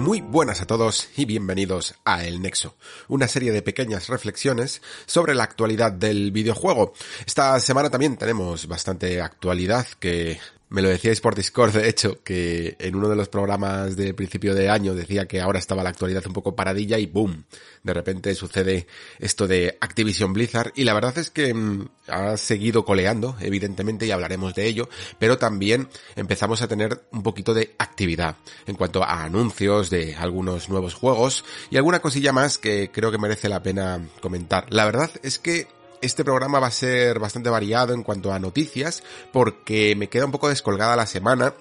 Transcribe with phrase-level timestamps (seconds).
[0.00, 2.74] Muy buenas a todos y bienvenidos a El Nexo,
[3.08, 6.94] una serie de pequeñas reflexiones sobre la actualidad del videojuego.
[7.26, 12.76] Esta semana también tenemos bastante actualidad que me lo decíais por Discord, de hecho, que
[12.78, 16.24] en uno de los programas de principio de año decía que ahora estaba la actualidad
[16.28, 17.44] un poco paradilla y ¡boom!
[17.82, 18.86] De repente sucede
[19.18, 24.12] esto de Activision Blizzard y la verdad es que mm, ha seguido coleando, evidentemente, y
[24.12, 24.88] hablaremos de ello,
[25.18, 28.36] pero también empezamos a tener un poquito de actividad
[28.66, 33.18] en cuanto a anuncios de algunos nuevos juegos y alguna cosilla más que creo que
[33.18, 34.66] merece la pena comentar.
[34.72, 35.66] La verdad es que
[36.02, 40.32] este programa va a ser bastante variado en cuanto a noticias porque me queda un
[40.32, 41.54] poco descolgada la semana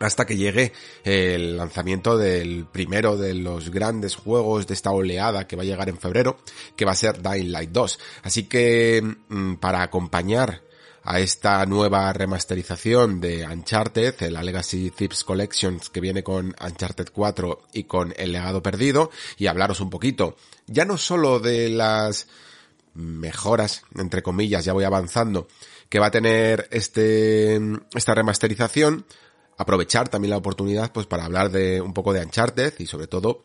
[0.00, 0.72] hasta que llegue
[1.04, 5.90] el lanzamiento del primero de los grandes juegos de esta oleada que va a llegar
[5.90, 6.38] en febrero,
[6.74, 7.98] que va a ser Dying Light 2.
[8.22, 10.62] Así que mm, para acompañar
[11.02, 17.62] a esta nueva remasterización de Uncharted, la Legacy Thieves Collections que viene con Uncharted 4
[17.72, 22.26] y con El legado perdido, y hablaros un poquito, ya no solo de las
[22.94, 25.48] mejoras, entre comillas, ya voy avanzando,
[25.88, 27.60] que va a tener este,
[27.94, 29.06] esta remasterización,
[29.56, 33.44] aprovechar también la oportunidad pues para hablar de un poco de Uncharted y sobre todo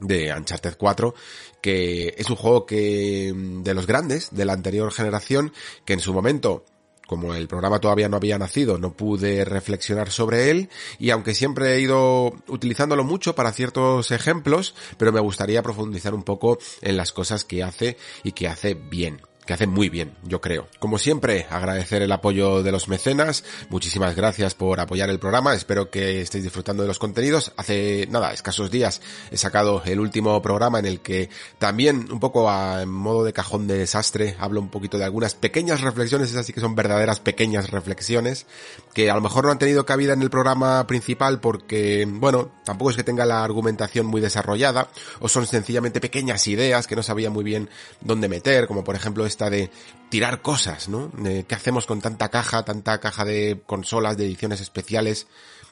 [0.00, 1.14] de Uncharted 4,
[1.60, 5.52] que es un juego que de los grandes de la anterior generación,
[5.84, 6.64] que en su momento
[7.10, 10.68] como el programa todavía no había nacido, no pude reflexionar sobre él
[11.00, 16.22] y aunque siempre he ido utilizándolo mucho para ciertos ejemplos, pero me gustaría profundizar un
[16.22, 20.40] poco en las cosas que hace y que hace bien que hacen muy bien, yo
[20.40, 20.68] creo.
[20.78, 23.44] Como siempre, agradecer el apoyo de los mecenas.
[23.68, 25.54] Muchísimas gracias por apoyar el programa.
[25.54, 27.52] Espero que estéis disfrutando de los contenidos.
[27.56, 29.00] Hace nada, escasos días
[29.30, 33.32] he sacado el último programa en el que también un poco a en modo de
[33.32, 37.20] cajón de desastre hablo un poquito de algunas pequeñas reflexiones, esas sí que son verdaderas
[37.20, 38.46] pequeñas reflexiones
[38.94, 42.90] que a lo mejor no han tenido cabida en el programa principal porque, bueno, tampoco
[42.90, 44.88] es que tenga la argumentación muy desarrollada
[45.20, 47.68] o son sencillamente pequeñas ideas que no sabía muy bien
[48.00, 49.70] dónde meter, como por ejemplo este de
[50.10, 51.10] tirar cosas, ¿no?
[51.22, 55.28] ¿Qué hacemos con tanta caja, tanta caja de consolas, de ediciones especiales?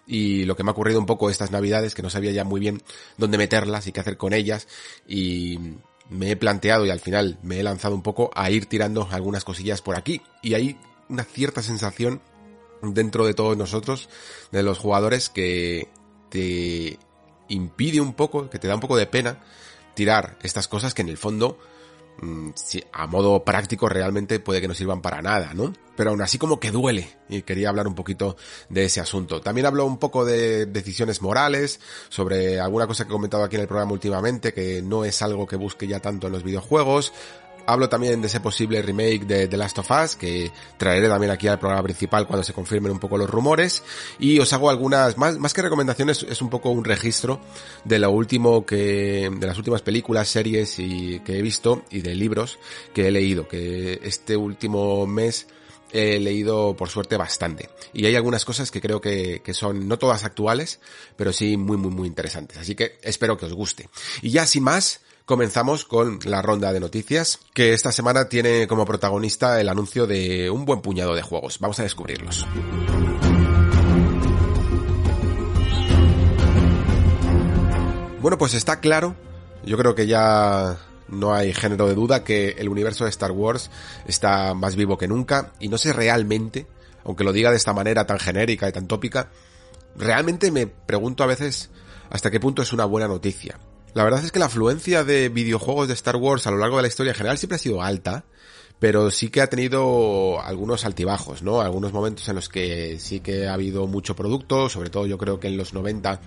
[0.06, 2.60] Y lo que me ha ocurrido un poco estas navidades, que no sabía ya muy
[2.60, 2.82] bien
[3.18, 4.68] dónde meterlas y qué hacer con ellas.
[5.06, 5.58] Y
[6.08, 9.44] me he planteado y al final me he lanzado un poco a ir tirando algunas
[9.44, 10.22] cosillas por aquí.
[10.42, 10.78] Y hay
[11.10, 12.22] una cierta sensación
[12.80, 14.08] dentro de todos nosotros,
[14.50, 15.88] de los jugadores, que
[16.30, 16.98] te
[17.48, 19.40] impide un poco, que te da un poco de pena
[19.94, 21.58] tirar estas cosas que en el fondo
[22.54, 25.72] si a modo práctico realmente puede que no sirvan para nada, ¿no?
[25.96, 28.36] Pero aún así como que duele y quería hablar un poquito
[28.68, 29.40] de ese asunto.
[29.40, 33.62] También hablo un poco de decisiones morales, sobre alguna cosa que he comentado aquí en
[33.62, 37.12] el programa últimamente, que no es algo que busque ya tanto en los videojuegos,
[37.68, 41.48] Hablo también de ese posible remake de The Last of Us, que traeré también aquí
[41.48, 43.82] al programa principal cuando se confirmen un poco los rumores.
[44.18, 47.42] Y os hago algunas, más, más que recomendaciones, es un poco un registro
[47.84, 52.14] de lo último que, de las últimas películas, series y que he visto y de
[52.14, 52.58] libros
[52.94, 55.46] que he leído, que este último mes
[55.92, 57.68] he leído por suerte bastante.
[57.92, 60.80] Y hay algunas cosas que creo que, que, son no todas actuales,
[61.16, 62.56] pero sí muy muy muy interesantes.
[62.56, 63.90] Así que espero que os guste.
[64.22, 68.86] Y ya sin más, comenzamos con la ronda de noticias, que esta semana tiene como
[68.86, 71.58] protagonista el anuncio de un buen puñado de juegos.
[71.60, 72.46] Vamos a descubrirlos.
[78.22, 79.16] Bueno, pues está claro,
[79.66, 80.78] yo creo que ya
[81.08, 83.70] no hay género de duda que el universo de Star Wars
[84.06, 86.66] está más vivo que nunca y no sé realmente,
[87.04, 89.28] aunque lo diga de esta manera tan genérica y tan tópica,
[89.94, 91.68] realmente me pregunto a veces
[92.08, 93.58] hasta qué punto es una buena noticia.
[93.98, 96.82] La verdad es que la afluencia de videojuegos de Star Wars a lo largo de
[96.82, 98.24] la historia en general siempre ha sido alta,
[98.78, 101.60] pero sí que ha tenido algunos altibajos, ¿no?
[101.60, 105.40] Algunos momentos en los que sí que ha habido mucho producto, sobre todo yo creo
[105.40, 106.20] que en los 90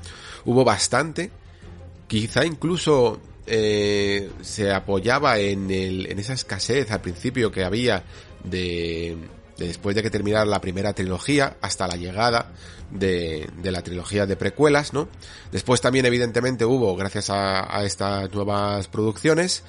[0.44, 1.32] hubo bastante.
[2.10, 8.04] Quizá incluso eh, se apoyaba en, el, en esa escasez al principio que había
[8.44, 9.16] de,
[9.68, 12.52] después de que terminara la primera trilogía hasta la llegada
[12.92, 15.08] de, la trilogía de precuelas, ¿no?
[15.52, 19.64] Después también evidentemente hubo, gracias a estas nuevas producciones,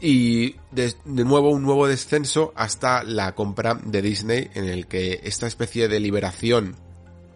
[0.00, 5.46] y de, nuevo un nuevo descenso hasta la compra de Disney en el que esta
[5.46, 6.76] especie de liberación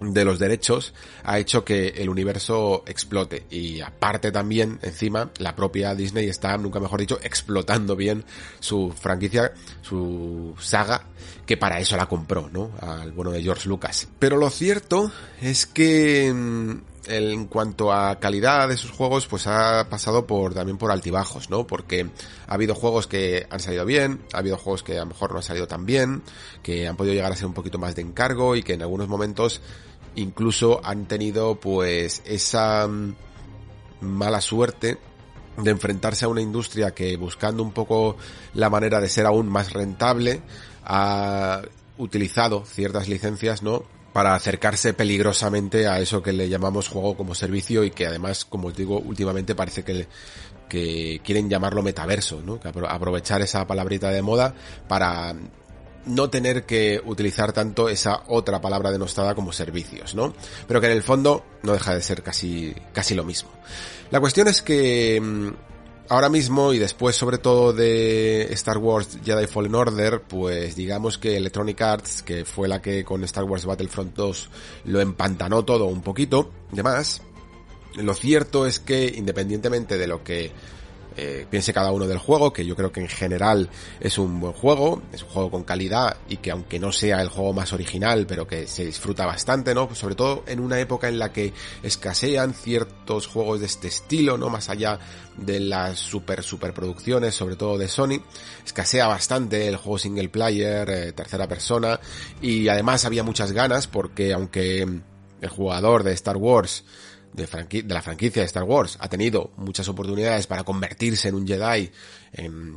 [0.02, 0.92] de los derechos
[1.24, 3.46] ha hecho que el universo explote.
[3.50, 8.24] Y aparte también encima la propia Disney está nunca mejor dicho explotando bien
[8.60, 9.52] su franquicia
[9.82, 11.06] su saga
[11.46, 14.08] que para eso la compró no al bueno de George Lucas.
[14.18, 15.10] Pero lo cierto
[15.40, 20.78] es que mm, en cuanto a calidad de sus juegos, pues ha pasado por también
[20.78, 21.66] por altibajos, ¿no?
[21.66, 22.08] Porque
[22.46, 25.38] ha habido juegos que han salido bien, ha habido juegos que a lo mejor no
[25.38, 26.22] han salido tan bien,
[26.62, 29.08] que han podido llegar a ser un poquito más de encargo y que en algunos
[29.08, 29.60] momentos
[30.14, 33.14] incluso han tenido pues esa mm,
[34.00, 34.98] mala suerte
[35.56, 38.16] de enfrentarse a una industria que buscando un poco
[38.54, 40.40] la manera de ser aún más rentable
[40.84, 41.62] ha
[41.98, 43.84] utilizado ciertas licencias, ¿no?
[44.12, 48.68] para acercarse peligrosamente a eso que le llamamos juego como servicio y que además, como
[48.68, 50.06] os digo, últimamente parece que,
[50.68, 52.60] que quieren llamarlo metaverso, ¿no?
[52.60, 54.54] Que aprovechar esa palabrita de moda
[54.86, 55.34] para
[56.06, 60.34] no tener que utilizar tanto esa otra palabra denostada como servicios, ¿no?
[60.66, 63.50] Pero que en el fondo no deja de ser casi, casi lo mismo.
[64.10, 65.48] La cuestión es que mm,
[66.08, 71.36] ahora mismo y después sobre todo de Star Wars Jedi Fallen Order, pues digamos que
[71.36, 74.50] Electronic Arts, que fue la que con Star Wars Battlefront 2
[74.86, 77.22] lo empantanó todo un poquito, de más,
[77.96, 80.52] lo cierto es que independientemente de lo que
[81.16, 83.68] eh, piense cada uno del juego, que yo creo que en general
[84.00, 87.28] es un buen juego, es un juego con calidad y que aunque no sea el
[87.28, 89.94] juego más original, pero que se disfruta bastante, ¿no?
[89.94, 94.48] Sobre todo en una época en la que escasean ciertos juegos de este estilo, ¿no?
[94.48, 94.98] Más allá
[95.36, 98.22] de las super super producciones, sobre todo de Sony,
[98.64, 102.00] escasea bastante el juego single player, eh, tercera persona,
[102.40, 104.86] y además había muchas ganas porque aunque
[105.42, 106.84] el jugador de Star Wars
[107.32, 111.90] de, la franquicia de Star Wars ha tenido muchas oportunidades para convertirse en un Jedi,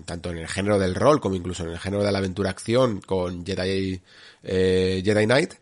[0.06, 3.02] tanto en el género del rol como incluso en el género de la aventura acción
[3.02, 4.02] con Jedi,
[4.44, 5.54] eh, Jedi Knight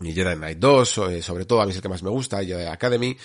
[0.00, 2.44] y Jedi Knight 2, eh, sobre todo a mí es el que más me gusta,
[2.44, 3.16] Jedi Academy,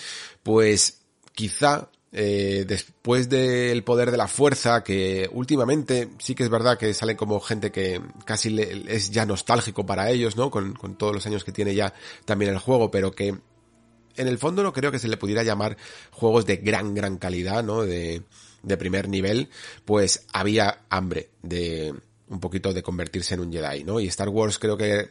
[0.42, 1.00] pues
[1.34, 6.94] quizá eh, después del poder de la fuerza, que últimamente sí que es verdad que
[6.94, 8.56] salen como gente que casi
[8.88, 10.50] es ya nostálgico para ellos, ¿no?
[10.50, 11.92] Con, con todos los años que tiene ya
[12.24, 13.36] también el juego, pero que
[14.16, 15.76] en el fondo no creo que se le pudiera llamar
[16.10, 17.82] juegos de gran, gran calidad, ¿no?
[17.82, 18.22] De,
[18.78, 19.48] primer nivel,
[19.84, 21.94] pues había hambre de
[22.28, 24.00] un poquito de convertirse en un Jedi, ¿no?
[24.00, 25.08] Y Star Wars creo que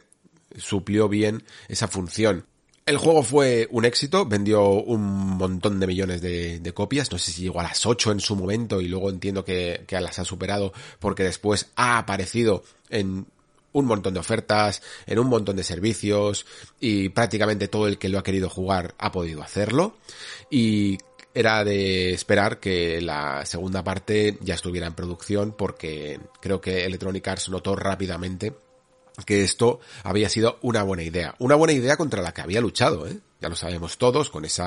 [0.58, 2.44] suplió bien esa función.
[2.84, 7.32] El juego fue un éxito, vendió un montón de millones de, de, copias, no sé
[7.32, 10.24] si llegó a las 8 en su momento y luego entiendo que, que las ha
[10.24, 13.26] superado porque después ha aparecido en
[13.76, 16.46] un montón de ofertas, en un montón de servicios
[16.80, 19.96] y prácticamente todo el que lo ha querido jugar ha podido hacerlo
[20.50, 20.96] y
[21.34, 27.28] era de esperar que la segunda parte ya estuviera en producción porque creo que Electronic
[27.28, 28.54] Arts notó rápidamente
[29.26, 31.34] que esto había sido una buena idea.
[31.38, 33.18] Una buena idea contra la que había luchado, ¿eh?
[33.40, 34.62] Ya lo sabemos todos, con ese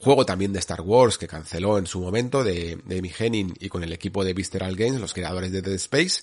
[0.00, 3.68] juego también de Star Wars que canceló en su momento de, de Amy Henning y
[3.68, 6.22] con el equipo de Visceral Games, los creadores de Dead Space,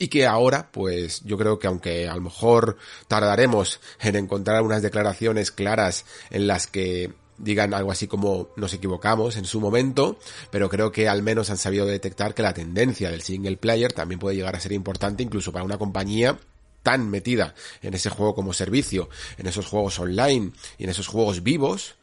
[0.00, 4.80] y que ahora, pues yo creo que aunque a lo mejor tardaremos en encontrar unas
[4.80, 10.18] declaraciones claras en las que digan algo así como nos equivocamos en su momento,
[10.50, 14.18] pero creo que al menos han sabido detectar que la tendencia del single player también
[14.18, 16.38] puede llegar a ser importante incluso para una compañía
[16.82, 21.42] tan metida en ese juego como servicio, en esos juegos online y en esos juegos
[21.42, 21.96] vivos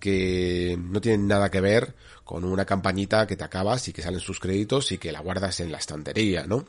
[0.00, 4.18] que no tienen nada que ver con una campañita que te acabas y que salen
[4.18, 6.66] sus créditos y que la guardas en la estantería, ¿no?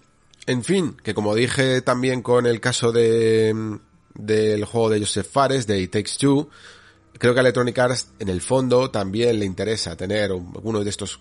[0.48, 3.80] En fin, que como dije también con el caso de
[4.14, 6.50] del juego de Joseph Fares, de It Takes Two,
[7.20, 11.20] creo que a Electronic Arts en el fondo también le interesa tener uno de estos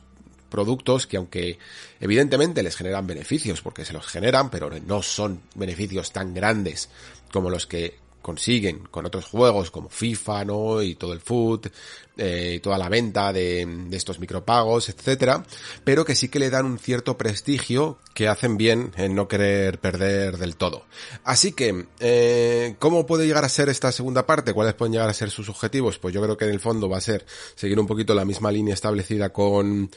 [0.49, 1.59] productos que aunque
[2.01, 6.89] evidentemente les generan beneficios porque se los generan, pero no son beneficios tan grandes
[7.33, 10.83] como los que consiguen con otros juegos como FIFA, ¿no?
[10.83, 11.69] Y todo el food,
[12.17, 15.45] eh, toda la venta de, de, estos micropagos, etcétera,
[15.85, 19.79] pero que sí que le dan un cierto prestigio que hacen bien en no querer
[19.79, 20.87] perder del todo.
[21.23, 24.53] Así que, eh, ¿cómo puede llegar a ser esta segunda parte?
[24.53, 26.01] ¿Cuáles pueden llegar a ser sus objetivos?
[26.01, 28.51] Pues yo creo que en el fondo va a ser seguir un poquito la misma
[28.51, 29.89] línea establecida con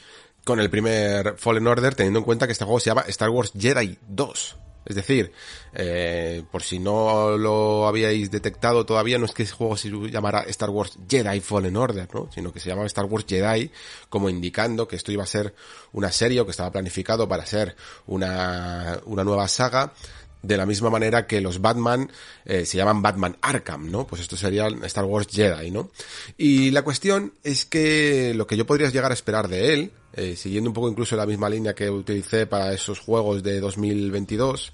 [0.44, 3.54] con el primer Fallen Order, teniendo en cuenta que este juego se llama Star Wars
[3.58, 4.69] Jedi 2.
[4.86, 5.32] Es decir,
[5.74, 10.42] eh, por si no lo habíais detectado todavía, no es que ese juego se llamara
[10.48, 12.30] Star Wars Jedi Fallen Order, ¿no?
[12.34, 13.72] Sino que se llamaba Star Wars Jedi,
[14.10, 15.54] como indicando que esto iba a ser
[15.92, 17.76] una serie o que estaba planificado para ser
[18.08, 19.94] una, una nueva saga
[20.42, 22.10] de la misma manera que los Batman
[22.46, 24.08] eh, se llaman Batman Arkham, ¿no?
[24.08, 25.92] Pues esto sería Star Wars Jedi, ¿no?
[26.38, 30.36] Y la cuestión es que lo que yo podría llegar a esperar de él, eh,
[30.36, 34.72] siguiendo un poco incluso la misma línea que utilicé para esos juegos de 2022,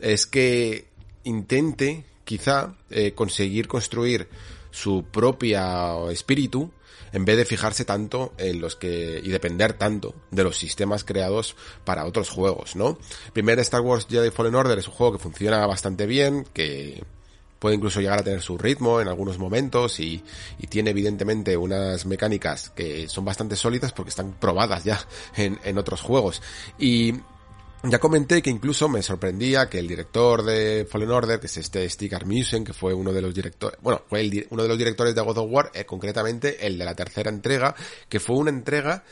[0.00, 0.86] es que
[1.24, 4.28] intente quizá eh, conseguir construir
[4.70, 6.72] su propia espíritu
[7.12, 11.56] en vez de fijarse tanto en los que y depender tanto de los sistemas creados
[11.84, 12.98] para otros juegos, ¿no?
[13.32, 17.02] Primer Star Wars Jedi Fallen Order es un juego que funciona bastante bien, que
[17.58, 20.24] puede incluso llegar a tener su ritmo en algunos momentos y,
[20.58, 25.00] y, tiene evidentemente unas mecánicas que son bastante sólidas porque están probadas ya
[25.36, 26.42] en, en otros juegos.
[26.76, 27.14] Y
[27.84, 31.88] ya comenté que incluso me sorprendía que el director de Fallen Order, que es este
[31.88, 35.14] Stig Armisen, que fue uno de los directores, bueno, fue el, uno de los directores
[35.14, 37.74] de God of War, eh, concretamente el de la tercera entrega,
[38.08, 39.04] que fue una entrega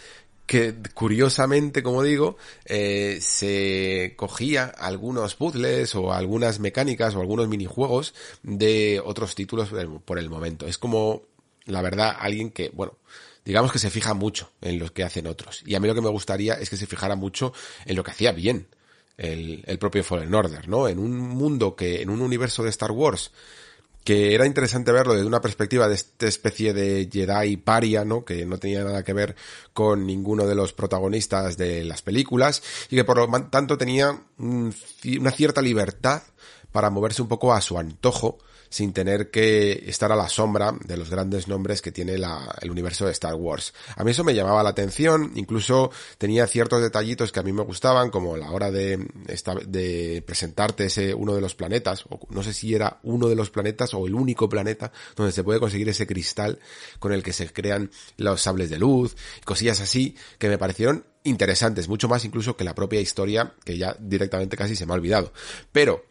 [0.46, 8.14] que curiosamente, como digo, eh, se cogía algunos puzzles o algunas mecánicas o algunos minijuegos
[8.42, 9.70] de otros títulos
[10.04, 10.66] por el momento.
[10.66, 11.22] Es como,
[11.66, 12.98] la verdad, alguien que, bueno,
[13.44, 15.62] digamos que se fija mucho en lo que hacen otros.
[15.66, 17.52] Y a mí lo que me gustaría es que se fijara mucho
[17.84, 18.68] en lo que hacía bien
[19.16, 20.88] el, el propio Fallen Order, ¿no?
[20.88, 23.32] En un mundo que, en un universo de Star Wars,
[24.04, 28.24] que era interesante verlo desde una perspectiva de esta especie de Jedi paria, ¿no?
[28.24, 29.36] Que no tenía nada que ver
[29.74, 35.30] con ninguno de los protagonistas de las películas y que por lo tanto tenía una
[35.32, 36.22] cierta libertad
[36.72, 38.38] para moverse un poco a su antojo
[38.70, 43.04] sin tener que estar a la sombra de los grandes nombres que tiene el universo
[43.04, 43.74] de Star Wars.
[43.96, 47.62] A mí eso me llamaba la atención, incluso tenía ciertos detallitos que a mí me
[47.62, 49.08] gustaban, como la hora de,
[49.66, 53.50] de presentarte ese uno de los planetas, o no sé si era uno de los
[53.50, 56.60] planetas o el único planeta donde se puede conseguir ese cristal
[57.00, 61.88] con el que se crean los sables de luz, cosillas así que me parecieron interesantes,
[61.88, 65.32] mucho más incluso que la propia historia que ya directamente casi se me ha olvidado.
[65.72, 66.09] Pero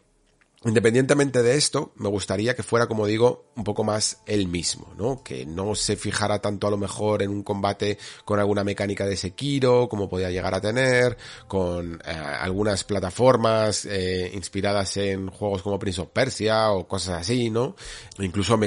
[0.62, 5.22] Independientemente de esto, me gustaría que fuera, como digo, un poco más el mismo, ¿no?
[5.24, 9.16] Que no se fijara tanto a lo mejor en un combate con alguna mecánica de
[9.16, 11.16] Sekiro, como podía llegar a tener,
[11.48, 17.48] con eh, algunas plataformas eh, inspiradas en juegos como Prince of Persia o cosas así,
[17.48, 17.74] ¿no?
[18.18, 18.60] Incluso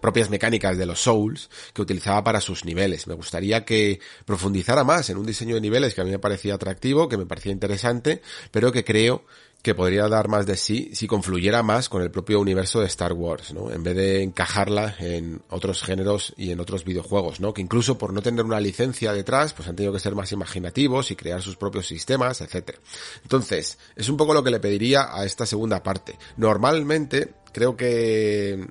[0.00, 3.06] propias mecánicas de los Souls que utilizaba para sus niveles.
[3.06, 6.54] Me gustaría que profundizara más en un diseño de niveles que a mí me parecía
[6.54, 9.26] atractivo, que me parecía interesante, pero que creo
[9.62, 13.12] que podría dar más de sí si confluyera más con el propio universo de Star
[13.12, 13.72] Wars, ¿no?
[13.72, 17.52] En vez de encajarla en otros géneros y en otros videojuegos, ¿no?
[17.52, 21.10] Que incluso por no tener una licencia detrás, pues han tenido que ser más imaginativos
[21.10, 22.78] y crear sus propios sistemas, etcétera.
[23.24, 26.16] Entonces, es un poco lo que le pediría a esta segunda parte.
[26.36, 28.68] Normalmente, creo que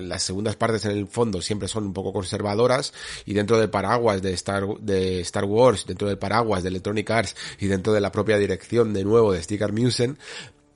[0.00, 2.92] las segundas partes en el fondo siempre son un poco conservadoras
[3.24, 7.34] y dentro del paraguas de Star, de Star Wars, dentro del paraguas de Electronic Arts
[7.58, 10.18] y dentro de la propia dirección de nuevo de Sticker Musen,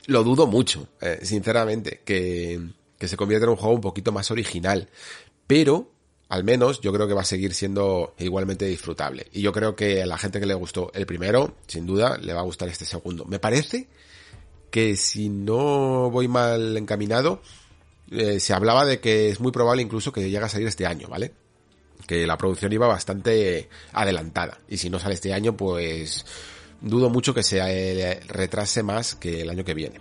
[0.06, 2.61] lo dudo mucho, eh, sinceramente, que,
[2.99, 4.88] que se convierta en un juego un poquito más original.
[5.46, 5.90] Pero,
[6.28, 9.26] al menos, yo creo que va a seguir siendo igualmente disfrutable.
[9.32, 12.32] Y yo creo que a la gente que le gustó el primero, sin duda, le
[12.32, 13.25] va a gustar este segundo.
[13.25, 13.88] Me parece
[14.70, 17.40] que si no voy mal encaminado,
[18.11, 21.08] eh, se hablaba de que es muy probable incluso que llegue a salir este año,
[21.08, 21.32] ¿vale?
[22.06, 24.58] Que la producción iba bastante adelantada.
[24.68, 26.25] Y si no sale este año, pues
[26.85, 30.00] dudo mucho que se eh, retrase más que el año que viene.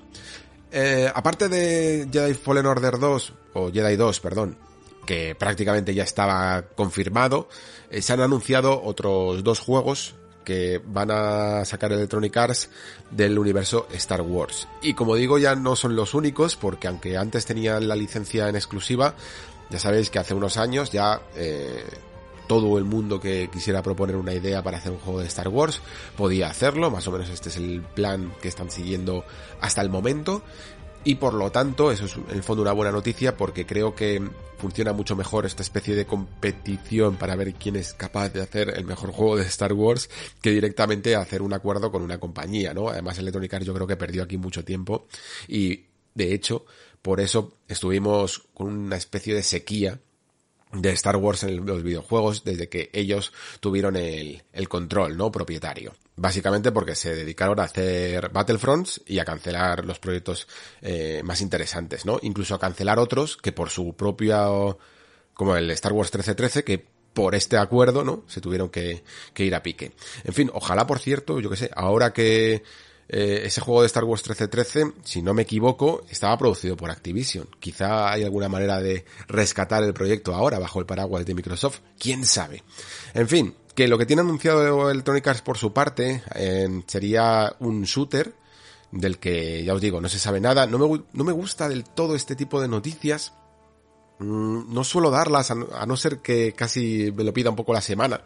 [0.72, 4.58] Eh, aparte de Jedi Fallen Order 2, o Jedi 2, perdón,
[5.06, 7.48] que prácticamente ya estaba confirmado,
[7.92, 12.70] se han anunciado otros dos juegos que van a sacar Electronic Arts
[13.10, 14.68] del universo Star Wars.
[14.82, 18.56] Y como digo, ya no son los únicos, porque aunque antes tenían la licencia en
[18.56, 19.16] exclusiva,
[19.70, 21.84] ya sabéis que hace unos años ya eh,
[22.54, 25.82] todo el mundo que quisiera proponer una idea para hacer un juego de Star Wars
[26.16, 29.26] podía hacerlo, más o menos este es el plan que están siguiendo
[29.60, 30.44] hasta el momento
[31.04, 34.22] y por lo tanto eso es en el fondo una buena noticia porque creo que
[34.60, 38.86] funciona mucho mejor esta especie de competición para ver quién es capaz de hacer el
[38.86, 42.88] mejor juego de Star Wars que directamente hacer un acuerdo con una compañía, ¿no?
[42.88, 45.08] Además Electronic Arts yo creo que perdió aquí mucho tiempo
[45.48, 46.66] y de hecho
[47.02, 50.00] por eso estuvimos con una especie de sequía
[50.74, 55.32] de Star Wars en los videojuegos desde que ellos tuvieron el, el control, ¿no?
[55.32, 55.94] Propietario.
[56.16, 60.48] Básicamente porque se dedicaron a hacer Battlefronts y a cancelar los proyectos
[60.82, 62.20] eh, más interesantes, ¿no?
[62.22, 64.46] Incluso a cancelar otros que por su propia,
[65.34, 68.24] como el Star Wars 1313, que por este acuerdo, ¿no?
[68.28, 69.04] Se tuvieron que,
[69.34, 69.92] que ir a pique.
[70.24, 72.64] En fin, ojalá, por cierto, yo que sé, ahora que
[73.10, 77.48] eh, ese juego de Star Wars 1313, si no me equivoco, estaba producido por Activision.
[77.60, 81.80] Quizá hay alguna manera de rescatar el proyecto ahora bajo el paraguas de Microsoft.
[82.00, 82.64] ¿Quién sabe?
[83.14, 87.84] En fin, que lo que tiene anunciado Electronic Arts por su parte eh, sería un
[87.84, 88.34] shooter
[88.92, 90.68] del que ya os digo, no se sabe nada.
[90.68, 93.34] No me, gusta del todo este tipo de noticias.
[94.20, 97.82] Mm, no suelo darlas, a no ser que casi me lo pida un poco la
[97.82, 98.22] semana,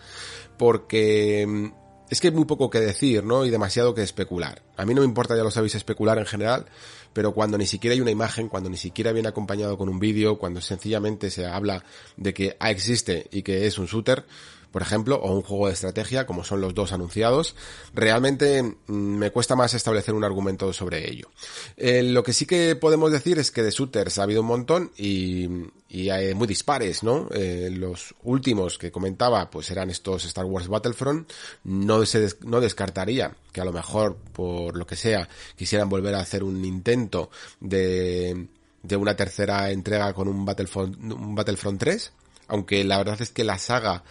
[0.57, 3.45] porque mm, es que hay muy poco que decir, ¿no?
[3.45, 4.61] Y demasiado que especular.
[4.77, 6.65] A mí no me importa, ya lo sabéis, especular en general,
[7.13, 10.37] pero cuando ni siquiera hay una imagen, cuando ni siquiera viene acompañado con un vídeo,
[10.37, 11.83] cuando sencillamente se habla
[12.15, 14.25] de que ah, existe y que es un shooter,
[14.71, 17.55] por ejemplo, o un juego de estrategia, como son los dos anunciados,
[17.93, 21.29] realmente mm, me cuesta más establecer un argumento sobre ello.
[21.77, 24.91] Eh, lo que sí que podemos decir es que de shooters ha habido un montón
[24.97, 25.47] y,
[25.89, 27.29] y hay muy dispares, ¿no?
[27.33, 31.31] Eh, los últimos que comentaba, pues eran estos Star Wars Battlefront.
[31.63, 36.19] No, se no descartaría que a lo mejor, por lo que sea, quisieran volver a
[36.19, 38.47] hacer un intento de,
[38.83, 42.11] de una tercera entrega con un Battlefront, un Battlefront 3.
[42.49, 44.03] Aunque la verdad es que la saga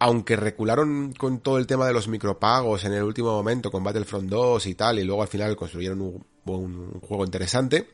[0.00, 4.30] aunque recularon con todo el tema de los micropagos en el último momento con Battlefront
[4.30, 7.86] 2 y tal, y luego al final construyeron un, un, juego interesante,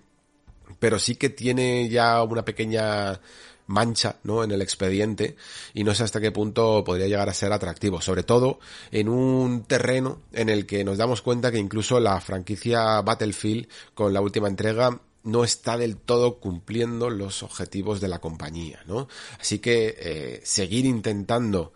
[0.79, 3.21] pero sí que tiene ya una pequeña
[3.67, 4.45] mancha, ¿no?
[4.45, 5.35] En el expediente
[5.75, 8.61] y no sé hasta qué punto podría llegar a ser atractivo, sobre todo
[8.93, 14.15] en un terreno en el que nos damos cuenta que incluso la franquicia Battlefield con
[14.15, 19.09] la última entrega no está del todo cumpliendo los objetivos de la compañía, ¿no?
[19.39, 21.73] Así que eh, seguir intentando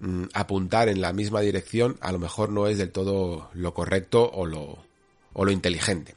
[0.00, 4.30] Mm, apuntar en la misma dirección a lo mejor no es del todo lo correcto
[4.32, 4.78] o lo,
[5.32, 6.16] o lo inteligente.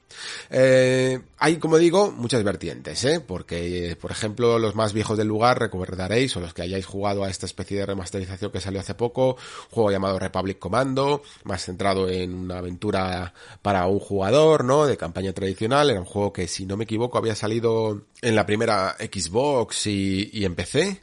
[0.50, 3.20] Eh, hay, como digo, muchas vertientes, ¿eh?
[3.20, 7.30] porque, por ejemplo, los más viejos del lugar recordaréis, o los que hayáis jugado a
[7.30, 12.10] esta especie de remasterización que salió hace poco, un juego llamado Republic Commando, más centrado
[12.10, 14.86] en una aventura para un jugador, ¿no?
[14.86, 18.46] De campaña tradicional, era un juego que, si no me equivoco, había salido en la
[18.46, 21.02] primera Xbox y, y en PC,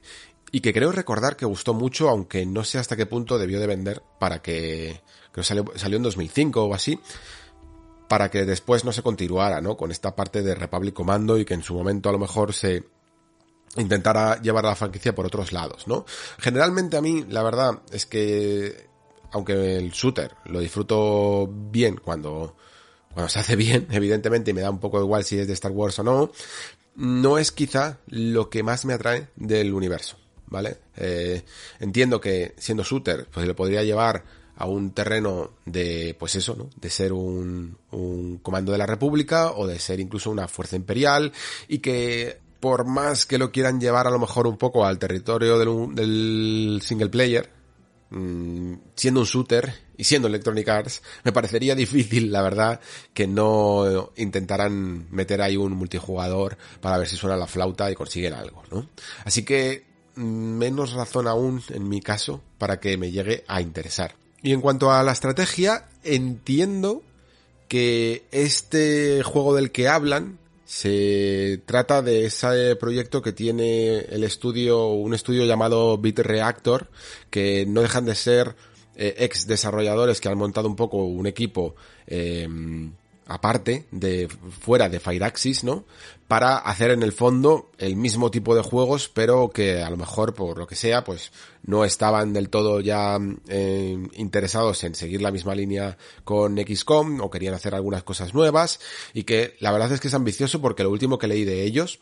[0.52, 3.67] y que creo recordar que gustó mucho, aunque no sé hasta qué punto debió de
[3.67, 5.00] vender para que,
[5.33, 6.99] creo salió, salió en 2005 o así,
[8.11, 9.76] para que después no se continuara, ¿no?
[9.76, 12.83] Con esta parte de Republic Commando y que en su momento a lo mejor se
[13.76, 16.05] intentara llevar a la franquicia por otros lados, ¿no?
[16.40, 18.88] Generalmente a mí, la verdad, es que,
[19.31, 22.57] aunque el shooter lo disfruto bien cuando,
[23.14, 25.71] cuando se hace bien, evidentemente, y me da un poco igual si es de Star
[25.71, 26.33] Wars o no,
[26.97, 30.17] no es quizá lo que más me atrae del universo.
[30.49, 30.79] ¿vale?
[30.97, 31.44] Eh,
[31.79, 34.25] entiendo que siendo shooter, pues lo podría llevar
[34.61, 36.68] a un terreno de, pues eso, ¿no?
[36.77, 41.33] De ser un, un comando de la República o de ser incluso una fuerza imperial
[41.66, 45.59] y que por más que lo quieran llevar a lo mejor un poco al territorio
[45.59, 47.49] del, del single player,
[48.11, 52.81] mmm, siendo un shooter y siendo Electronic Arts, me parecería difícil, la verdad,
[53.14, 58.35] que no intentaran meter ahí un multijugador para ver si suena la flauta y consiguen
[58.35, 58.90] algo, ¿no?
[59.25, 64.20] Así que menos razón aún en mi caso para que me llegue a interesar.
[64.42, 67.03] Y en cuanto a la estrategia, entiendo
[67.68, 74.88] que este juego del que hablan se trata de ese proyecto que tiene el estudio,
[74.88, 76.88] un estudio llamado Bit Reactor,
[77.29, 78.55] que no dejan de ser
[78.94, 81.74] eh, ex desarrolladores que han montado un poco un equipo
[82.07, 82.48] eh,
[83.31, 84.29] aparte de
[84.61, 85.85] fuera de Fireaxis, ¿no?
[86.27, 90.35] Para hacer en el fondo el mismo tipo de juegos, pero que a lo mejor
[90.35, 91.31] por lo que sea, pues
[91.62, 97.31] no estaban del todo ya eh, interesados en seguir la misma línea con XCOM o
[97.31, 98.81] querían hacer algunas cosas nuevas
[99.14, 102.01] y que la verdad es que es ambicioso porque lo último que leí de ellos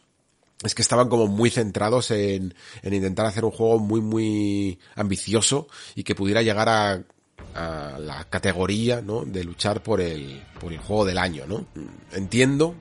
[0.65, 5.69] es que estaban como muy centrados en, en intentar hacer un juego muy muy ambicioso
[5.95, 7.05] y que pudiera llegar a
[7.55, 9.25] a la categoría, ¿no?
[9.25, 11.67] De luchar por el, por el juego del año, ¿no?
[12.13, 12.75] Entiendo,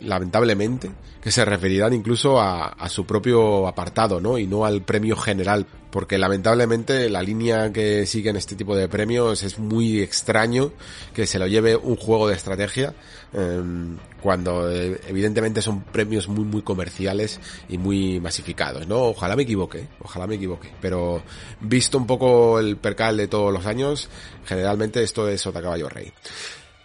[0.00, 0.90] lamentablemente,
[1.22, 4.38] que se referirán incluso a, a su propio apartado, ¿no?
[4.38, 9.42] Y no al premio general porque lamentablemente la línea que siguen este tipo de premios
[9.42, 10.72] es muy extraño
[11.14, 12.94] que se lo lleve un juego de estrategia
[13.32, 19.02] em, cuando eh, evidentemente son premios muy muy comerciales y muy masificados, ¿no?
[19.04, 21.22] Ojalá me equivoque, ojalá me equivoque, pero
[21.60, 24.08] visto un poco el percal de todos los años,
[24.44, 26.12] generalmente esto es Sota Caballo Rey.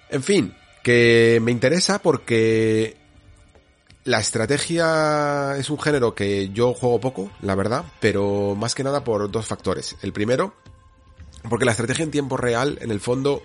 [0.10, 0.54] En fin,
[0.84, 2.96] que me interesa porque
[4.06, 9.04] la estrategia es un género que yo juego poco, la verdad, pero más que nada
[9.04, 9.96] por dos factores.
[10.04, 10.54] El primero,
[11.50, 13.42] porque la estrategia en tiempo real, en el fondo,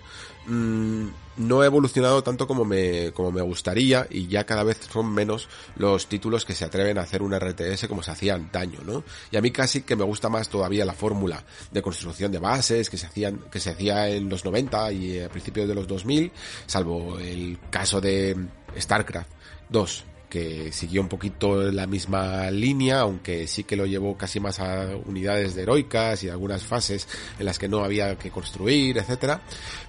[0.47, 5.11] mmm, no ha evolucionado tanto como me, como me gustaría y ya cada vez son
[5.13, 9.03] menos los títulos que se atreven a hacer un RTS como se hacía antaño, ¿no?
[9.31, 12.89] Y a mí casi que me gusta más todavía la fórmula de construcción de bases
[12.89, 16.31] que se hacían, que se hacía en los 90 y a principios de los 2000,
[16.65, 18.35] salvo el caso de
[18.77, 19.29] StarCraft
[19.69, 24.61] 2 que siguió un poquito la misma línea, aunque sí que lo llevó casi más
[24.61, 29.41] a unidades de heroicas y algunas fases en las que no había que construir, etcétera.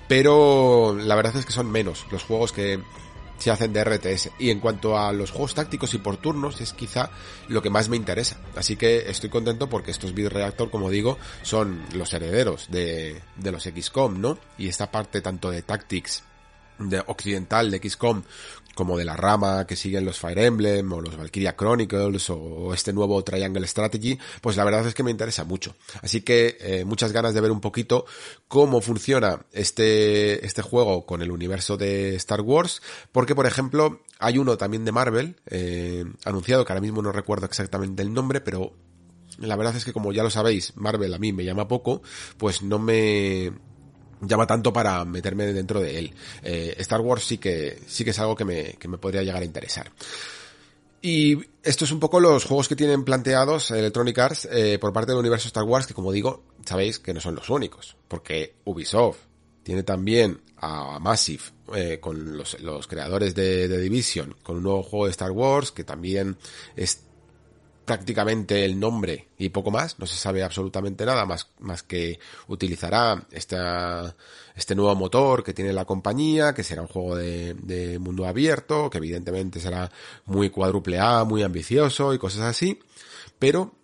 [0.09, 2.81] Pero la verdad es que son menos los juegos que
[3.39, 4.31] se hacen de RTS.
[4.39, 7.11] Y en cuanto a los juegos tácticos y por turnos, es quizá
[7.49, 8.41] lo que más me interesa.
[8.57, 13.63] Así que estoy contento porque estos Beat Reactor, como digo, son los herederos de, los
[13.63, 14.39] XCOM, ¿no?
[14.59, 16.25] Y esta parte tanto de Tactics
[16.79, 18.23] de occidental de XCOM
[18.75, 22.93] como de la rama que siguen los Fire Emblem o los Valkyria Chronicles o este
[22.93, 25.75] nuevo Triangle Strategy, pues la verdad es que me interesa mucho.
[26.03, 28.07] Así que eh, muchas ganas de ver un poquito
[28.49, 32.83] cómo funciona este, este juego con el universo de Star Wars,
[33.13, 37.47] porque por ejemplo hay uno también de Marvel, eh, anunciado que ahora mismo no recuerdo
[37.47, 38.73] exactamente el nombre, pero
[39.39, 42.03] la verdad es que como ya lo sabéis, Marvel a mí me llama poco,
[42.37, 43.53] pues no me
[44.23, 46.15] llama tanto para meterme dentro de él.
[46.43, 49.43] Eh, Star Wars sí que, sí que es algo que me, que me podría llegar
[49.43, 49.91] a interesar.
[51.01, 55.11] Y esto es un poco los juegos que tienen planteados Electronic Arts eh, por parte
[55.11, 59.19] del universo Star Wars, que como digo, sabéis que no son los únicos, porque Ubisoft
[59.65, 61.43] tiene también a Massive
[61.75, 65.73] eh, con los, los, creadores de, de Division, con un nuevo juego de Star Wars
[65.73, 66.37] que también
[66.77, 67.03] es
[67.85, 73.27] prácticamente el nombre y poco más, no se sabe absolutamente nada más, más que utilizará
[73.31, 74.15] esta,
[74.55, 78.99] este nuevo motor que tiene la compañía, que será un juego de, mundo abierto, que
[78.99, 79.91] evidentemente será
[80.27, 82.79] muy cuádruple A, muy ambicioso y cosas así,
[83.39, 83.75] pero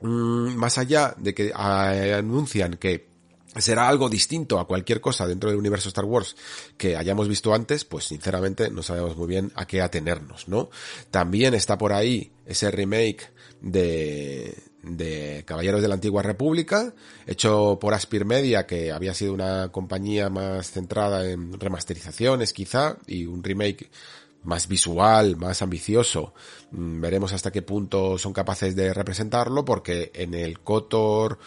[0.00, 3.11] mmm, más allá de que anuncian que
[3.56, 6.36] será algo distinto a cualquier cosa dentro del universo Star Wars
[6.76, 10.70] que hayamos visto antes, pues sinceramente no sabemos muy bien a qué atenernos, ¿no?
[11.10, 16.94] También está por ahí ese remake de, de Caballeros de la Antigua República,
[17.26, 23.26] hecho por Aspir Media, que había sido una compañía más centrada en remasterizaciones quizá, y
[23.26, 23.90] un remake
[24.44, 26.34] más visual, más ambicioso.
[26.72, 31.38] Mm, veremos hasta qué punto son capaces de representarlo, porque en el Kotor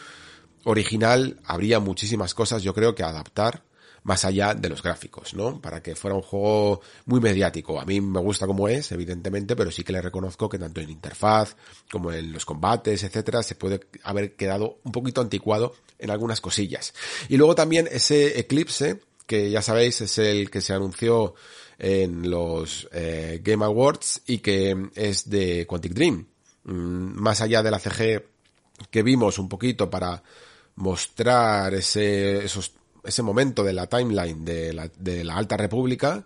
[0.65, 3.63] original habría muchísimas cosas yo creo que adaptar
[4.05, 5.59] más allá de los gráficos, ¿no?
[5.59, 7.79] Para que fuera un juego muy mediático.
[7.79, 10.91] A mí me gusta como es, evidentemente, pero sí que le reconozco que tanto en
[10.91, 11.55] interfaz
[11.91, 16.93] como en los combates, etcétera, se puede haber quedado un poquito anticuado en algunas cosillas.
[17.29, 21.33] Y luego también ese Eclipse, que ya sabéis es el que se anunció
[21.79, 26.27] en los eh, Game Awards y que es de Quantic Dream.
[26.65, 28.23] Mm, más allá de la CG
[28.91, 30.21] que vimos un poquito para
[30.75, 36.25] mostrar ese, esos, ese momento de la timeline de la, de la Alta República,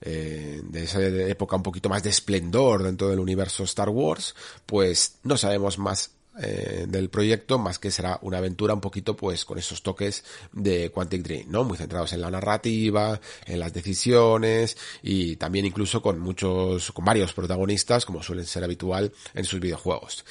[0.00, 4.34] eh, de esa época un poquito más de esplendor dentro del universo Star Wars,
[4.66, 9.44] pues no sabemos más eh, del proyecto más que será una aventura un poquito pues
[9.44, 11.62] con esos toques de Quantic Dream, ¿no?
[11.62, 17.32] Muy centrados en la narrativa, en las decisiones y también incluso con muchos, con varios
[17.32, 20.24] protagonistas como suelen ser habitual en sus videojuegos.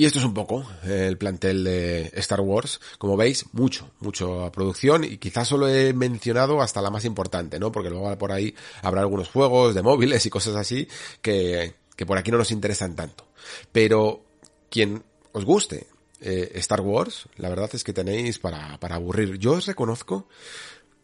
[0.00, 2.80] Y esto es un poco el plantel de Star Wars.
[2.96, 7.70] Como veis, mucho, mucho producción y quizás solo he mencionado hasta la más importante, ¿no?
[7.70, 10.88] Porque luego por ahí habrá algunos juegos de móviles y cosas así
[11.20, 13.26] que, que por aquí no nos interesan tanto.
[13.72, 14.24] Pero
[14.70, 15.86] quien os guste
[16.22, 19.36] eh, Star Wars, la verdad es que tenéis para, para aburrir.
[19.36, 20.28] Yo os reconozco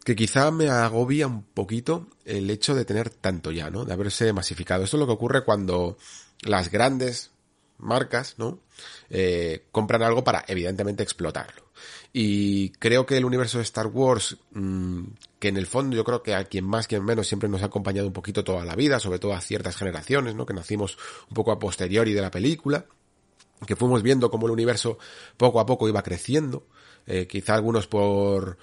[0.04, 3.84] que quizá me agobia un poquito el hecho de tener tanto ya, ¿no?
[3.84, 4.84] De haberse masificado.
[4.84, 5.98] Esto es lo que ocurre cuando
[6.40, 7.35] las grandes
[7.78, 8.58] marcas, ¿no?
[9.10, 11.66] Eh, compran algo para evidentemente explotarlo.
[12.12, 15.04] Y creo que el universo de Star Wars, mmm,
[15.38, 17.66] que en el fondo yo creo que a quien más, quien menos siempre nos ha
[17.66, 20.46] acompañado un poquito toda la vida, sobre todo a ciertas generaciones, ¿no?
[20.46, 20.96] Que nacimos
[21.28, 22.86] un poco a posteriori de la película,
[23.66, 24.98] que fuimos viendo cómo el universo
[25.36, 26.66] poco a poco iba creciendo,
[27.06, 28.58] eh, quizá algunos por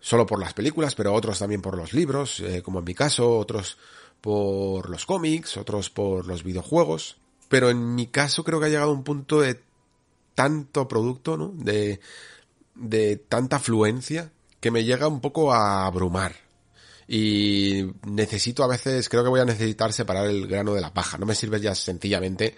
[0.00, 3.38] solo por las películas, pero otros también por los libros, eh, como en mi caso,
[3.38, 3.78] otros
[4.20, 7.16] por los cómics, otros por los videojuegos,
[7.54, 9.60] pero en mi caso creo que ha llegado a un punto de
[10.34, 11.52] tanto producto, ¿no?
[11.54, 12.00] De,
[12.74, 16.34] de tanta afluencia que me llega un poco a abrumar.
[17.06, 21.16] Y necesito a veces, creo que voy a necesitar separar el grano de la paja.
[21.16, 22.56] No me sirve ya sencillamente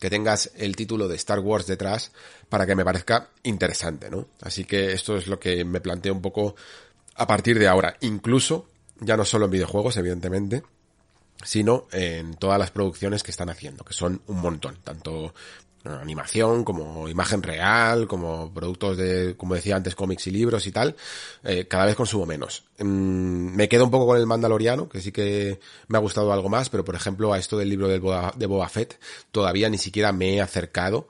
[0.00, 2.10] que tengas el título de Star Wars detrás
[2.48, 4.28] para que me parezca interesante, ¿no?
[4.40, 6.56] Así que esto es lo que me planteo un poco
[7.16, 7.98] a partir de ahora.
[8.00, 10.62] Incluso, ya no solo en videojuegos, evidentemente,
[11.44, 15.34] sino en todas las producciones que están haciendo, que son un montón, tanto
[15.84, 20.96] animación como imagen real, como productos de, como decía antes, cómics y libros y tal,
[21.44, 22.64] eh, cada vez consumo menos.
[22.78, 26.48] Mm, me quedo un poco con el Mandaloriano, que sí que me ha gustado algo
[26.48, 28.98] más, pero por ejemplo a esto del libro del Boba, de Boba Fett
[29.30, 31.08] todavía ni siquiera me he acercado,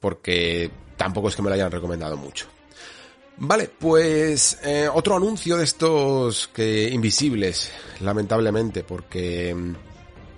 [0.00, 2.46] porque tampoco es que me lo hayan recomendado mucho.
[3.40, 7.70] Vale, pues eh, otro anuncio de estos que invisibles,
[8.00, 9.74] lamentablemente, porque mm,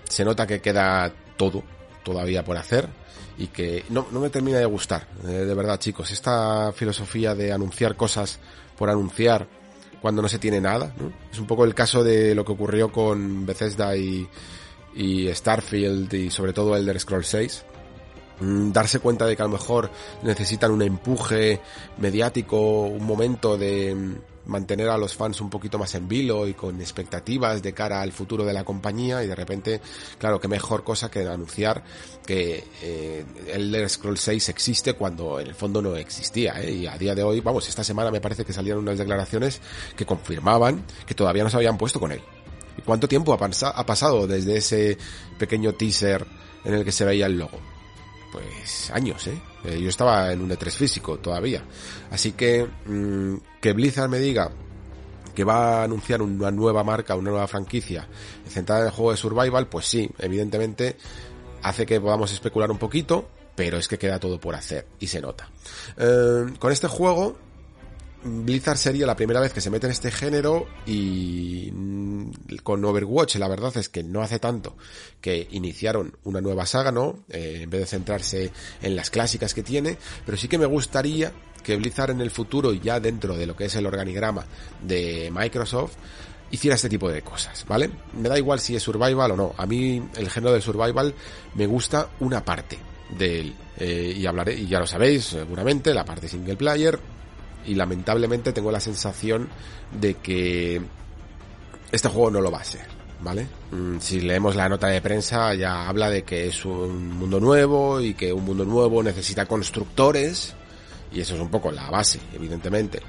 [0.04, 1.62] se nota que queda todo
[2.04, 2.88] todavía por hacer
[3.38, 7.52] y que no, no me termina de gustar, eh, de verdad chicos, esta filosofía de
[7.52, 8.38] anunciar cosas
[8.76, 9.48] por anunciar
[10.02, 11.10] cuando no se tiene nada, ¿no?
[11.32, 14.28] Es un poco el caso de lo que ocurrió con Bethesda y,
[15.32, 17.69] Starfield y sobre todo Elder Scrolls 6 mm,
[18.40, 19.90] darse cuenta de que a lo mejor
[20.22, 21.60] necesitan un empuje
[21.98, 24.14] mediático, un momento de mm,
[24.46, 28.12] mantener a los fans un poquito más en vilo y con expectativas de cara al
[28.12, 29.80] futuro de la compañía y de repente,
[30.18, 31.84] claro, qué mejor cosa que anunciar
[32.26, 36.72] que eh, Elder Scrolls 6 existe cuando en el fondo no existía ¿eh?
[36.72, 39.60] y a día de hoy, vamos, esta semana me parece que salieron unas declaraciones
[39.96, 42.22] que confirmaban que todavía no se habían puesto con él.
[42.76, 44.96] ¿Y cuánto tiempo ha, ha pasado desde ese
[45.38, 46.26] pequeño teaser
[46.64, 47.79] en el que se veía el logo?
[48.32, 49.40] Pues años, ¿eh?
[49.64, 49.80] ¿eh?
[49.80, 51.64] Yo estaba en un E3 físico todavía.
[52.10, 54.50] Así que mmm, que Blizzard me diga
[55.34, 58.06] que va a anunciar una nueva marca, una nueva franquicia
[58.48, 60.96] centrada en el juego de survival, pues sí, evidentemente
[61.62, 65.20] hace que podamos especular un poquito, pero es que queda todo por hacer y se
[65.20, 65.48] nota.
[65.96, 67.36] Eh, con este juego
[68.22, 72.30] Blizzard sería la primera vez que se mete en este género y mm,
[72.62, 74.76] con Overwatch la verdad es que no hace tanto
[75.20, 77.20] que iniciaron una nueva saga, ¿no?
[77.30, 78.50] Eh, en vez de centrarse
[78.82, 82.72] en las clásicas que tiene, pero sí que me gustaría que Blizzard en el futuro,
[82.72, 84.44] ya dentro de lo que es el organigrama
[84.82, 85.92] de Microsoft,
[86.50, 87.90] hiciera este tipo de cosas, ¿vale?
[88.14, 89.54] Me da igual si es survival o no.
[89.56, 91.14] A mí el género del survival
[91.54, 92.78] me gusta una parte
[93.16, 93.54] de él.
[93.78, 96.98] Eh, y hablaré, y ya lo sabéis seguramente, la parte single player,
[97.66, 99.48] y lamentablemente tengo la sensación
[99.98, 100.80] de que
[101.92, 102.86] este juego no lo va a ser,
[103.20, 103.46] ¿vale?
[103.70, 108.00] Mm, si leemos la nota de prensa ya habla de que es un mundo nuevo
[108.00, 110.54] y que un mundo nuevo necesita constructores
[111.12, 113.00] y eso es un poco la base, evidentemente,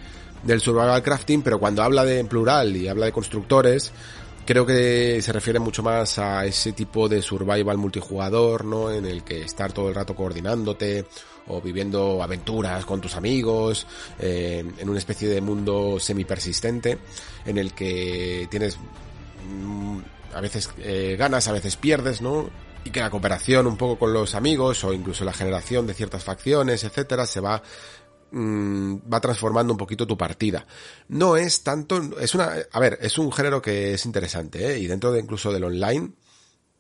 [0.43, 3.91] del survival crafting, pero cuando habla de en plural y habla de constructores,
[4.45, 8.91] creo que se refiere mucho más a ese tipo de survival multijugador, ¿no?
[8.91, 11.05] En el que estar todo el rato coordinándote
[11.47, 13.88] o viviendo aventuras con tus amigos,
[14.19, 16.97] eh, en una especie de mundo semi-persistente,
[17.45, 18.77] en el que tienes
[19.47, 19.99] mm,
[20.34, 22.49] a veces eh, ganas, a veces pierdes, ¿no?
[22.84, 26.23] Y que la cooperación un poco con los amigos o incluso la generación de ciertas
[26.23, 27.62] facciones, etcétera, se va
[28.32, 30.65] mm, va transformando un poquito tu partida.
[31.10, 34.80] No es tanto, es una, a ver, es un género que es interesante, ¿eh?
[34.80, 36.13] Y dentro de incluso del online,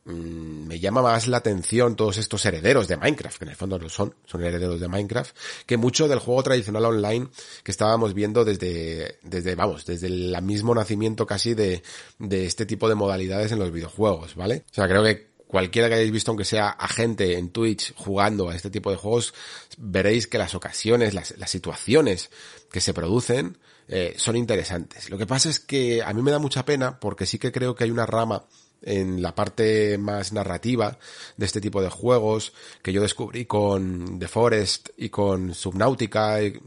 [0.03, 3.77] Mm, me llama más la atención todos estos herederos de Minecraft, que en el fondo
[3.77, 5.35] lo son, son herederos de Minecraft,
[5.67, 7.27] que mucho del juego tradicional online
[7.63, 11.83] que estábamos viendo desde, desde, vamos, desde el mismo nacimiento casi de,
[12.17, 14.63] de este tipo de modalidades en los videojuegos, ¿vale?
[14.71, 18.49] O sea, creo que cualquiera que hayáis visto, aunque sea a gente en Twitch jugando
[18.49, 19.35] a este tipo de juegos,
[19.77, 22.31] veréis que las ocasiones, las, las situaciones
[22.71, 25.09] que se producen eh, son interesantes.
[25.09, 27.75] Lo que pasa es que a mí me da mucha pena porque sí que creo
[27.75, 28.45] que hay una rama
[28.81, 30.97] en la parte más narrativa
[31.37, 36.59] de este tipo de juegos que yo descubrí con The Forest y con Subnautica y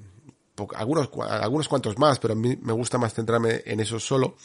[0.74, 4.36] algunos, algunos cuantos más, pero a mí me gusta más centrarme en eso solo,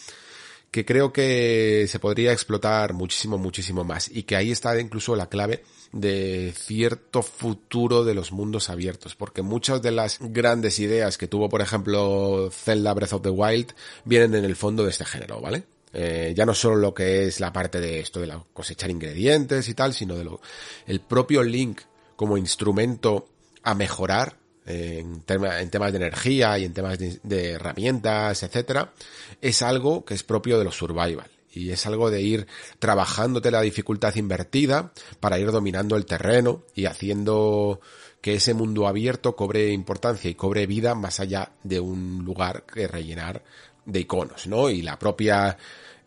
[0.71, 5.29] que creo que se podría explotar muchísimo, muchísimo más y que ahí está incluso la
[5.29, 11.27] clave de cierto futuro de los mundos abiertos, porque muchas de las grandes ideas que
[11.27, 13.73] tuvo, por ejemplo, Zelda Breath of the Wild
[14.05, 15.63] vienen en el fondo de este género, ¿vale?
[15.91, 19.67] Eh, ya no solo lo que es la parte de esto de la cosechar ingredientes
[19.69, 20.39] y tal, sino de lo,
[20.85, 21.81] el propio Link
[22.15, 23.27] como instrumento
[23.63, 24.35] a mejorar
[24.67, 28.93] eh, en, tema, en, temas de energía y en temas de, de herramientas, etcétera,
[29.41, 31.29] es algo que es propio de los survival.
[31.51, 32.45] Y es algo de ir
[32.77, 37.81] trabajándote la dificultad invertida para ir dominando el terreno y haciendo
[38.21, 42.87] que ese mundo abierto cobre importancia y cobre vida más allá de un lugar que
[42.87, 43.43] rellenar
[43.89, 44.69] de iconos, ¿no?
[44.69, 45.57] Y la propia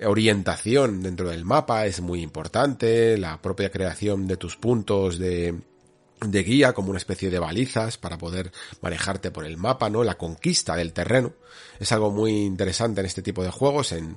[0.05, 5.55] orientación dentro del mapa es muy importante, la propia creación de tus puntos de,
[6.21, 10.05] de guía como una especie de balizas para poder manejarte por el mapa, ¿no?
[10.05, 11.33] La conquista del terreno
[11.79, 14.17] es algo muy interesante en este tipo de juegos, en,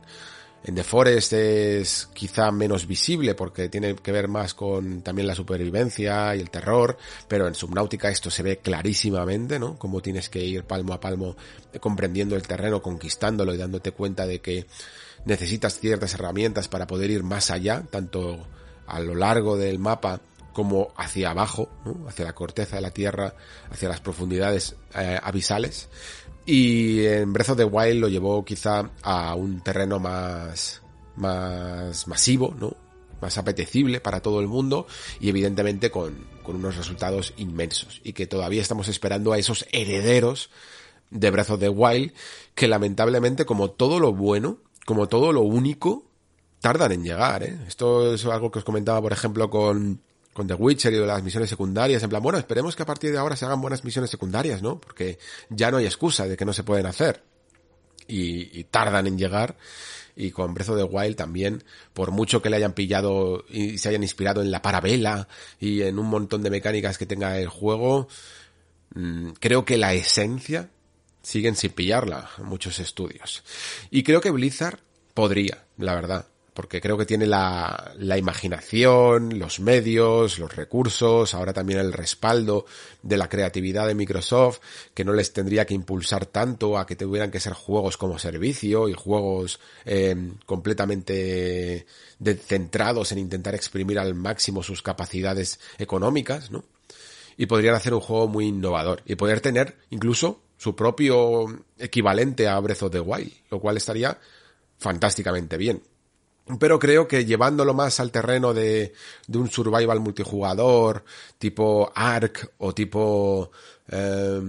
[0.66, 5.36] en The Forest es quizá menos visible porque tiene que ver más con también la
[5.36, 6.98] supervivencia y el terror,
[7.28, 9.78] pero en Subnautica esto se ve clarísimamente, ¿no?
[9.78, 11.38] Cómo tienes que ir palmo a palmo
[11.80, 14.66] comprendiendo el terreno, conquistándolo y dándote cuenta de que
[15.26, 18.48] necesitas ciertas herramientas para poder ir más allá, tanto
[18.88, 20.20] a lo largo del mapa
[20.52, 21.70] como hacia abajo,
[22.08, 23.36] hacia la corteza de la tierra,
[23.70, 25.90] hacia las profundidades eh, abisales.
[26.46, 30.82] Y en Breath of the Wild lo llevó quizá a un terreno más,
[31.16, 32.76] más masivo, ¿no?
[33.22, 34.86] Más apetecible para todo el mundo
[35.20, 38.02] y evidentemente con, con unos resultados inmensos.
[38.04, 40.52] Y que todavía estamos esperando a esos herederos
[41.10, 42.14] de Breath of the Wild
[42.54, 46.06] que lamentablemente como todo lo bueno, como todo lo único,
[46.62, 47.58] tardan en llegar, ¿eh?
[47.68, 50.02] Esto es algo que os comentaba, por ejemplo, con,
[50.36, 53.18] con The Witcher y las misiones secundarias, en plan, bueno, esperemos que a partir de
[53.18, 54.82] ahora se hagan buenas misiones secundarias, ¿no?
[54.82, 55.18] Porque
[55.50, 57.24] ya no hay excusa de que no se pueden hacer.
[58.06, 59.56] Y, y tardan en llegar.
[60.14, 63.88] Y con Breath of the Wild también, por mucho que le hayan pillado y se
[63.88, 68.10] hayan inspirado en la parabela y en un montón de mecánicas que tenga el juego,
[68.94, 70.70] mm, creo que la esencia
[71.22, 73.42] siguen sin pillarla muchos estudios.
[73.90, 74.80] Y creo que Blizzard
[75.14, 81.80] podría, la verdad porque creo que tiene la, imaginación, los medios, los recursos, ahora también
[81.80, 82.66] el respaldo
[83.04, 84.62] de la creatividad de Microsoft,
[84.94, 88.88] que no les tendría que impulsar tanto a que tuvieran que ser juegos como servicio
[88.88, 90.16] y juegos eh,
[90.46, 91.86] completamente
[92.48, 96.64] centrados en intentar exprimir al máximo sus capacidades económicas, ¿no?
[97.36, 102.58] Y podrían hacer un juego muy innovador y poder tener incluso su propio equivalente a
[102.62, 104.18] Breath of the Wild, lo cual estaría
[104.78, 105.82] fantásticamente bien
[106.60, 108.94] pero creo que llevándolo más al terreno de,
[109.28, 111.04] de un survival multijugador,
[111.40, 113.52] tipo Ark o tipo
[113.88, 114.42] eh,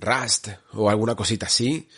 [0.00, 1.88] Rust o alguna cosita así,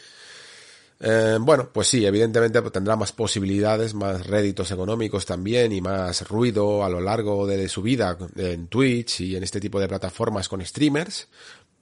[1.00, 6.84] eh, bueno, pues sí, evidentemente tendrá más posibilidades, más réditos económicos también y más ruido
[6.84, 10.64] a lo largo de su vida en Twitch y en este tipo de plataformas con
[10.64, 11.28] streamers,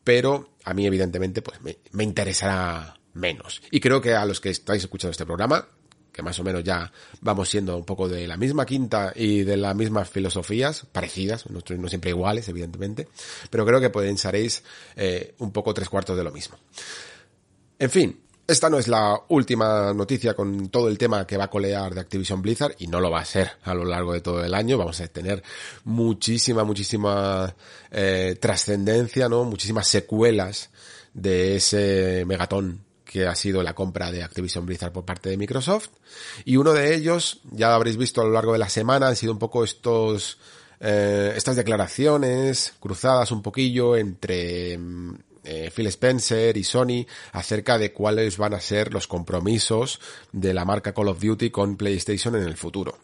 [0.05, 3.62] pero a mí evidentemente pues me, me interesará menos.
[3.70, 5.66] Y creo que a los que estáis escuchando este programa
[6.16, 9.59] que más o menos ya vamos siendo un poco de la misma quinta y de
[9.59, 13.07] las mismas filosofías, parecidas, no, no siempre iguales, evidentemente,
[13.50, 14.64] pero creo que pensaréis
[14.96, 16.57] eh, un poco tres cuartos de lo mismo.
[17.79, 21.50] En fin, esta no es la última noticia con todo el tema que va a
[21.50, 24.42] colear de Activision Blizzard y no lo va a ser a lo largo de todo
[24.42, 24.79] el año.
[24.79, 25.42] Vamos a tener
[25.85, 27.55] muchísima, muchísima
[27.90, 29.44] eh, trascendencia, ¿no?
[29.44, 30.70] Muchísimas secuelas
[31.12, 35.88] de ese megatón que ha sido la compra de Activision Blizzard por parte de Microsoft.
[36.44, 39.32] Y uno de ellos, ya habréis visto a lo largo de la semana, han sido
[39.32, 40.38] un poco estos,
[40.80, 45.14] eh, estas declaraciones cruzadas un poquillo entre mm,
[45.44, 50.00] eh, Phil Spencer y Sony acerca de cuáles van a ser los compromisos
[50.32, 52.98] de la marca Call of Duty con PlayStation en el futuro.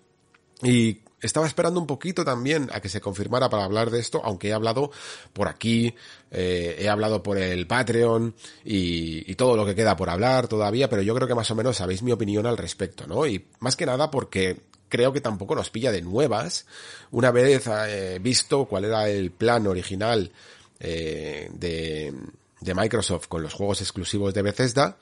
[0.62, 4.48] Y estaba esperando un poquito también a que se confirmara para hablar de esto, aunque
[4.48, 4.90] he hablado
[5.32, 5.94] por aquí,
[6.30, 11.02] eh, he hablado por el Patreon y, todo lo que queda por hablar todavía, pero
[11.02, 13.26] yo creo que más o menos sabéis mi opinión al respecto, ¿no?
[13.26, 16.66] Y más que nada porque creo que tampoco nos pilla de nuevas,
[17.10, 20.30] una vez eh, visto cuál era el plan original
[20.78, 22.12] eh, de,
[22.60, 24.98] de Microsoft con los juegos exclusivos de Bethesda,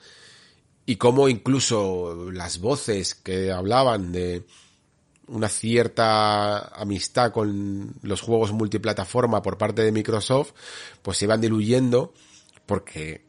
[0.85, 4.43] y cómo incluso las voces que hablaban de
[5.27, 10.51] una cierta amistad con los juegos multiplataforma por parte de Microsoft,
[11.01, 12.13] pues se iban diluyendo
[12.65, 13.25] porque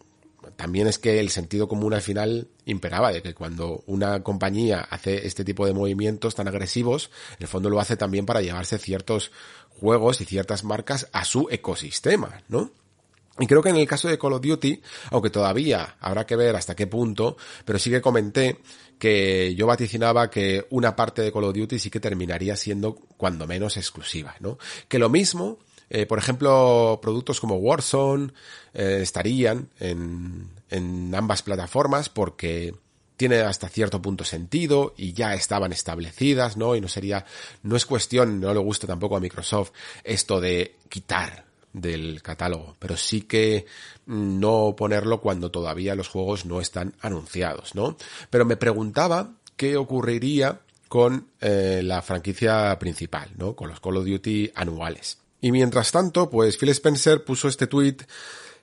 [0.56, 5.26] también es que el sentido común al final imperaba de que cuando una compañía hace
[5.26, 9.30] este tipo de movimientos tan agresivos, en el fondo lo hace también para llevarse ciertos
[9.68, 12.70] juegos y ciertas marcas a su ecosistema, ¿no?
[13.38, 16.54] Y creo que en el caso de Call of Duty, aunque todavía habrá que ver
[16.54, 18.60] hasta qué punto, pero sí que comenté
[19.02, 23.48] que yo vaticinaba que una parte de Call of Duty sí que terminaría siendo cuando
[23.48, 24.58] menos exclusiva, ¿no?
[24.86, 25.58] Que lo mismo,
[25.90, 28.32] eh, por ejemplo, productos como Warzone
[28.74, 32.76] eh, estarían en, en ambas plataformas porque
[33.16, 36.76] tiene hasta cierto punto sentido y ya estaban establecidas, ¿no?
[36.76, 37.26] Y no sería,
[37.64, 39.72] no es cuestión, no le gusta tampoco a Microsoft
[40.04, 43.66] esto de quitar del catálogo, pero sí que
[44.06, 47.96] no ponerlo cuando todavía los juegos no están anunciados, ¿no?
[48.30, 53.56] Pero me preguntaba qué ocurriría con eh, la franquicia principal, ¿no?
[53.56, 55.18] Con los Call of Duty anuales.
[55.40, 57.96] Y mientras tanto, pues Phil Spencer puso este tweet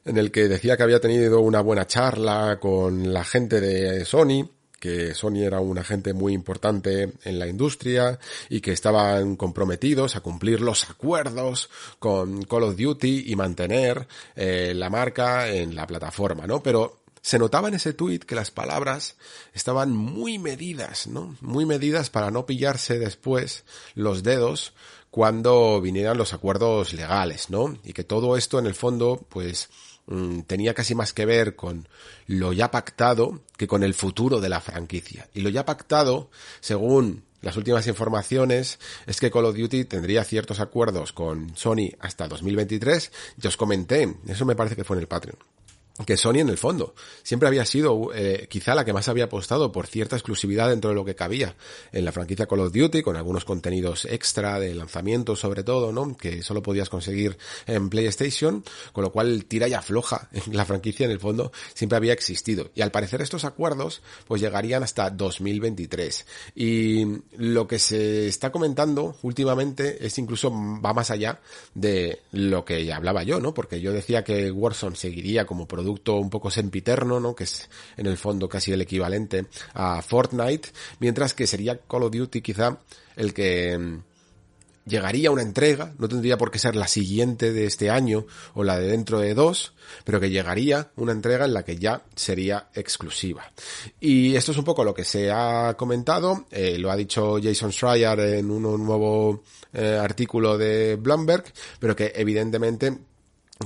[0.05, 4.49] en el que decía que había tenido una buena charla con la gente de Sony
[4.79, 10.21] que Sony era un agente muy importante en la industria y que estaban comprometidos a
[10.21, 16.47] cumplir los acuerdos con Call of Duty y mantener eh, la marca en la plataforma,
[16.47, 16.63] ¿no?
[16.63, 19.15] Pero se notaba en ese tuit que las palabras
[19.53, 21.35] estaban muy medidas, ¿no?
[21.41, 24.73] Muy medidas para no pillarse después los dedos
[25.11, 27.77] cuando vinieran los acuerdos legales, ¿no?
[27.83, 29.69] Y que todo esto en el fondo, pues,
[30.09, 31.87] Mm, tenía casi más que ver con
[32.25, 35.29] lo ya pactado que con el futuro de la franquicia.
[35.35, 40.59] Y lo ya pactado, según las últimas informaciones, es que Call of Duty tendría ciertos
[40.59, 43.11] acuerdos con Sony hasta 2023.
[43.37, 45.37] Yo os comenté, eso me parece que fue en el Patreon,
[46.05, 49.71] que Sony en el fondo siempre había sido eh, quizá la que más había apostado
[49.71, 51.55] por cierta exclusividad dentro de lo que cabía
[51.91, 56.15] en la franquicia Call of Duty con algunos contenidos extra de lanzamiento sobre todo, ¿no?
[56.15, 57.37] Que solo podías conseguir
[57.67, 61.97] en PlayStation, con lo cual tira y afloja en la franquicia en el fondo siempre
[61.97, 62.71] había existido.
[62.75, 66.25] Y al parecer estos acuerdos pues llegarían hasta 2023.
[66.55, 67.05] Y
[67.37, 71.41] lo que se está comentando últimamente es incluso va más allá
[71.73, 73.53] de lo que ya hablaba yo, ¿no?
[73.53, 77.35] Porque yo decía que Warzone seguiría como producto producto un poco sempiterno, ¿no?
[77.35, 80.69] Que es en el fondo casi el equivalente a Fortnite,
[80.99, 82.77] mientras que sería Call of Duty quizá
[83.15, 84.03] el que mm,
[84.85, 88.77] llegaría una entrega, no tendría por qué ser la siguiente de este año o la
[88.77, 89.73] de dentro de dos,
[90.03, 93.51] pero que llegaría una entrega en la que ya sería exclusiva.
[93.99, 97.71] Y esto es un poco lo que se ha comentado, eh, lo ha dicho Jason
[97.71, 101.45] Schreier en un nuevo eh, artículo de Bloomberg,
[101.79, 103.08] pero que evidentemente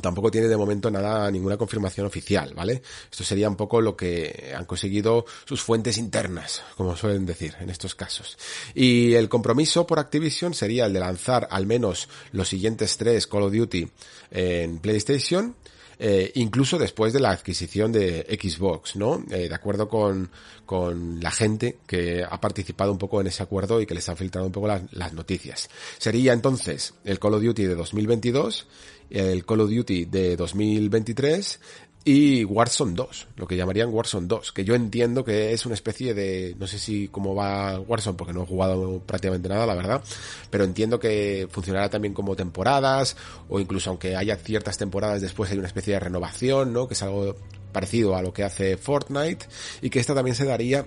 [0.01, 2.81] tampoco tiene de momento nada, ninguna confirmación oficial, ¿vale?
[3.11, 7.69] Esto sería un poco lo que han conseguido sus fuentes internas, como suelen decir en
[7.69, 8.37] estos casos.
[8.73, 13.43] Y el compromiso por Activision sería el de lanzar al menos los siguientes tres Call
[13.43, 13.87] of Duty
[14.31, 15.55] en PlayStation,
[15.99, 19.23] eh, incluso después de la adquisición de Xbox, ¿no?
[19.29, 20.31] Eh, de acuerdo con,
[20.65, 24.17] con la gente que ha participado un poco en ese acuerdo y que les han
[24.17, 25.69] filtrado un poco las, las noticias.
[25.99, 28.65] Sería entonces el Call of Duty de 2022
[29.09, 31.59] el Call of Duty de 2023
[32.05, 36.13] y Warzone 2, lo que llamarían Warzone 2, que yo entiendo que es una especie
[36.13, 40.03] de, no sé si cómo va Warzone, porque no he jugado prácticamente nada, la verdad,
[40.49, 43.15] pero entiendo que funcionará también como temporadas,
[43.47, 46.87] o incluso aunque haya ciertas temporadas después hay una especie de renovación, ¿no?
[46.87, 47.37] Que es algo
[47.71, 49.45] parecido a lo que hace Fortnite,
[49.81, 50.85] y que esta también se daría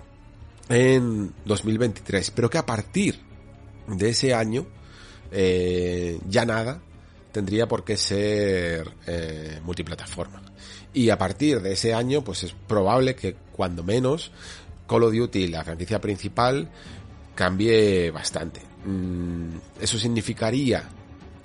[0.69, 3.21] en 2023, pero que a partir
[3.87, 4.67] de ese año,
[5.31, 6.83] eh, ya nada,
[7.37, 10.41] tendría por qué ser eh, multiplataforma.
[10.95, 14.33] Y a partir de ese año, pues es probable que cuando menos
[14.89, 16.71] Call of Duty, la franquicia principal,
[17.35, 18.63] cambie bastante.
[18.87, 20.85] Mm, eso significaría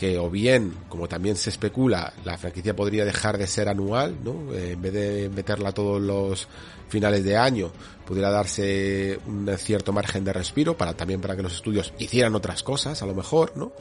[0.02, 4.52] que o bien, como también se especula, la franquicia podría dejar de ser anual, ¿no?
[4.52, 6.48] Eh, en vez de meterla todos los
[6.90, 7.72] finales de año,
[8.04, 12.64] pudiera darse un cierto margen de respiro para también para que los estudios hicieran otras
[12.64, 13.74] cosas, a lo mejor, ¿no?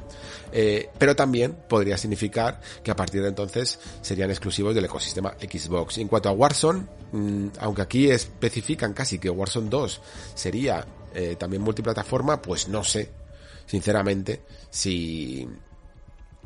[0.53, 5.97] Eh, pero también podría significar que a partir de entonces serían exclusivos del ecosistema Xbox.
[5.97, 10.03] En cuanto a Warzone, mm, aunque aquí especifican casi que Warzone 2
[10.35, 13.11] sería eh, también multiplataforma, pues no sé,
[13.65, 15.49] sinceramente, si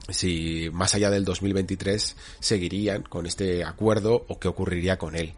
[0.09, 5.35] si más allá del 2023 seguirían con este acuerdo o qué ocurriría con él.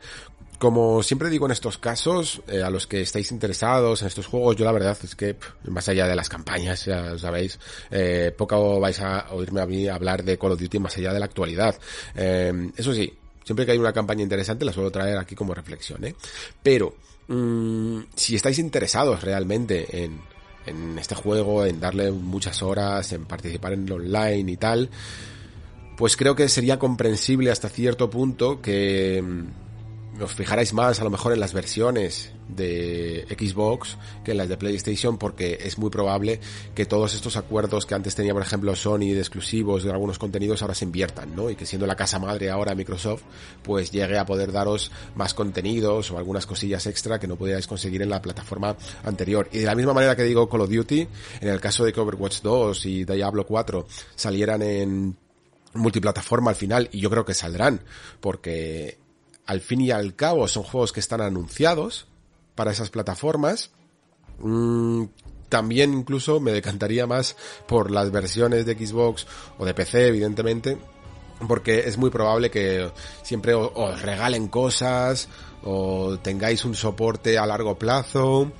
[0.59, 4.57] Como siempre digo en estos casos, eh, a los que estáis interesados en estos juegos,
[4.57, 7.59] yo la verdad es que, más allá de las campañas, ya sabéis,
[7.91, 11.19] eh, poco vais a oírme a mí hablar de Call of Duty más allá de
[11.19, 11.79] la actualidad.
[12.15, 13.13] Eh, eso sí,
[13.45, 16.15] siempre que hay una campaña interesante la suelo traer aquí como reflexión, ¿eh?
[16.63, 16.95] Pero,
[17.29, 20.19] mm, si estáis interesados realmente en,
[20.67, 24.91] en este juego, en darle muchas horas, en participar en el online y tal,
[25.97, 29.66] pues creo que sería comprensible hasta cierto punto que mm,
[30.21, 34.57] os fijarais más a lo mejor en las versiones de Xbox que en las de
[34.57, 36.41] PlayStation porque es muy probable
[36.75, 40.63] que todos estos acuerdos que antes tenía por ejemplo Sony de exclusivos de algunos contenidos
[40.63, 41.51] ahora se inviertan, ¿no?
[41.51, 43.23] Y que siendo la casa madre ahora Microsoft
[43.63, 48.03] pues llegue a poder daros más contenidos o algunas cosillas extra que no podíais conseguir
[48.03, 49.49] en la plataforma anterior.
[49.53, 51.09] Y de la misma manera que digo Call of Duty,
[51.41, 55.17] en el caso de que Overwatch 2 y Diablo 4 salieran en
[55.75, 57.81] multiplataforma al final y yo creo que saldrán
[58.21, 58.99] porque
[59.47, 62.07] al fin y al cabo son juegos que están anunciados
[62.55, 63.71] para esas plataformas.
[64.39, 65.05] Mm,
[65.49, 67.37] también incluso me decantaría más
[67.67, 69.27] por las versiones de Xbox
[69.59, 70.79] o de PC, evidentemente,
[71.47, 72.91] porque es muy probable que
[73.23, 75.29] siempre os, regalen cosas
[75.63, 78.51] o tengáis un soporte a largo plazo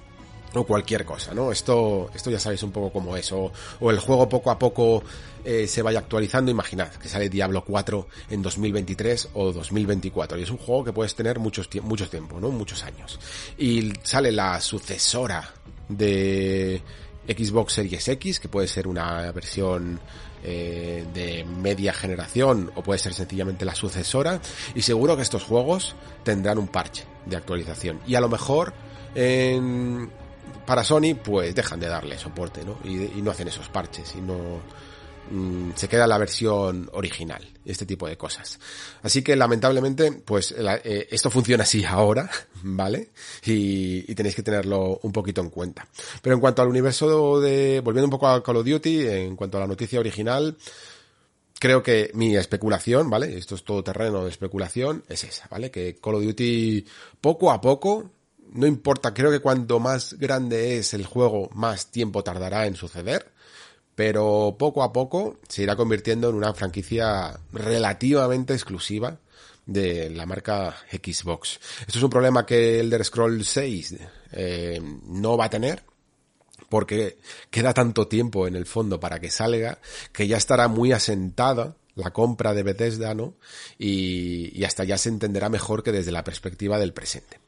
[0.57, 1.53] o cualquier cosa, ¿no?
[1.53, 5.03] Esto, esto ya sabéis un poco cómo es, o, el juego poco a poco
[5.45, 10.51] eh, se vaya actualizando, imaginad que sale Diablo 4 en 2023 o 2024, y es
[10.51, 12.51] un juego que puedes tener muchos, mucho tiempo, ¿no?
[12.51, 13.19] Muchos años.
[13.59, 15.53] Y sale la sucesora
[15.89, 16.83] de
[17.29, 20.01] Xbox Series X, que puede ser una versión
[20.43, 24.41] eh, de media generación o puede ser sencillamente la sucesora,
[24.75, 28.01] y seguro que estos juegos tendrán un parche de actualización.
[28.07, 28.73] Y a lo mejor
[29.15, 30.11] en
[30.67, 32.79] para Sony, pues dejan de darle soporte, ¿no?
[32.85, 34.61] Y, no hacen esos parches y no
[35.31, 38.59] mm, se queda la versión original, este tipo de cosas.
[39.03, 42.29] Así que lamentablemente, pues eh, esto funciona así ahora,
[42.63, 43.11] ¿vale?
[43.45, 45.87] Y, y, tenéis que tenerlo un poquito en cuenta.
[46.21, 49.59] Pero en cuanto al universo de, volviendo un poco a Call of Duty, en cuanto
[49.59, 50.57] a la noticia original,
[51.59, 53.37] creo que mi especulación, ¿vale?
[53.37, 55.71] Esto es todo terreno de especulación, es esa, ¿vale?
[55.71, 56.85] Que Call of Duty
[57.21, 58.11] poco a poco,
[58.53, 63.33] no importa, creo que cuanto más grande es el juego, más tiempo tardará en suceder,
[63.95, 69.19] pero poco a poco se irá convirtiendo en una franquicia relativamente exclusiva
[69.65, 71.59] de la marca Xbox.
[71.81, 73.97] Esto es un problema que Elder Scrolls 6
[74.33, 75.83] eh, no va a tener,
[76.69, 77.19] porque
[77.51, 79.79] queda tanto tiempo en el fondo para que salga
[80.13, 83.35] que ya estará muy asentada la compra de Bethesda, ¿no?
[83.79, 87.41] Y, hasta ya se entenderá mejor que desde la perspectiva del presente.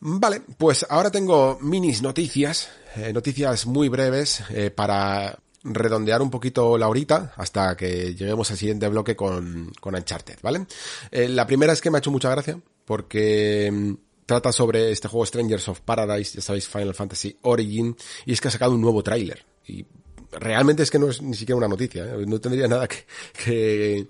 [0.00, 6.78] Vale, pues ahora tengo minis noticias, eh, noticias muy breves eh, para redondear un poquito
[6.78, 10.66] la horita hasta que lleguemos al siguiente bloque con, con Uncharted, ¿vale?
[11.10, 13.94] Eh, la primera es que me ha hecho mucha gracia porque mm,
[14.26, 18.48] trata sobre este juego Strangers of Paradise, ya sabéis, Final Fantasy Origin, y es que
[18.48, 19.44] ha sacado un nuevo tráiler.
[19.66, 19.86] Y
[20.32, 24.06] realmente es que no es ni siquiera una noticia, no tendría nada que,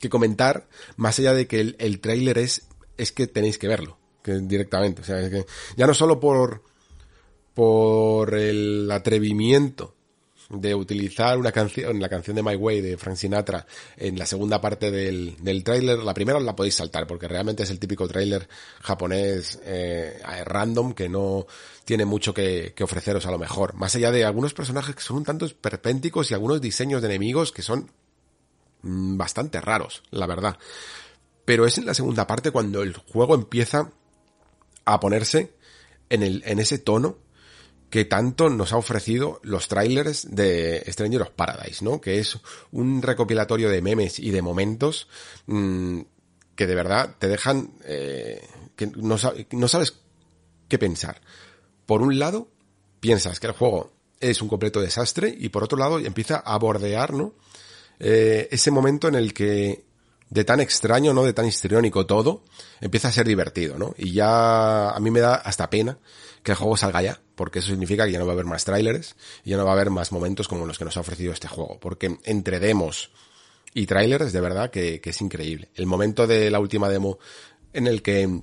[0.00, 2.66] que, comentar, más allá de que el, el tráiler es,
[2.96, 3.97] es que tenéis que verlo,
[4.42, 5.02] directamente.
[5.02, 5.28] O sea,
[5.76, 6.62] ya no solo por,
[7.54, 9.94] por el atrevimiento
[10.50, 13.66] de utilizar una canción, la canción de My Way de Frank Sinatra
[13.96, 15.98] en la segunda parte del, del tráiler.
[15.98, 18.48] La primera la podéis saltar porque realmente es el típico tráiler
[18.80, 21.46] japonés eh, random que no
[21.84, 23.74] tiene mucho que, que, ofreceros a lo mejor.
[23.74, 27.52] Más allá de algunos personajes que son un tanto esperpénticos y algunos diseños de enemigos
[27.52, 27.90] que son
[28.82, 30.56] mm, bastante raros, la verdad.
[31.44, 33.90] Pero es en la segunda parte cuando el juego empieza
[34.92, 35.52] a ponerse
[36.08, 37.18] en, el, en ese tono
[37.90, 42.00] que tanto nos ha ofrecido los trailers de Stranger of Paradise, ¿no?
[42.00, 42.38] Que es
[42.70, 45.08] un recopilatorio de memes y de momentos
[45.46, 46.00] mmm,
[46.54, 49.16] que de verdad te dejan eh, que no,
[49.52, 49.94] no sabes
[50.68, 51.20] qué pensar.
[51.86, 52.48] Por un lado,
[53.00, 57.14] piensas que el juego es un completo desastre y por otro lado empieza a bordear,
[57.14, 57.34] ¿no?
[58.00, 59.87] Eh, ese momento en el que
[60.30, 61.24] de tan extraño, ¿no?
[61.24, 62.44] De tan histriónico todo,
[62.80, 63.94] empieza a ser divertido, ¿no?
[63.96, 65.98] Y ya a mí me da hasta pena
[66.42, 68.64] que el juego salga ya, porque eso significa que ya no va a haber más
[68.64, 71.32] trailers y ya no va a haber más momentos como los que nos ha ofrecido
[71.32, 73.10] este juego, porque entre demos
[73.74, 75.68] y trailers de verdad que es increíble.
[75.74, 77.18] El momento de la última demo
[77.72, 78.42] en el que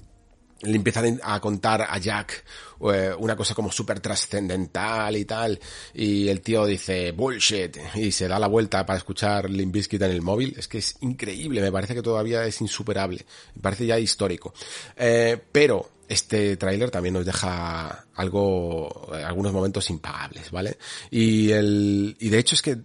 [0.62, 2.44] le empiezan a contar a Jack
[2.92, 5.60] eh, una cosa como súper trascendental y tal,
[5.94, 10.12] y el tío dice bullshit y se da la vuelta para escuchar Limp Bizkit en
[10.12, 13.26] el móvil, es que es increíble, me parece que todavía es insuperable,
[13.56, 14.54] me parece ya histórico.
[14.96, 20.78] Eh, pero este tráiler también nos deja algo, algunos momentos impagables, ¿vale?
[21.10, 22.78] Y el, y de hecho es que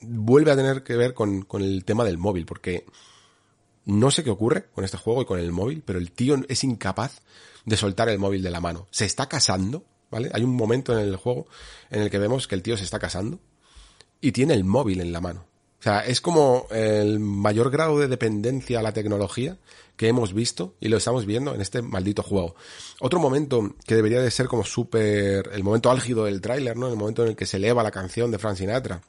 [0.00, 2.84] vuelve a tener que ver con, con el tema del móvil, porque
[3.88, 6.62] no sé qué ocurre con este juego y con el móvil, pero el tío es
[6.62, 7.22] incapaz
[7.64, 8.86] de soltar el móvil de la mano.
[8.90, 10.30] Se está casando, ¿vale?
[10.34, 11.46] Hay un momento en el juego
[11.90, 13.40] en el que vemos que el tío se está casando
[14.20, 15.46] y tiene el móvil en la mano.
[15.80, 19.56] O sea, es como el mayor grado de dependencia a la tecnología
[19.96, 22.56] que hemos visto y lo estamos viendo en este maldito juego.
[23.00, 26.88] Otro momento que debería de ser como súper, el momento álgido del tráiler, ¿no?
[26.88, 29.00] El momento en el que se eleva la canción de Frank Sinatra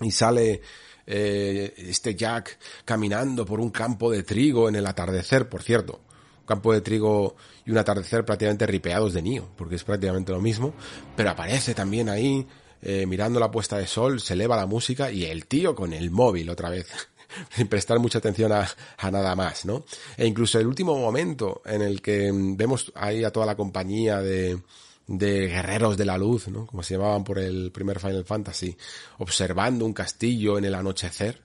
[0.00, 0.62] y sale
[1.06, 6.00] eh, este Jack caminando por un campo de trigo en el atardecer, por cierto.
[6.40, 10.40] Un campo de trigo y un atardecer prácticamente ripeados de Nio, porque es prácticamente lo
[10.40, 10.74] mismo,
[11.16, 12.46] pero aparece también ahí,
[12.82, 16.10] eh, mirando la puesta de sol, se eleva la música y el tío con el
[16.10, 16.86] móvil otra vez.
[17.50, 19.84] sin prestar mucha atención a, a, nada más, ¿no?
[20.16, 24.58] E incluso el último momento en el que vemos ahí a toda la compañía de,
[25.06, 26.66] de guerreros de la luz, ¿no?
[26.66, 28.76] Como se llamaban por el primer Final Fantasy,
[29.18, 31.40] observando un castillo en el anochecer,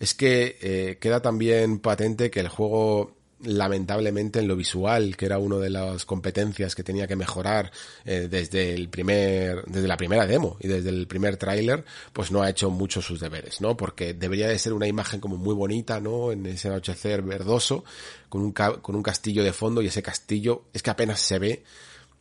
[0.00, 5.38] es que eh, queda también patente que el juego lamentablemente en lo visual, que era
[5.38, 7.70] una de las competencias que tenía que mejorar
[8.04, 12.42] eh, desde el primer, desde la primera demo y desde el primer tráiler, pues no
[12.42, 13.76] ha hecho mucho sus deberes, ¿no?
[13.76, 16.32] Porque debería de ser una imagen como muy bonita, ¿no?
[16.32, 17.84] En ese anochecer verdoso,
[18.28, 21.64] con un, con un castillo de fondo y ese castillo es que apenas se ve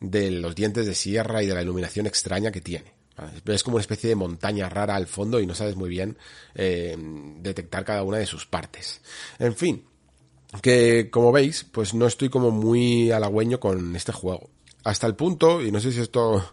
[0.04, 2.94] de los dientes de sierra y de la iluminación extraña que tiene.
[3.46, 6.18] Es como una especie de montaña rara al fondo y no sabes muy bien
[6.56, 6.96] eh,
[7.40, 9.02] detectar cada una de sus partes.
[9.40, 9.86] En fin,
[10.62, 14.50] que como veis, pues no estoy como muy halagüeño con este juego.
[14.84, 16.44] Hasta el punto, y no sé si esto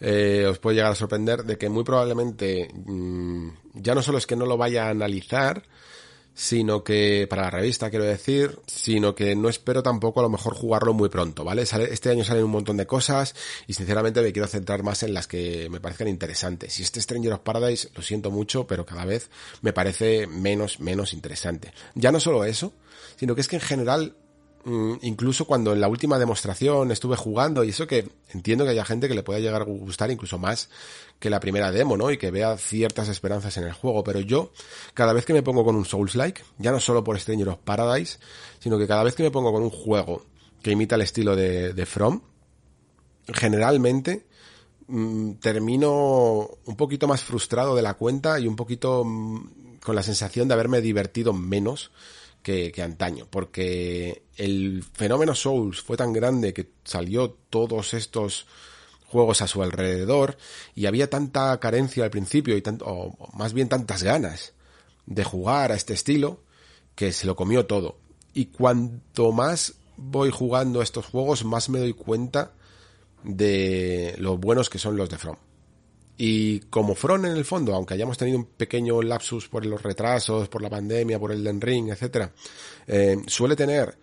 [0.00, 4.26] eh, os puede llegar a sorprender, de que muy probablemente mmm, ya no solo es
[4.26, 5.64] que no lo vaya a analizar,
[6.34, 10.54] sino que, para la revista quiero decir, sino que no espero tampoco a lo mejor
[10.54, 11.62] jugarlo muy pronto, ¿vale?
[11.62, 13.34] Este año salen un montón de cosas
[13.66, 16.78] y sinceramente me quiero centrar más en las que me parezcan interesantes.
[16.80, 19.30] Y este Stranger of Paradise, lo siento mucho, pero cada vez
[19.62, 21.72] me parece menos, menos interesante.
[21.94, 22.72] Ya no solo eso,
[23.16, 24.16] sino que es que en general
[24.66, 29.08] incluso cuando en la última demostración estuve jugando, y eso que entiendo que haya gente
[29.08, 30.70] que le pueda llegar a gustar incluso más
[31.18, 32.10] que la primera demo, ¿no?
[32.10, 34.52] Y que vea ciertas esperanzas en el juego, pero yo,
[34.94, 38.18] cada vez que me pongo con un Souls-like, ya no solo por Stranger of Paradise,
[38.58, 40.24] sino que cada vez que me pongo con un juego
[40.62, 42.22] que imita el estilo de, de From,
[43.34, 44.26] generalmente
[44.86, 50.02] mm, termino un poquito más frustrado de la cuenta y un poquito mm, con la
[50.02, 51.90] sensación de haberme divertido menos
[52.44, 58.46] que, antaño, porque el fenómeno Souls fue tan grande que salió todos estos
[59.08, 60.36] juegos a su alrededor
[60.74, 64.52] y había tanta carencia al principio y tanto, o más bien tantas ganas
[65.06, 66.42] de jugar a este estilo
[66.94, 67.96] que se lo comió todo.
[68.34, 72.52] Y cuanto más voy jugando estos juegos, más me doy cuenta
[73.22, 75.36] de lo buenos que son los de From.
[76.16, 80.48] Y como From en el fondo, aunque hayamos tenido un pequeño lapsus por los retrasos,
[80.48, 82.30] por la pandemia, por el Den Ring, etc.,
[82.86, 83.98] eh, suele tener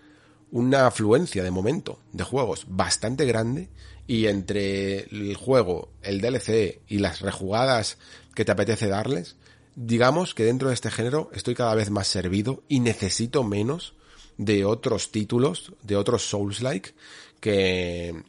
[0.52, 3.70] una afluencia de momento de juegos bastante grande
[4.08, 7.98] y entre el juego, el DLC y las rejugadas
[8.36, 9.38] que te apetece darles,
[9.76, 13.94] digamos que dentro de este género estoy cada vez más servido y necesito menos
[14.38, 16.94] de otros títulos, de otros Souls-like
[17.40, 18.22] que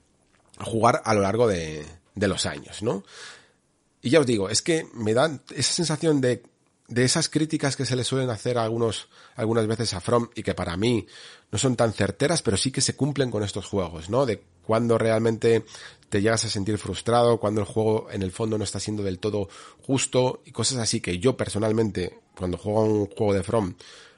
[0.61, 3.03] jugar a lo largo de los años, ¿no?
[4.03, 6.43] Y ya os digo, es que me dan esa sensación de,
[6.89, 10.43] de esas críticas que se le suelen hacer a algunos, algunas veces a From y
[10.43, 11.07] que para mí
[11.53, 14.27] no son tan certeras, pero sí que se cumplen con estos juegos, ¿no?
[14.27, 15.65] De cuando realmente
[16.09, 19.19] te llegas a sentir frustrado, cuando el juego en el fondo no está siendo del
[19.19, 19.49] todo
[19.87, 23.75] justo y cosas así que yo personalmente, cuando juego un juego de From,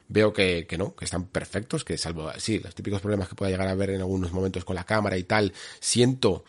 [0.09, 3.51] veo que, que no, que están perfectos, que salvo, sí, los típicos problemas que pueda
[3.51, 6.45] llegar a ver en algunos momentos con la cámara y tal, siento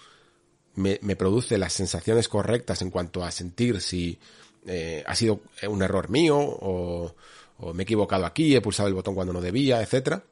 [0.76, 4.20] me, produce las sensaciones correctas en cuanto a sentir si
[4.66, 7.16] eh, ha sido un error mío o,
[7.60, 10.24] o, me he equivocado aquí, he pulsado el botón cuando no debía, etcétera,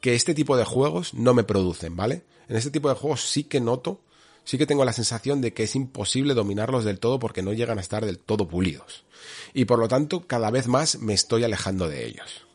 [0.00, 2.22] que este tipo de juegos no me producen, ¿vale?
[2.48, 4.00] En este tipo de juegos sí que noto,
[4.44, 7.78] sí que tengo la sensación de que es imposible dominarlos del todo porque no llegan
[7.78, 9.04] a estar del todo pulidos.
[9.52, 12.46] Y por lo tanto, cada vez más me estoy alejando de ellos.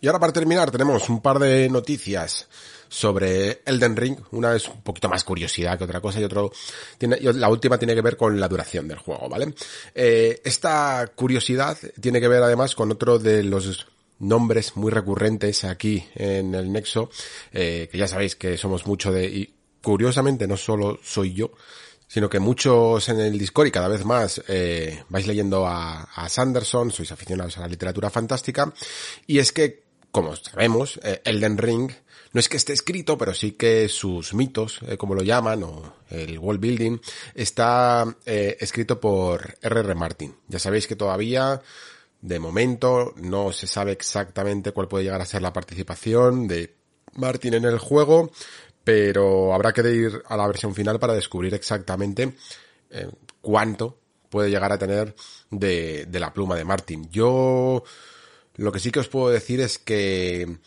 [0.00, 2.48] Y ahora para terminar tenemos un par de noticias
[2.88, 4.18] sobre Elden Ring.
[4.32, 6.52] Una es un poquito más curiosidad que otra cosa y otro
[6.98, 9.54] tiene, la última tiene que ver con la duración del juego, ¿vale?
[9.94, 13.86] Eh, esta curiosidad tiene que ver además con otro de los
[14.18, 17.10] nombres muy recurrentes aquí en el Nexo,
[17.52, 21.52] eh, que ya sabéis que somos mucho de, y curiosamente no solo soy yo,
[22.06, 26.28] sino que muchos en el Discord y cada vez más eh, vais leyendo a, a
[26.28, 28.72] Sanderson, sois aficionados a la literatura fantástica,
[29.26, 31.90] y es que, como sabemos, eh, Elden Ring
[32.34, 35.94] no es que esté escrito, pero sí que sus mitos, eh, como lo llaman, o
[36.10, 36.98] el world building,
[37.32, 39.94] está eh, escrito por R.R.
[39.94, 40.34] Martin.
[40.48, 41.62] Ya sabéis que todavía,
[42.20, 46.74] de momento, no se sabe exactamente cuál puede llegar a ser la participación de
[47.14, 48.32] Martin en el juego,
[48.82, 52.34] pero habrá que ir a la versión final para descubrir exactamente
[52.90, 53.08] eh,
[53.40, 53.96] cuánto
[54.28, 55.14] puede llegar a tener
[55.52, 57.08] de, la pluma de Martin.
[57.12, 57.84] Yo
[58.56, 60.58] lo que sí que os puedo decir es que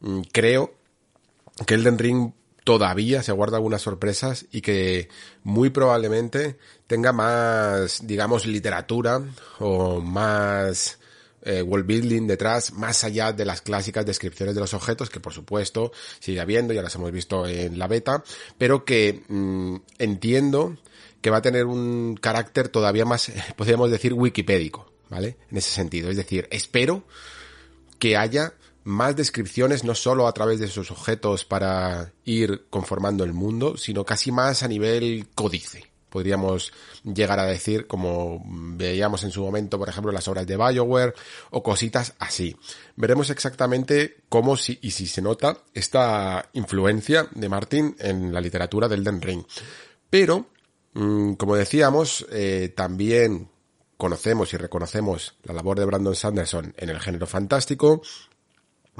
[0.00, 0.75] mm, creo
[1.64, 2.32] que Elden Ring
[2.64, 5.08] todavía se guarda algunas sorpresas y que
[5.44, 9.22] muy probablemente tenga más, digamos, literatura
[9.60, 10.98] o más
[11.42, 15.32] eh, world building detrás, más allá de las clásicas descripciones de los objetos, que por
[15.32, 18.24] supuesto sigue habiendo, ya las hemos visto en la beta,
[18.58, 20.76] pero que mmm, entiendo
[21.20, 25.36] que va a tener un carácter todavía más, podríamos decir, wikipédico, ¿vale?
[25.52, 26.10] En ese sentido.
[26.10, 27.04] Es decir, espero
[28.00, 28.54] que haya
[28.86, 34.04] más descripciones no solo a través de sus objetos para ir conformando el mundo, sino
[34.04, 35.90] casi más a nivel códice.
[36.08, 36.72] Podríamos
[37.02, 41.14] llegar a decir, como veíamos en su momento, por ejemplo, las obras de Bioware
[41.50, 42.56] o cositas así.
[42.94, 48.86] Veremos exactamente cómo si, y si se nota esta influencia de Martin en la literatura
[48.86, 49.44] del Den Ring.
[50.08, 50.46] Pero,
[50.94, 53.50] mmm, como decíamos, eh, también
[53.96, 58.00] conocemos y reconocemos la labor de Brandon Sanderson en el género fantástico,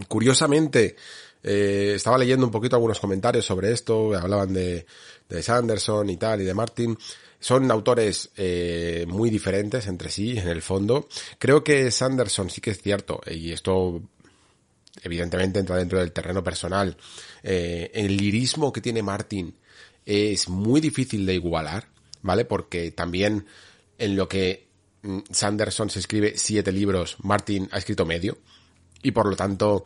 [0.09, 0.97] Curiosamente,
[1.43, 4.85] eh, estaba leyendo un poquito algunos comentarios sobre esto, hablaban de,
[5.29, 6.99] de Sanderson y tal, y de Martin.
[7.39, 11.09] Son autores eh, muy diferentes entre sí, en el fondo.
[11.39, 14.03] Creo que Sanderson sí que es cierto, y esto
[15.03, 16.97] evidentemente entra dentro del terreno personal.
[17.43, 19.55] Eh, el lirismo que tiene Martin
[20.05, 21.89] es muy difícil de igualar,
[22.23, 22.45] ¿vale?
[22.45, 23.47] Porque también
[23.99, 24.67] en lo que
[25.03, 28.39] mm, Sanderson se escribe siete libros, Martin ha escrito medio
[29.03, 29.85] y por lo tanto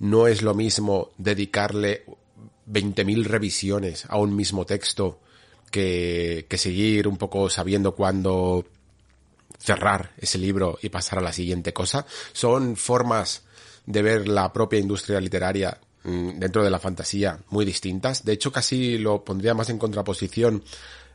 [0.00, 2.04] no es lo mismo dedicarle
[2.70, 5.20] 20.000 revisiones a un mismo texto
[5.70, 8.64] que, que seguir un poco sabiendo cuándo
[9.58, 12.06] cerrar ese libro y pasar a la siguiente cosa.
[12.32, 13.42] Son formas
[13.86, 18.24] de ver la propia industria literaria mm, dentro de la fantasía muy distintas.
[18.24, 20.62] De hecho, casi lo pondría más en contraposición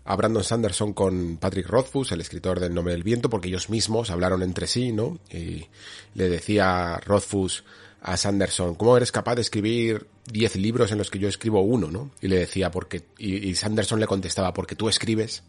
[0.06, 4.10] a Brandon Sanderson con Patrick Rothfuss, el escritor del Nombre del Viento, porque ellos mismos
[4.10, 5.20] hablaron entre sí, ¿no?
[5.30, 5.68] Y
[6.16, 7.64] le decía Rothfuss
[8.01, 11.89] a Sanderson, ¿cómo eres capaz de escribir 10 libros en los que yo escribo uno,
[11.89, 12.12] ¿no?
[12.22, 15.43] Y le decía, porque, y, Sanderson le contestaba, porque tú escribes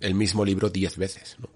[0.00, 1.48] el mismo libro 10 veces, ¿no?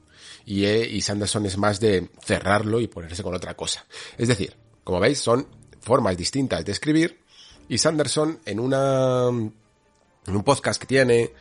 [0.47, 3.85] Y, eh, y Sanderson es más de cerrarlo y ponerse con otra cosa.
[4.17, 5.47] Es decir, como veis, son
[5.81, 7.21] formas distintas de escribir
[7.69, 11.33] y Sanderson en una, en un podcast que tiene,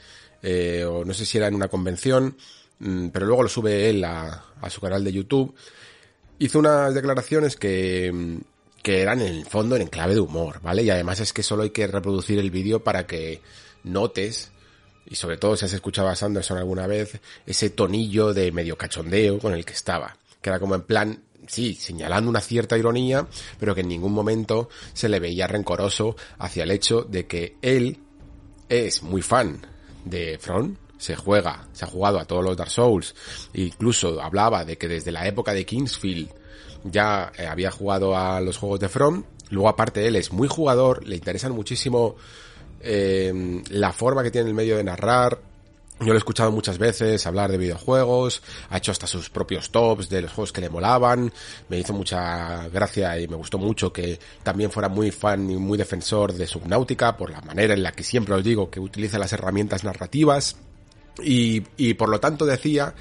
[0.41, 2.35] eh, o no sé si era en una convención,
[2.79, 5.53] mm, pero luego lo sube él a, a su canal de YouTube,
[6.39, 8.37] hizo unas declaraciones que, mm,
[8.81, 10.83] que eran en el fondo en clave de humor, ¿vale?
[10.83, 13.41] Y además es que solo hay que reproducir el vídeo para que
[13.83, 14.51] notes,
[15.05, 19.39] y sobre todo si has escuchado a Sanderson alguna vez, ese tonillo de medio cachondeo
[19.39, 23.27] con el que estaba, que era como en plan, sí, señalando una cierta ironía,
[23.59, 27.99] pero que en ningún momento se le veía rencoroso hacia el hecho de que él
[28.69, 29.61] es muy fan
[30.05, 33.15] de Front, se juega, se ha jugado a todos los Dark Souls,
[33.53, 36.29] incluso hablaba de que desde la época de Kingsfield
[36.83, 41.07] ya eh, había jugado a los juegos de From, luego aparte él es muy jugador,
[41.07, 42.15] le interesan muchísimo
[42.81, 45.39] eh, la forma que tiene el medio de narrar,
[45.99, 50.09] yo lo he escuchado muchas veces hablar de videojuegos, ha hecho hasta sus propios tops
[50.09, 51.31] de los juegos que le molaban,
[51.67, 55.77] me hizo mucha gracia y me gustó mucho que también fuera muy fan y muy
[55.77, 59.33] defensor de Subnautica por la manera en la que siempre os digo que utiliza las
[59.33, 60.55] herramientas narrativas
[61.21, 62.93] y, y por lo tanto decía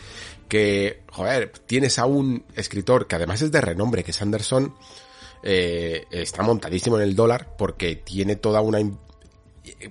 [0.48, 4.74] que, joder, tienes a un escritor que además es de renombre, que es Anderson,
[5.42, 8.80] eh, está montadísimo en el dólar porque tiene toda una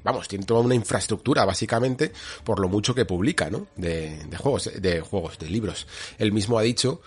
[0.04, 2.12] vamos, tiene toda una infraestructura básicamente
[2.44, 3.68] por lo mucho que publica, ¿no?
[3.76, 5.88] De, de juegos, de juegos, de libros.
[6.18, 7.02] Él mismo ha dicho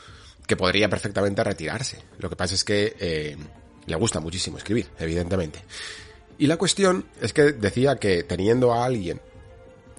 [0.51, 2.03] que podría perfectamente retirarse.
[2.19, 3.37] Lo que pasa es que eh,
[3.87, 5.63] le gusta muchísimo escribir, evidentemente.
[6.39, 9.21] Y la cuestión es que decía que teniendo a alguien,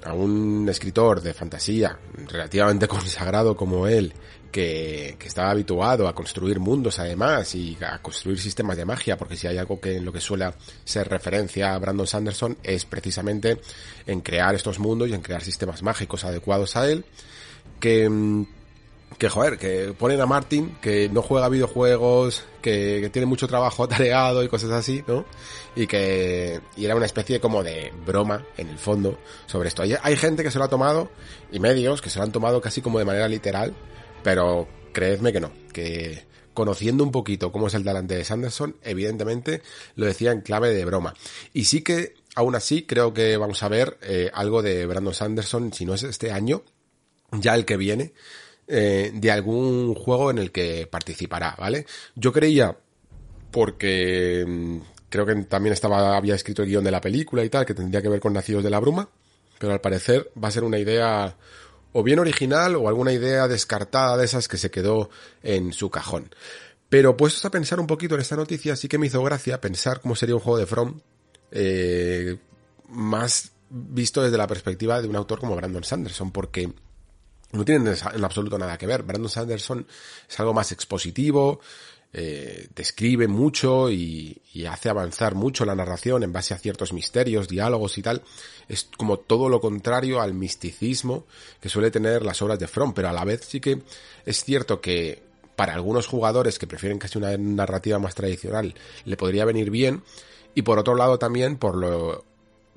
[0.03, 1.97] a un escritor de fantasía
[2.27, 4.13] relativamente consagrado como él,
[4.51, 9.47] que, estaba habituado a construir mundos además y a construir sistemas de magia, porque si
[9.47, 10.51] hay algo que en lo que suele
[10.83, 13.59] ser referencia a Brandon Sanderson es precisamente
[14.05, 17.05] en crear estos mundos y en crear sistemas mágicos adecuados a él,
[17.79, 18.45] que,
[19.17, 24.43] que joder, que ponen a Martin, que no juega videojuegos, que, tiene mucho trabajo atareado
[24.43, 25.25] y cosas así, ¿no?
[25.75, 29.83] Y que y era una especie como de broma, en el fondo, sobre esto.
[30.01, 31.09] Hay gente que se lo ha tomado,
[31.51, 33.73] y medios que se lo han tomado casi como de manera literal,
[34.23, 39.61] pero creedme que no, que conociendo un poquito cómo es el talante de Sanderson, evidentemente
[39.95, 41.13] lo decía en clave de broma.
[41.53, 45.73] Y sí que, aún así, creo que vamos a ver eh, algo de Brandon Sanderson,
[45.73, 46.63] si no es este año,
[47.31, 48.13] ya el que viene,
[48.67, 51.85] eh, de algún juego en el que participará, ¿vale?
[52.15, 52.77] Yo creía,
[53.51, 54.77] porque mm,
[55.09, 58.01] creo que también estaba, había escrito el guion de la película y tal, que tendría
[58.01, 59.09] que ver con Nacidos de la Bruma,
[59.59, 61.35] pero al parecer va a ser una idea
[61.93, 65.09] o bien original o alguna idea descartada de esas que se quedó
[65.43, 66.33] en su cajón.
[66.89, 70.01] Pero puestos a pensar un poquito en esta noticia, sí que me hizo gracia pensar
[70.01, 70.99] cómo sería un juego de From
[71.51, 72.37] eh,
[72.89, 76.71] más visto desde la perspectiva de un autor como Brandon Sanderson, porque
[77.53, 79.03] no tienen en absoluto nada que ver.
[79.03, 79.87] Brandon Sanderson
[80.29, 81.61] es algo más expositivo,
[82.13, 87.47] eh, describe mucho y, y, hace avanzar mucho la narración en base a ciertos misterios,
[87.47, 88.21] diálogos y tal.
[88.67, 91.25] Es como todo lo contrario al misticismo
[91.61, 93.81] que suele tener las obras de From, pero a la vez sí que
[94.25, 95.23] es cierto que
[95.55, 98.73] para algunos jugadores que prefieren casi una narrativa más tradicional
[99.05, 100.03] le podría venir bien
[100.55, 102.25] y por otro lado también por lo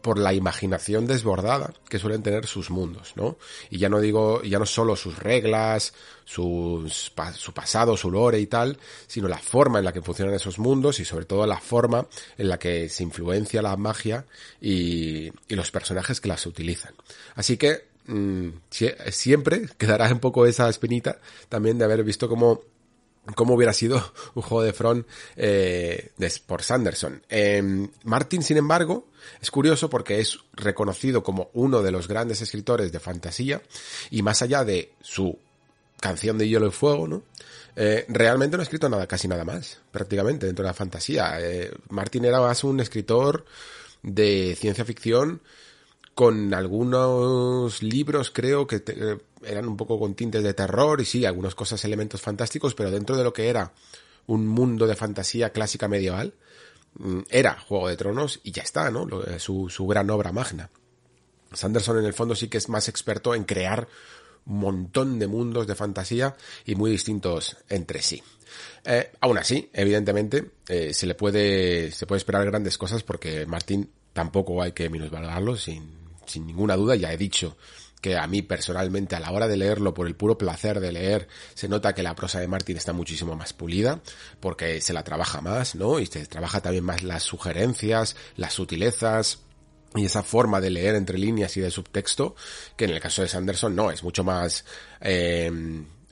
[0.05, 3.39] por la imaginación desbordada que suelen tener sus mundos, ¿no?
[3.71, 5.95] Y ya no digo, ya no solo sus reglas,
[6.27, 8.77] sus, su pasado, su lore y tal,
[9.07, 12.51] sino la forma en la que funcionan esos mundos y sobre todo la forma en
[12.51, 14.27] la que se influencia la magia
[14.61, 16.93] y, y los personajes que las utilizan.
[17.35, 18.49] Así que mmm,
[19.11, 22.61] siempre quedará un poco esa espinita también de haber visto cómo
[23.35, 23.97] cómo hubiera sido
[24.35, 25.07] un juego de Front
[25.37, 26.13] eh,
[26.47, 27.23] por Sanderson.
[27.29, 29.09] Eh, Martin, sin embargo,
[29.41, 33.63] es curioso porque es reconocido como uno de los grandes escritores de fantasía
[34.11, 35.39] y más allá de su
[36.01, 37.23] canción de hielo y fuego, ¿no?
[37.77, 41.41] Eh, realmente no ha escrito nada, casi nada más, prácticamente, dentro de la fantasía.
[41.41, 43.45] Eh, Martin era más un escritor
[44.03, 45.41] de ciencia ficción
[46.15, 51.25] con algunos libros, creo que te, eran un poco con tintes de terror y sí,
[51.25, 53.73] algunas cosas, elementos fantásticos, pero dentro de lo que era
[54.27, 56.35] un mundo de fantasía clásica medieval,
[56.95, 59.09] mm, era Juego de Tronos y ya está, ¿no?
[59.39, 60.71] Su, su gran obra magna.
[61.53, 63.89] Sanderson en el fondo sí que es más experto en crear
[64.47, 68.23] un montón de mundos de fantasía y muy distintos entre sí.
[68.85, 73.91] Eh, aún así, evidentemente, eh, se le puede, se puede esperar grandes cosas porque Martín
[74.13, 76.97] tampoco hay que minusvalorarlo sin, sin ninguna duda.
[76.97, 77.57] Ya he dicho
[78.05, 81.27] que a mí personalmente a la hora de leerlo, por el puro placer de leer,
[81.55, 84.03] se nota que la prosa de Martin está muchísimo más pulida,
[84.41, 85.99] porque se la trabaja más, ¿no?
[85.99, 89.39] Y se trabaja también más las sugerencias, las sutilezas,
[89.95, 92.35] y esa forma de leer entre líneas y de subtexto,
[92.77, 94.67] que en el caso de Sanderson no, es mucho más...
[95.01, 95.51] Eh,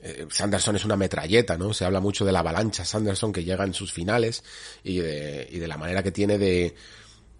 [0.01, 1.73] eh, Sanderson es una metralleta, ¿no?
[1.73, 4.43] Se habla mucho de la avalancha Sanderson que llega en sus finales
[4.83, 6.75] y de, y de la manera que tiene de,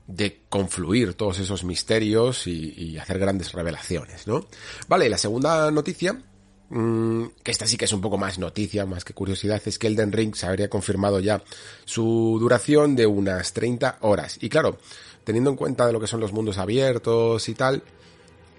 [0.08, 4.48] de confluir todos esos misterios y, hacer grandes revelaciones, ¿no?
[4.88, 6.22] Vale, la segunda noticia,
[6.70, 9.88] mmm, que esta sí que es un poco más noticia, más que curiosidad, es que
[9.88, 11.42] Elden Ring se habría confirmado ya
[11.86, 14.38] su duración de unas 30 horas.
[14.42, 14.78] Y claro,
[15.24, 17.84] teniendo en cuenta de lo que son los mundos abiertos y tal,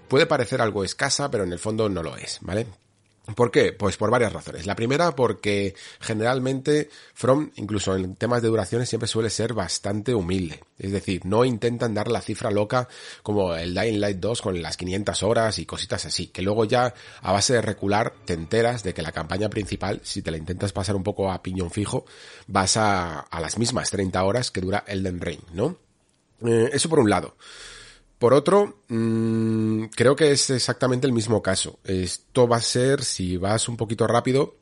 [0.07, 2.67] puede parecer algo escasa, pero en el fondo no lo es, ¿vale?
[3.33, 3.73] ¿Por qué?
[3.73, 4.67] Pues por varias razones.
[4.67, 10.59] La primera porque generalmente From, incluso en temas de duraciones, siempre suele ser bastante humilde.
[10.77, 12.87] Es decir, no intentan dar la cifra loca
[13.23, 16.93] como el Dying Light 2 con las 500 horas y cositas así, que luego ya
[17.21, 20.71] a base de recular te enteras de que la campaña principal, si te la intentas
[20.71, 22.05] pasar un poco a piñón fijo,
[22.47, 25.77] vas a, las mismas 30 horas que dura Elden Ring, ¿no?
[26.45, 27.35] Eh, eso por un lado.
[28.17, 31.79] Por otro, mmm, creo que es exactamente el mismo caso.
[31.83, 34.55] Esto va a ser, si vas un poquito rápido,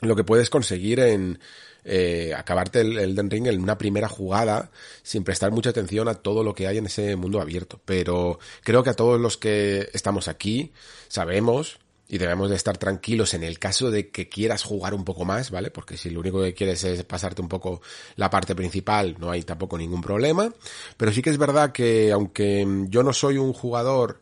[0.00, 1.38] lo que puedes conseguir en
[1.84, 4.70] eh, acabarte el Elden Ring en una primera jugada
[5.02, 7.80] sin prestar mucha atención a todo lo que hay en ese mundo abierto.
[7.84, 10.72] Pero creo que a todos los que estamos aquí
[11.08, 11.79] sabemos
[12.10, 15.52] y debemos de estar tranquilos en el caso de que quieras jugar un poco más,
[15.52, 15.70] ¿vale?
[15.70, 17.80] Porque si lo único que quieres es pasarte un poco
[18.16, 20.52] la parte principal, no hay tampoco ningún problema.
[20.96, 24.20] Pero sí que es verdad que aunque yo no soy un jugador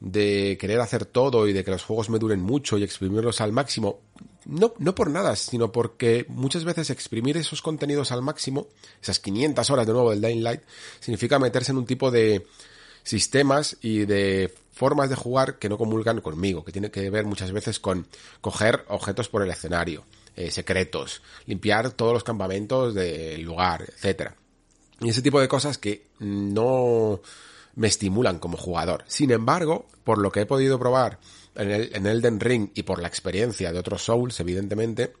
[0.00, 3.52] de querer hacer todo y de que los juegos me duren mucho y exprimirlos al
[3.52, 4.00] máximo,
[4.44, 8.66] no, no por nada, sino porque muchas veces exprimir esos contenidos al máximo,
[9.00, 10.62] esas 500 horas de nuevo del Dying Light,
[10.98, 12.46] significa meterse en un tipo de
[13.08, 17.52] sistemas y de formas de jugar que no comulgan conmigo, que tiene que ver muchas
[17.52, 18.06] veces con
[18.42, 20.04] coger objetos por el escenario,
[20.36, 24.36] eh, secretos, limpiar todos los campamentos del lugar, etcétera.
[25.00, 27.22] Y ese tipo de cosas que no
[27.76, 29.04] me estimulan como jugador.
[29.06, 31.18] Sin embargo, por lo que he podido probar
[31.54, 35.14] en, el, en Elden Ring y por la experiencia de otros Souls, evidentemente,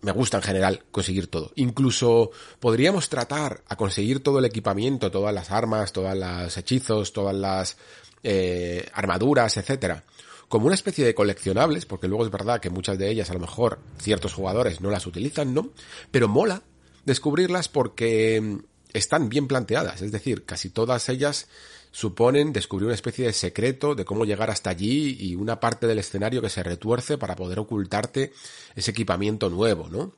[0.00, 1.52] me gusta en general conseguir todo.
[1.56, 2.30] Incluso
[2.60, 7.76] podríamos tratar a conseguir todo el equipamiento, todas las armas, todos los hechizos, todas las
[8.22, 10.04] eh, armaduras, etcétera,
[10.48, 13.40] como una especie de coleccionables, porque luego es verdad que muchas de ellas a lo
[13.40, 15.70] mejor ciertos jugadores no las utilizan, ¿no?
[16.10, 16.62] Pero mola
[17.04, 18.58] descubrirlas porque
[18.92, 21.48] están bien planteadas, es decir, casi todas ellas
[21.90, 25.98] suponen descubrir una especie de secreto de cómo llegar hasta allí y una parte del
[25.98, 28.32] escenario que se retuerce para poder ocultarte
[28.74, 30.12] ese equipamiento nuevo, ¿no?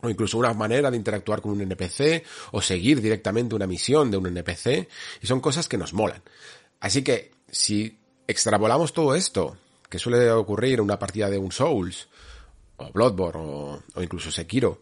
[0.00, 4.16] O incluso una manera de interactuar con un NPC o seguir directamente una misión de
[4.16, 4.88] un NPC
[5.22, 6.22] y son cosas que nos molan.
[6.78, 7.98] Así que si
[8.28, 9.56] extrapolamos todo esto,
[9.90, 12.08] que suele ocurrir en una partida de un Souls,
[12.76, 14.80] o Bloodborne, o, o incluso Sekiro,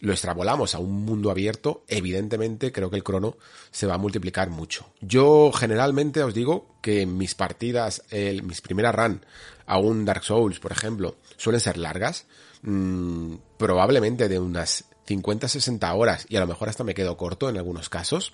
[0.00, 3.36] lo extrapolamos a un mundo abierto, evidentemente creo que el crono
[3.70, 4.86] se va a multiplicar mucho.
[5.00, 9.24] Yo generalmente os digo que mis partidas, el, mis primeras run
[9.66, 12.26] a un Dark Souls, por ejemplo, suelen ser largas,
[12.62, 17.56] mmm, probablemente de unas 50-60 horas y a lo mejor hasta me quedo corto en
[17.56, 18.32] algunos casos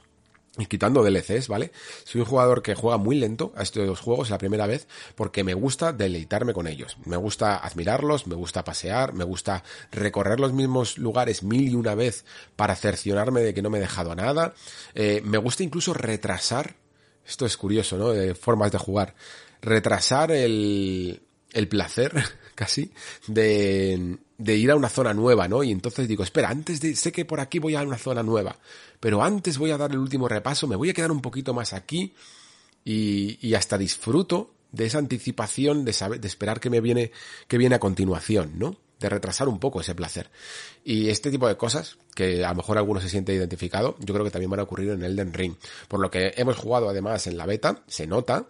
[0.65, 1.73] quitando DLCs, ¿vale?
[2.05, 5.55] Soy un jugador que juega muy lento a estos juegos la primera vez porque me
[5.55, 6.97] gusta deleitarme con ellos.
[7.05, 11.95] Me gusta admirarlos, me gusta pasear, me gusta recorrer los mismos lugares mil y una
[11.95, 12.25] vez
[12.57, 14.55] para cerciorarme de que no me he dejado nada.
[14.95, 16.77] Eh, me gusta incluso retrasar,
[17.27, 18.11] esto es curioso, ¿no?
[18.11, 19.15] De formas de jugar.
[19.61, 22.13] Retrasar el, el placer,
[22.55, 22.93] casi,
[23.27, 25.63] de, de ir a una zona nueva, ¿no?
[25.63, 28.57] Y entonces digo, espera, antes de, sé que por aquí voy a una zona nueva,
[29.01, 31.73] pero antes voy a dar el último repaso, me voy a quedar un poquito más
[31.73, 32.15] aquí
[32.85, 37.13] y, y hasta disfruto de esa anticipación de saber, de esperar que me viene,
[37.49, 38.77] que viene a continuación, ¿no?
[39.01, 40.31] De retrasar un poco ese placer.
[40.85, 44.25] Y este tipo de cosas, que a lo mejor alguno se siente identificado, yo creo
[44.25, 45.55] que también van a ocurrir en Elden Ring.
[45.89, 48.47] Por lo que hemos jugado además en la beta, se nota,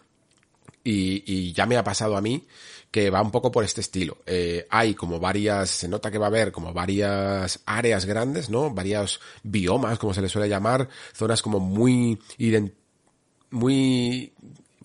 [0.85, 2.47] y, y ya me ha pasado a mí
[2.91, 4.19] que va un poco por este estilo.
[4.27, 8.71] Eh, hay como varias, se nota que va a haber como varias áreas grandes, ¿no?
[8.71, 12.19] Varios biomas, como se les suele llamar, zonas como muy,
[13.51, 14.33] muy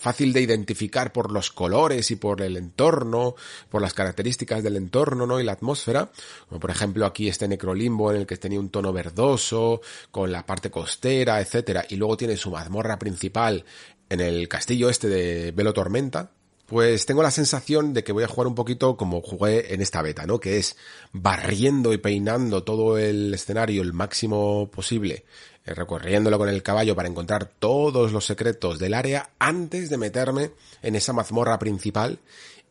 [0.02, 3.36] fácil de identificar por los colores y por el entorno,
[3.70, 5.40] por las características del entorno, ¿no?
[5.40, 6.12] Y la atmósfera.
[6.50, 10.46] Como por ejemplo aquí este necrolimbo en el que tenía un tono verdoso, con la
[10.46, 11.86] parte costera, etcétera.
[11.88, 13.64] Y luego tiene su mazmorra principal
[14.10, 16.32] en el castillo este de Velo Tormenta,
[16.72, 20.02] pues tengo la sensación de que voy a jugar un poquito como jugué en esta
[20.02, 20.40] beta, ¿no?
[20.40, 20.78] Que es
[21.12, 25.26] barriendo y peinando todo el escenario el máximo posible,
[25.66, 30.52] eh, recorriéndolo con el caballo para encontrar todos los secretos del área antes de meterme
[30.82, 32.20] en esa mazmorra principal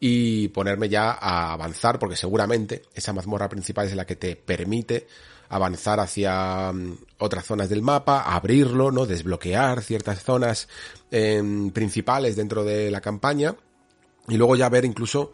[0.01, 5.09] y ponerme ya a avanzar, porque seguramente esa mazmorra principal es la que te permite
[5.51, 9.05] avanzar hacia mm, otras zonas del mapa, abrirlo, ¿no?
[9.05, 10.69] Desbloquear ciertas zonas
[11.11, 13.57] em, principales dentro de la campaña
[14.31, 15.33] y luego ya ver incluso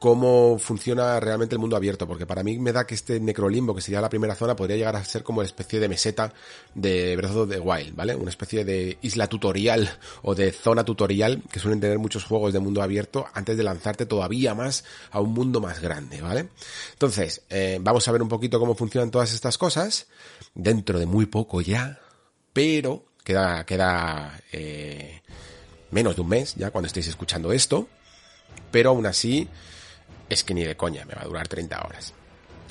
[0.00, 3.82] cómo funciona realmente el mundo abierto, porque para mí me da que este necrolimbo, que
[3.82, 6.32] sería la primera zona, podría llegar a ser como una especie de meseta
[6.74, 8.16] de Breath of the Wild, ¿vale?
[8.16, 9.90] Una especie de isla tutorial
[10.22, 14.06] o de zona tutorial que suelen tener muchos juegos de mundo abierto antes de lanzarte
[14.06, 16.48] todavía más a un mundo más grande, ¿vale?
[16.94, 20.06] Entonces, eh, vamos a ver un poquito cómo funcionan todas estas cosas,
[20.54, 22.00] dentro de muy poco ya,
[22.54, 25.20] pero queda, queda eh,
[25.90, 27.86] menos de un mes ya cuando estéis escuchando esto,
[28.70, 29.48] pero aún así
[30.28, 32.14] es que ni de coña me va a durar 30 horas.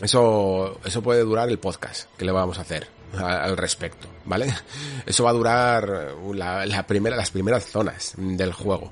[0.01, 4.53] Eso, eso puede durar el podcast que le vamos a hacer al respecto, ¿vale?
[5.05, 8.91] Eso va a durar la, primera, las primeras zonas del juego.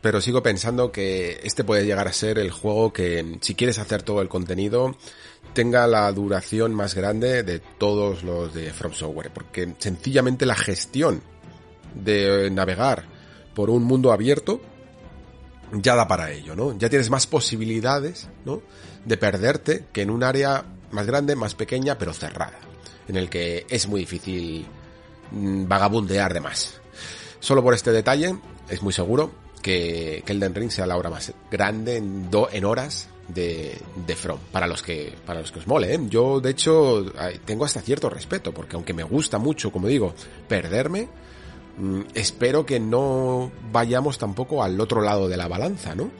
[0.00, 4.02] Pero sigo pensando que este puede llegar a ser el juego que, si quieres hacer
[4.02, 4.96] todo el contenido,
[5.54, 9.30] tenga la duración más grande de todos los de From Software.
[9.32, 11.22] Porque sencillamente la gestión
[11.94, 13.04] de navegar
[13.54, 14.60] por un mundo abierto
[15.72, 16.76] ya da para ello, ¿no?
[16.78, 18.62] Ya tienes más posibilidades, ¿no?
[19.04, 22.58] De perderte que en un área más grande, más pequeña, pero cerrada,
[23.08, 24.66] en el que es muy difícil
[25.30, 26.80] mm, vagabundear de más.
[27.40, 28.36] Solo por este detalle,
[28.68, 33.80] es muy seguro que, Elden Ring sea la obra más grande en, en horas de,
[34.06, 36.00] de From, para los que, para los que os mole, ¿eh?
[36.08, 37.04] Yo, de hecho,
[37.44, 40.14] tengo hasta cierto respeto, porque aunque me gusta mucho, como digo,
[40.48, 41.08] perderme,
[42.14, 46.10] espero que no vayamos tampoco al otro lado de la balanza, ¿no?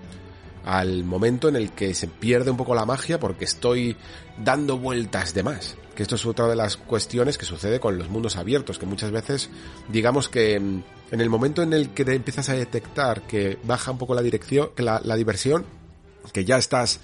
[0.64, 3.96] Al momento en el que se pierde un poco la magia porque estoy
[4.42, 5.76] dando vueltas de más.
[5.94, 9.12] Que esto es otra de las cuestiones que sucede con los mundos abiertos, que muchas
[9.12, 9.50] veces,
[9.88, 10.82] digamos que mm,
[11.12, 14.22] en el momento en el que te empiezas a detectar que baja un poco la
[14.22, 15.64] dirección, que la, diversión,
[16.32, 16.98] que ya estás,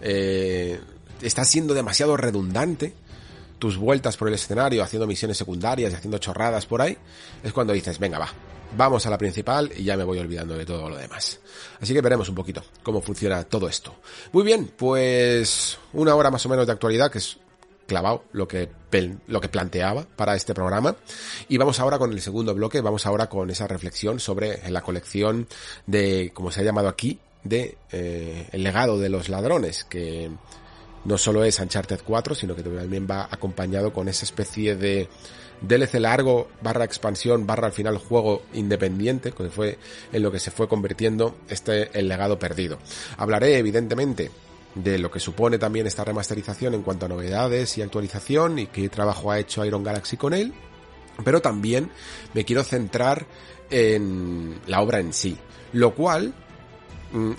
[0.00, 0.80] eh,
[1.20, 2.94] estás siendo demasiado redundante,
[3.60, 6.96] tus vueltas por el escenario haciendo misiones secundarias y haciendo chorradas por ahí,
[7.44, 8.28] es cuando dices, venga, va,
[8.76, 11.38] vamos a la principal y ya me voy olvidando de todo lo demás.
[11.80, 13.94] Así que veremos un poquito cómo funciona todo esto.
[14.32, 17.38] Muy bien, pues una hora más o menos de actualidad, que es
[17.86, 18.68] clavado lo que,
[19.26, 20.96] lo que planteaba para este programa.
[21.48, 25.48] Y vamos ahora con el segundo bloque, vamos ahora con esa reflexión sobre la colección
[25.86, 30.30] de, como se ha llamado aquí, de eh, el legado de los ladrones, que
[31.04, 35.08] no solo es Uncharted 4, sino que también va acompañado con esa especie de
[35.62, 39.78] DLC largo barra expansión barra al final juego independiente, que fue
[40.12, 42.78] en lo que se fue convirtiendo este el legado perdido.
[43.16, 44.30] Hablaré evidentemente
[44.74, 48.88] de lo que supone también esta remasterización en cuanto a novedades y actualización y qué
[48.88, 50.54] trabajo ha hecho Iron Galaxy con él,
[51.24, 51.90] pero también
[52.34, 53.26] me quiero centrar
[53.68, 55.36] en la obra en sí,
[55.72, 56.34] lo cual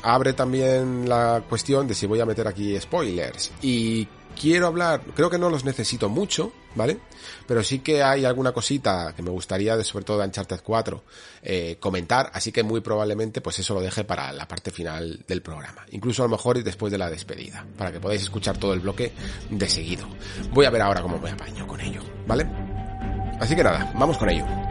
[0.03, 3.51] abre también la cuestión de si voy a meter aquí spoilers.
[3.61, 4.07] Y
[4.39, 6.99] quiero hablar, creo que no los necesito mucho, ¿vale?
[7.47, 11.03] Pero sí que hay alguna cosita que me gustaría, de, sobre todo de Uncharted 4,
[11.43, 15.41] eh, comentar, así que muy probablemente pues eso lo deje para la parte final del
[15.41, 15.85] programa.
[15.91, 19.13] Incluso a lo mejor después de la despedida, para que podáis escuchar todo el bloque
[19.49, 20.07] de seguido.
[20.51, 22.49] Voy a ver ahora cómo me apaño con ello, ¿vale?
[23.39, 24.70] Así que nada, vamos con ello.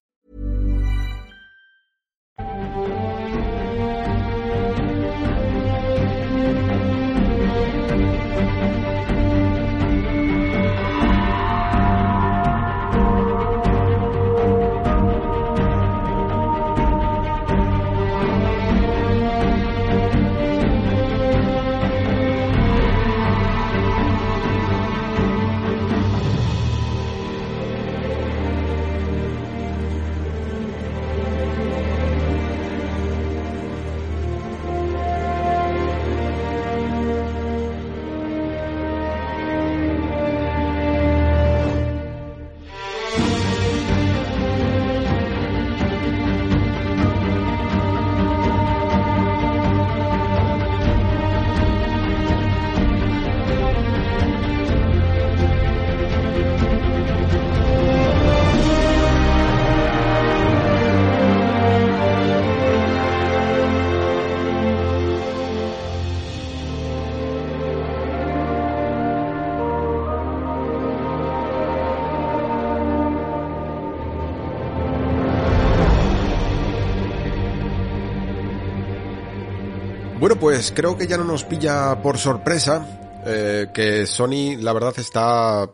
[80.61, 85.67] Pues creo que ya no nos pilla por sorpresa eh, que Sony, la verdad, está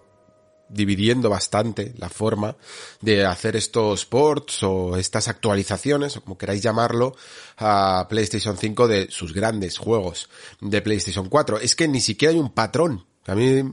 [0.69, 2.55] dividiendo bastante la forma
[3.01, 7.17] de hacer estos ports o estas actualizaciones, o como queráis llamarlo,
[7.57, 10.29] a PlayStation 5 de sus grandes juegos
[10.61, 11.59] de PlayStation 4.
[11.59, 13.05] Es que ni siquiera hay un patrón.
[13.25, 13.63] A mí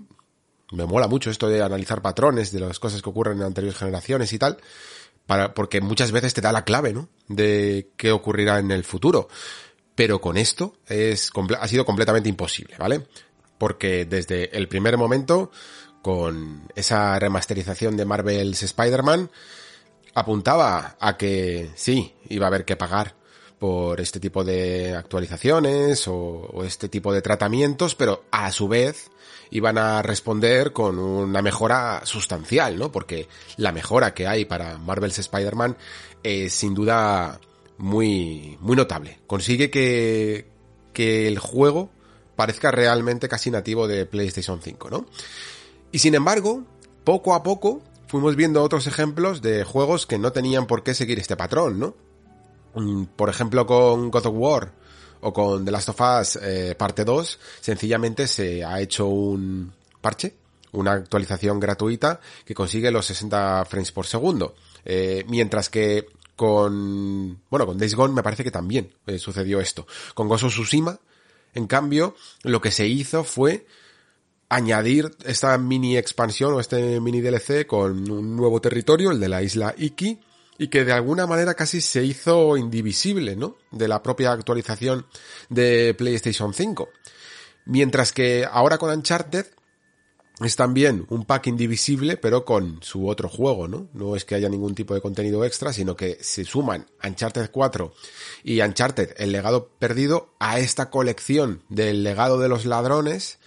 [0.72, 4.32] me mola mucho esto de analizar patrones de las cosas que ocurren en anteriores generaciones
[4.32, 4.58] y tal,
[5.26, 7.08] para, porque muchas veces te da la clave, ¿no?
[7.28, 9.28] De qué ocurrirá en el futuro.
[9.94, 11.30] Pero con esto es,
[11.60, 13.06] ha sido completamente imposible, ¿vale?
[13.58, 15.50] Porque desde el primer momento,
[16.02, 19.30] con esa remasterización de Marvel's Spider-Man,
[20.14, 23.14] apuntaba a que sí, iba a haber que pagar
[23.58, 29.10] por este tipo de actualizaciones o, o, este tipo de tratamientos, pero a su vez
[29.50, 32.90] iban a responder con una mejora sustancial, ¿no?
[32.90, 35.76] Porque la mejora que hay para Marvel's Spider-Man
[36.22, 37.40] es sin duda
[37.78, 39.18] muy, muy notable.
[39.26, 40.46] Consigue que,
[40.92, 41.90] que el juego
[42.36, 45.06] parezca realmente casi nativo de PlayStation 5, ¿no?
[45.92, 46.64] Y sin embargo,
[47.04, 51.18] poco a poco fuimos viendo otros ejemplos de juegos que no tenían por qué seguir
[51.18, 51.94] este patrón, ¿no?
[52.74, 54.72] Mm, por ejemplo, con God of War
[55.20, 60.34] o con The Last of Us eh, parte 2, sencillamente se ha hecho un parche,
[60.72, 64.54] una actualización gratuita que consigue los 60 frames por segundo.
[64.84, 66.06] Eh, mientras que
[66.36, 69.86] con, bueno, con Days Gone me parece que también eh, sucedió esto.
[70.14, 70.98] Con Tsushima,
[71.54, 73.66] en cambio, lo que se hizo fue
[74.48, 79.42] añadir esta mini expansión o este mini DLC con un nuevo territorio, el de la
[79.42, 80.20] isla Iki,
[80.58, 83.56] y que de alguna manera casi se hizo indivisible, ¿no?
[83.70, 85.06] De la propia actualización
[85.48, 86.88] de PlayStation 5.
[87.66, 89.46] Mientras que ahora con Uncharted
[90.40, 93.86] es también un pack indivisible, pero con su otro juego, ¿no?
[93.92, 97.94] No es que haya ningún tipo de contenido extra, sino que se suman Uncharted 4
[98.42, 103.38] y Uncharted, el legado perdido, a esta colección del legado de los ladrones,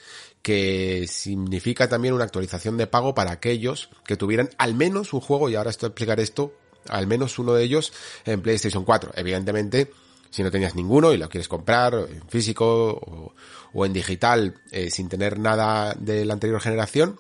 [0.42, 5.50] que significa también una actualización de pago para aquellos que tuvieran al menos un juego,
[5.50, 6.54] y ahora esto explicar esto,
[6.88, 7.92] al menos uno de ellos
[8.24, 9.12] en PlayStation 4.
[9.16, 9.92] Evidentemente,
[10.38, 13.34] si no tenías ninguno y lo quieres comprar en físico
[13.74, 17.20] o, en digital eh, sin tener nada de la anterior generación,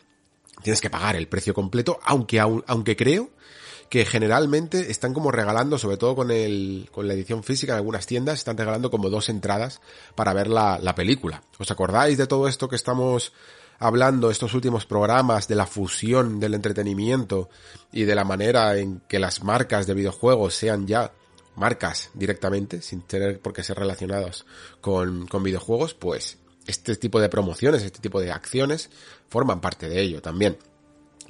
[0.61, 3.31] tienes que pagar el precio completo, aunque, aunque creo
[3.89, 8.05] que generalmente están como regalando, sobre todo con el, con la edición física en algunas
[8.05, 9.81] tiendas, están regalando como dos entradas
[10.13, 11.41] para ver la, la película.
[11.57, 13.33] ¿Os acordáis de todo esto que estamos
[13.79, 17.49] hablando estos últimos programas de la fusión del entretenimiento
[17.91, 21.13] y de la manera en que las marcas de videojuegos sean ya
[21.57, 24.45] marcas directamente, sin tener por qué ser relacionados
[24.79, 28.89] con, con videojuegos, pues este tipo de promociones, este tipo de acciones
[29.29, 30.57] forman parte de ello también.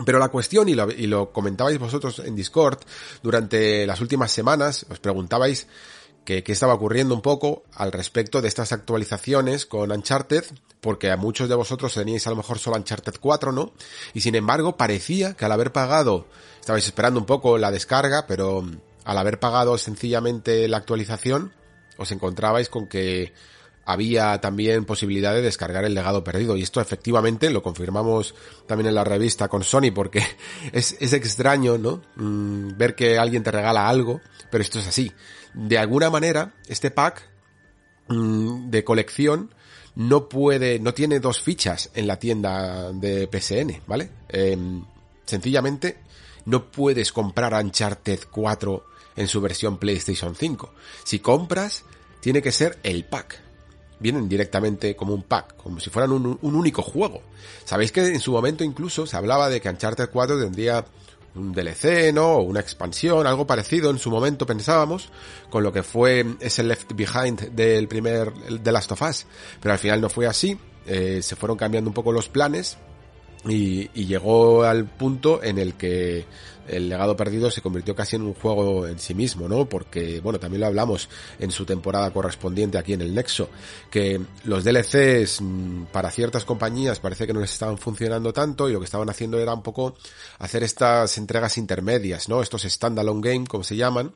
[0.05, 2.79] Pero la cuestión, y lo, y lo comentabais vosotros en Discord
[3.23, 5.67] durante las últimas semanas, os preguntabais
[6.23, 10.43] qué estaba ocurriendo un poco al respecto de estas actualizaciones con Uncharted,
[10.81, 13.71] porque a muchos de vosotros teníais a lo mejor solo Uncharted 4, ¿no?
[14.13, 16.27] Y sin embargo parecía que al haber pagado,
[16.59, 18.65] estabais esperando un poco la descarga, pero
[19.07, 21.53] al haber pagado sencillamente la actualización,
[21.95, 23.31] os encontrabais con que
[23.85, 26.57] había también posibilidad de descargar el legado perdido.
[26.57, 28.35] Y esto efectivamente lo confirmamos
[28.67, 30.21] también en la revista con Sony porque
[30.73, 32.01] es, es extraño, ¿no?
[32.17, 34.19] Mm, ver que alguien te regala algo,
[34.51, 35.13] pero esto es así.
[35.53, 37.29] De alguna manera, este pack
[38.09, 39.55] mm, de colección
[39.95, 44.09] no puede, no tiene dos fichas en la tienda de PSN, ¿vale?
[44.27, 44.83] Em,
[45.25, 45.99] sencillamente
[46.43, 50.73] no puedes comprar Uncharted 4 en su versión PlayStation 5.
[51.03, 51.83] Si compras,
[52.21, 53.41] tiene que ser el pack.
[53.99, 57.21] Vienen directamente como un pack, como si fueran un, único juego.
[57.65, 60.85] Sabéis que en su momento incluso se hablaba de que Uncharted 4 tendría
[61.33, 62.33] un DLC, ¿no?
[62.33, 65.09] O una expansión, algo parecido en su momento pensábamos,
[65.49, 68.31] con lo que fue ese Left Behind del primer
[68.61, 69.25] The Last of Us.
[69.59, 72.77] Pero al final no fue así, eh, se fueron cambiando un poco los planes
[73.45, 76.25] y, y, llegó al punto en el que
[76.67, 79.67] el legado perdido se convirtió casi en un juego en sí mismo, ¿no?
[79.67, 81.09] Porque, bueno, también lo hablamos
[81.39, 83.49] en su temporada correspondiente aquí en el Nexo,
[83.89, 88.73] que los DLCs mm, para ciertas compañías parece que no les estaban funcionando tanto y
[88.73, 89.95] lo que estaban haciendo era un poco
[90.39, 92.41] hacer estas entregas intermedias, ¿no?
[92.41, 94.13] Estos standalone game, como se llaman,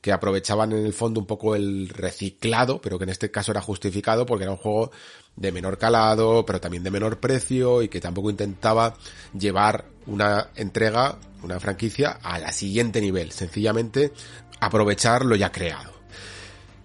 [0.00, 3.60] que aprovechaban en el fondo un poco el reciclado, pero que en este caso era
[3.60, 4.90] justificado porque era un juego
[5.36, 8.94] de menor calado, pero también de menor precio y que tampoco intentaba
[9.38, 14.12] llevar una entrega, una franquicia a la siguiente nivel, sencillamente
[14.60, 15.92] aprovechar lo ya creado.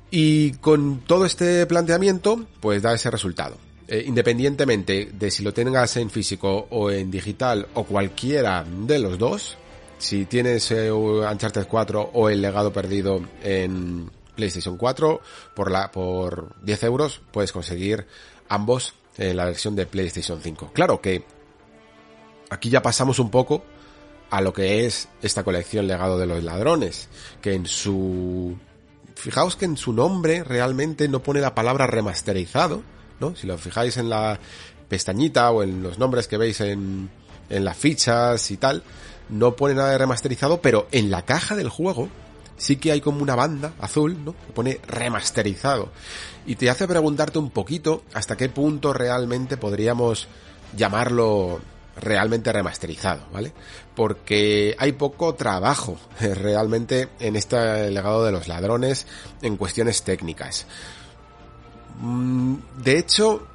[0.09, 3.57] Y con todo este planteamiento, pues da ese resultado.
[3.89, 9.17] Eh, independientemente de si lo tengas en físico o en digital o cualquiera de los
[9.17, 9.57] dos,
[9.97, 15.21] si tienes eh, Uncharted 4 o El legado perdido en PlayStation 4,
[15.55, 18.05] por, la, por 10 euros puedes conseguir
[18.49, 20.71] ambos en la versión de PlayStation 5.
[20.73, 21.23] Claro que
[22.49, 23.63] aquí ya pasamos un poco
[24.29, 27.09] a lo que es esta colección Legado de los Ladrones,
[27.41, 28.57] que en su...
[29.15, 32.83] Fijaos que en su nombre realmente no pone la palabra remasterizado,
[33.19, 33.35] ¿no?
[33.35, 34.39] Si lo fijáis en la
[34.89, 37.09] pestañita o en los nombres que veis en,
[37.49, 38.83] en las fichas y tal,
[39.29, 42.09] no pone nada de remasterizado, pero en la caja del juego
[42.57, 44.33] sí que hay como una banda azul, ¿no?
[44.33, 45.89] Que pone remasterizado.
[46.45, 50.27] Y te hace preguntarte un poquito hasta qué punto realmente podríamos
[50.75, 51.59] llamarlo
[51.99, 53.53] realmente remasterizado, ¿vale?
[53.95, 59.07] Porque hay poco trabajo realmente en este legado de los ladrones
[59.41, 60.65] en cuestiones técnicas.
[61.99, 63.47] Mm, de hecho,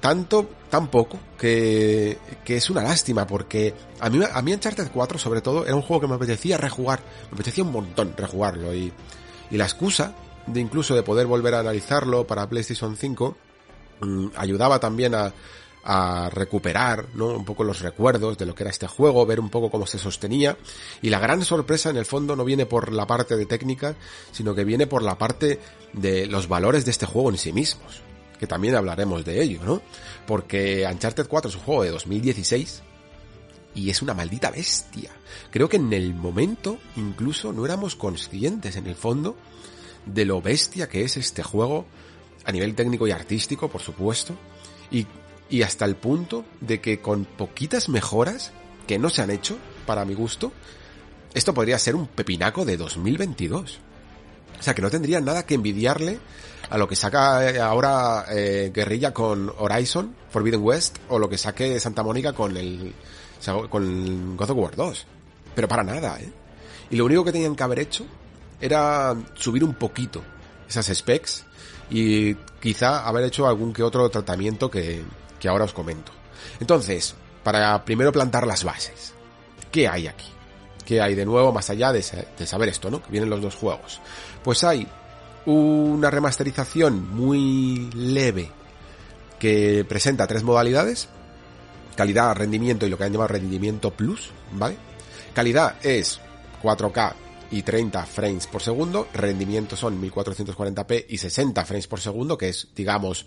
[0.00, 5.18] tanto, tan poco, que, que es una lástima, porque a mí, a mí Uncharted 4,
[5.18, 8.92] sobre todo, era un juego que me apetecía rejugar, me apetecía un montón rejugarlo, y,
[9.50, 10.14] y la excusa
[10.46, 13.36] de incluso de poder volver a analizarlo para PlayStation 5,
[14.00, 15.34] mmm, ayudaba también a,
[15.84, 17.28] a recuperar ¿no?
[17.28, 19.98] un poco los recuerdos de lo que era este juego, ver un poco cómo se
[19.98, 20.56] sostenía.
[21.02, 23.96] Y la gran sorpresa en el fondo no viene por la parte de técnica,
[24.32, 25.60] sino que viene por la parte
[25.92, 28.02] de los valores de este juego en sí mismos.
[28.40, 29.82] Que también hablaremos de ello, ¿no?
[30.26, 32.82] Porque Uncharted 4 es un juego de 2016
[33.74, 35.10] y es una maldita bestia.
[35.52, 39.36] Creo que en el momento incluso no éramos conscientes en el fondo
[40.06, 41.84] de lo bestia que es este juego
[42.44, 44.34] a nivel técnico y artístico, por supuesto.
[44.90, 45.06] Y
[45.50, 48.52] y hasta el punto de que con poquitas mejoras
[48.86, 50.52] que no se han hecho, para mi gusto,
[51.34, 53.80] esto podría ser un pepinaco de 2022.
[54.60, 56.20] O sea, que no tendría nada que envidiarle
[56.68, 61.38] a lo que saca eh, ahora eh, Guerrilla con Horizon, Forbidden West, o lo que
[61.38, 62.94] saque Santa Mónica con el,
[63.68, 65.06] con God of War 2.
[65.54, 66.32] Pero para nada, ¿eh?
[66.90, 68.04] Y lo único que tenían que haber hecho
[68.60, 70.22] era subir un poquito
[70.68, 71.44] esas specs
[71.88, 75.02] y quizá haber hecho algún que otro tratamiento que,
[75.38, 76.12] que ahora os comento.
[76.60, 79.14] Entonces, para primero plantar las bases,
[79.72, 80.26] ¿qué hay aquí?
[80.84, 82.04] ¿Qué hay de nuevo más allá de,
[82.38, 83.02] de saber esto, ¿no?
[83.02, 84.00] Que vienen los dos juegos.
[84.42, 84.86] Pues hay
[85.46, 88.50] una remasterización muy leve
[89.38, 91.08] que presenta tres modalidades.
[91.96, 94.76] Calidad, rendimiento y lo que han llamado rendimiento plus, ¿vale?
[95.34, 96.20] Calidad es
[96.62, 97.14] 4K
[97.50, 99.08] y 30 frames por segundo.
[99.12, 103.26] Rendimiento son 1440p y 60 frames por segundo, que es, digamos,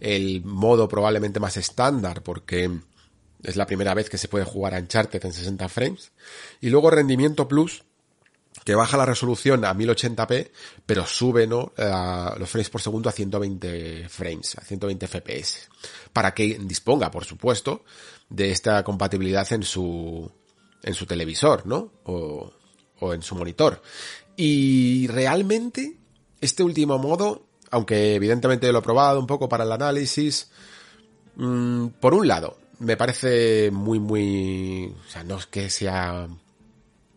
[0.00, 2.70] el modo probablemente más estándar porque
[3.42, 6.12] es la primera vez que se puede jugar a Uncharted en 60 frames.
[6.60, 7.84] Y luego rendimiento plus,
[8.64, 10.50] que baja la resolución a 1080p,
[10.86, 11.72] pero sube ¿no?
[11.76, 15.68] A los frames por segundo a 120 frames, a 120 fps,
[16.12, 17.84] para que disponga, por supuesto,
[18.28, 20.30] de esta compatibilidad en su,
[20.82, 21.92] en su televisor, ¿no?
[22.04, 22.52] O,
[23.00, 23.82] o en su monitor.
[24.36, 25.96] Y realmente,
[26.40, 30.48] este último modo aunque evidentemente lo he probado un poco para el análisis,
[31.34, 36.28] mmm, por un lado, me parece muy, muy, o sea, no es que sea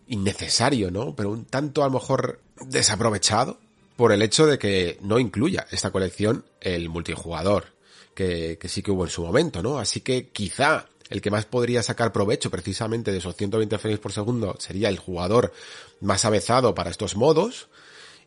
[0.07, 1.15] innecesario, ¿no?
[1.15, 3.57] Pero un tanto a lo mejor desaprovechado
[3.95, 7.73] por el hecho de que no incluya esta colección el multijugador,
[8.13, 9.79] que, sí que hubo en su momento, ¿no?
[9.79, 14.11] Así que quizá el que más podría sacar provecho precisamente de esos 120 frames por
[14.11, 15.53] segundo sería el jugador
[16.01, 17.67] más avezado para estos modos,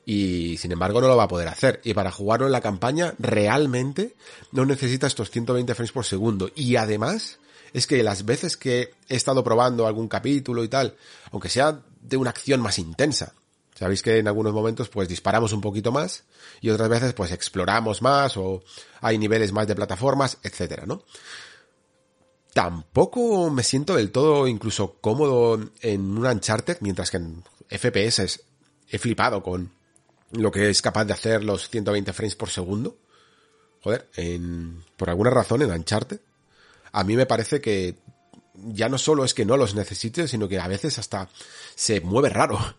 [0.07, 1.81] y sin embargo no lo va a poder hacer.
[1.85, 4.15] Y para jugarlo en la campaña realmente
[4.51, 6.51] no necesita estos 120 frames por segundo.
[6.55, 7.39] Y además
[7.73, 10.97] es que las veces que he estado probando algún capítulo y tal,
[11.33, 13.35] aunque sea de una acción más intensa,
[13.75, 16.25] sabéis que en algunos momentos pues disparamos un poquito más
[16.61, 18.63] y otras veces pues exploramos más o
[19.01, 21.05] hay niveles más de plataformas, etcétera, ¿no?
[22.53, 28.41] Tampoco me siento del todo incluso cómodo en un Uncharted, mientras que en FPS
[28.89, 29.73] he flipado con
[30.33, 32.97] lo que es capaz de hacer los 120 frames por segundo.
[33.83, 36.21] Joder, en, por alguna razón en Uncharted,
[36.93, 37.97] a mí me parece que
[38.55, 41.29] ya no solo es que no los necesite, sino que a veces hasta
[41.75, 42.59] se mueve raro.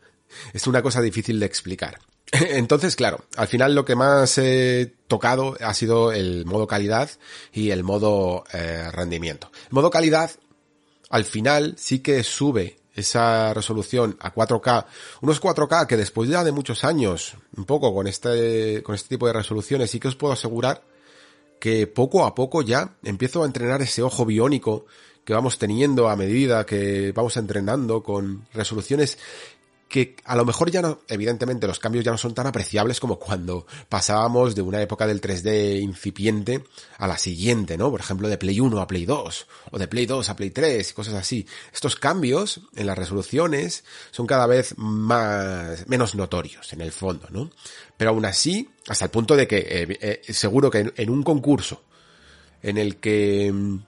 [0.53, 1.99] Es una cosa difícil de explicar.
[2.31, 7.09] Entonces, claro, al final lo que más he tocado ha sido el modo calidad
[7.51, 9.51] y el modo eh, rendimiento.
[9.67, 10.31] El modo calidad,
[11.09, 14.85] al final sí que sube esa resolución a 4K,
[15.21, 19.27] unos 4K que después ya de muchos años, un poco con este, con este tipo
[19.27, 20.81] de resoluciones, sí que os puedo asegurar
[21.61, 24.87] que poco a poco ya empiezo a entrenar ese ojo biónico
[25.23, 29.19] que vamos teniendo a medida que vamos entrenando con resoluciones
[29.91, 33.19] que a lo mejor ya no, evidentemente los cambios ya no son tan apreciables como
[33.19, 36.63] cuando pasábamos de una época del 3D incipiente
[36.97, 37.91] a la siguiente, ¿no?
[37.91, 40.89] Por ejemplo, de Play 1 a Play 2, o de Play 2 a Play 3
[40.89, 41.45] y cosas así.
[41.73, 47.51] Estos cambios en las resoluciones son cada vez más, menos notorios en el fondo, ¿no?
[47.97, 51.83] Pero aún así, hasta el punto de que eh, eh, seguro que en un concurso
[52.63, 53.79] en el que mm,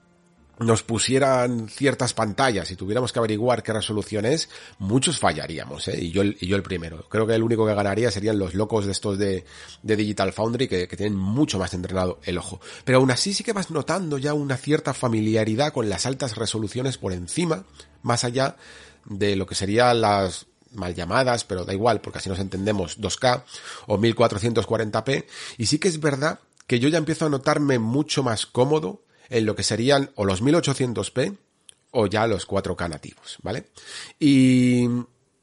[0.58, 4.48] nos pusieran ciertas pantallas y tuviéramos que averiguar qué resolución es,
[4.78, 5.98] muchos fallaríamos, ¿eh?
[6.00, 7.08] y, yo, y yo el primero.
[7.08, 9.44] Creo que el único que ganaría serían los locos de estos de,
[9.82, 12.60] de Digital Foundry que, que, tienen mucho más entrenado el ojo.
[12.84, 16.98] Pero aún así sí que vas notando ya una cierta familiaridad con las altas resoluciones
[16.98, 17.64] por encima,
[18.02, 18.56] más allá
[19.06, 23.42] de lo que serían las mal llamadas, pero da igual porque así nos entendemos 2K
[23.86, 25.24] o 1440p.
[25.58, 29.46] Y sí que es verdad que yo ya empiezo a notarme mucho más cómodo en
[29.46, 31.36] lo que serían o los 1800p
[31.92, 33.66] o ya los 4K nativos, ¿vale?
[34.18, 34.88] Y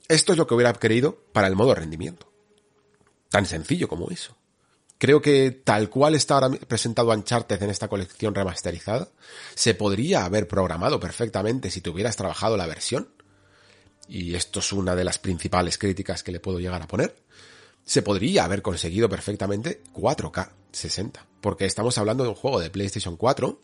[0.08, 2.30] esto es lo que hubiera querido para el modo rendimiento.
[3.30, 4.36] Tan sencillo como eso.
[4.98, 9.08] Creo que tal cual está ahora presentado Uncharted en esta colección remasterizada,
[9.56, 13.10] se podría haber programado perfectamente si tuvieras trabajado la versión.
[14.08, 17.16] Y esto es una de las principales críticas que le puedo llegar a poner.
[17.86, 21.26] Se podría haber conseguido perfectamente 4K 60.
[21.40, 23.60] Porque estamos hablando de un juego de PlayStation 4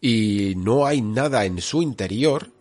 [0.00, 2.52] y no hay nada en su interior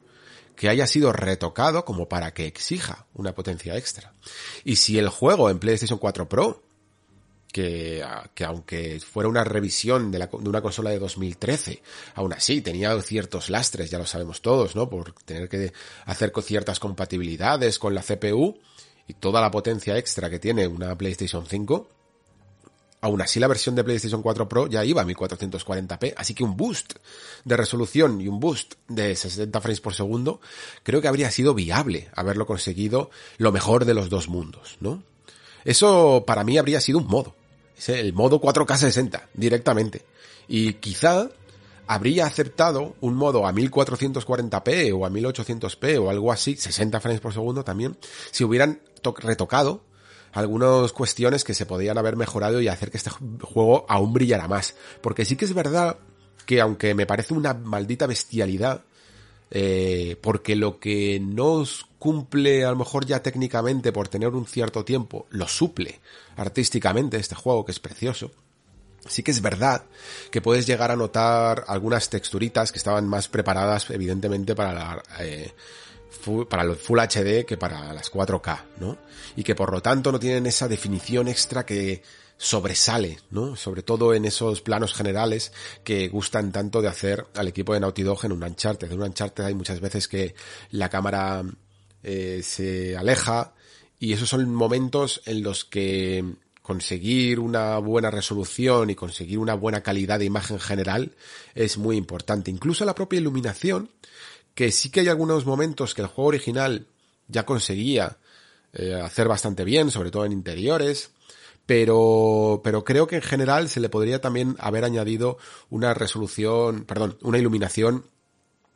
[0.55, 4.13] que haya sido retocado como para que exija una potencia extra.
[4.63, 6.63] Y si el juego en PlayStation 4 Pro,
[7.51, 8.03] que,
[8.33, 11.81] que aunque fuera una revisión de, de, una consola de 2013,
[12.15, 14.89] aún así tenía ciertos lastres, ya lo sabemos todos, ¿no?
[14.89, 15.71] Por tener que
[16.05, 18.59] hacer ciertas compatibilidades con la CPU
[19.07, 21.89] y toda la potencia extra que tiene una PlayStation 5,
[23.06, 26.57] Aún así, la versión de PlayStation 4 Pro ya iba a 1440p, así que un
[26.57, 26.94] boost
[27.44, 30.41] de resolución y un boost de 60 frames por segundo,
[30.82, 35.03] creo que habría sido viable haberlo conseguido lo mejor de los dos mundos, ¿no?
[35.65, 37.36] Eso para mí habría sido un modo.
[37.86, 40.02] El modo 4K 60, directamente.
[40.48, 41.30] Y quizá
[41.86, 47.34] habría aceptado un modo a 1440p o a 1800p o algo así, 60 frames por
[47.34, 47.95] segundo también,
[48.32, 48.82] si hubieran
[49.22, 49.84] retocado
[50.35, 54.75] algunas cuestiones que se podían haber mejorado y hacer que este juego aún brillara más.
[55.01, 55.97] Porque sí que es verdad
[56.45, 58.83] que aunque me parece una maldita bestialidad,
[59.49, 61.63] eh, porque lo que no
[61.99, 66.01] cumple a lo mejor ya técnicamente por tener un cierto tiempo, lo suple
[66.35, 68.31] artísticamente este juego que es precioso.
[69.07, 69.85] Sí que es verdad
[70.31, 75.03] que puedes llegar a notar algunas texturitas que estaban más preparadas evidentemente para la...
[75.21, 75.53] Eh,
[76.49, 78.97] para el Full HD que para las 4K, ¿no?
[79.35, 82.03] Y que por lo tanto no tienen esa definición extra que
[82.37, 83.55] sobresale, ¿no?
[83.55, 85.51] Sobre todo en esos planos generales
[85.83, 88.91] que gustan tanto de hacer al equipo de Naughty Dog en un Uncharted.
[88.91, 90.35] En un Uncharted hay muchas veces que
[90.71, 91.43] la cámara
[92.03, 93.53] eh, se aleja
[93.99, 96.23] y esos son momentos en los que
[96.61, 101.11] conseguir una buena resolución y conseguir una buena calidad de imagen general
[101.53, 102.49] es muy importante.
[102.49, 103.91] Incluso la propia iluminación
[104.56, 106.88] que sí que hay algunos momentos que el juego original
[107.27, 108.18] ya conseguía
[108.73, 111.11] eh, hacer bastante bien, sobre todo en interiores,
[111.65, 115.38] pero, pero creo que en general se le podría también haber añadido
[115.69, 118.06] una resolución, perdón, una iluminación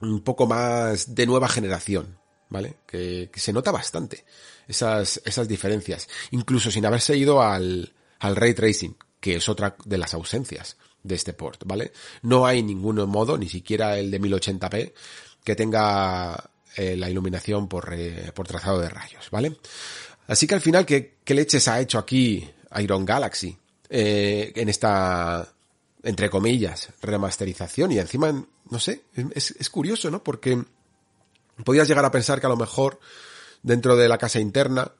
[0.01, 2.17] un poco más de nueva generación,
[2.49, 2.77] ¿vale?
[2.87, 4.25] Que, se nota bastante
[4.67, 9.97] esas, esas diferencias, incluso sin haberse ido al, al ray tracing, que es otra de
[9.97, 11.91] las ausencias de este port, ¿vale?
[12.21, 14.93] No hay ningún modo, ni siquiera el de 1080p,
[15.49, 19.57] que tenga eh, la iluminación por, eh, por trazado de rayos, ¿vale?
[20.27, 22.47] Así que al final, ¿qué, qué leches ha hecho aquí
[22.77, 23.57] Iron Galaxy
[23.89, 25.51] eh, en esta,
[26.03, 27.93] entre comillas, remasterización?
[27.93, 30.23] Y encima, no sé, es, es curioso, ¿no?
[30.23, 30.63] Porque
[31.65, 32.99] podías llegar a pensar que a lo mejor
[33.63, 34.91] dentro de la casa interna,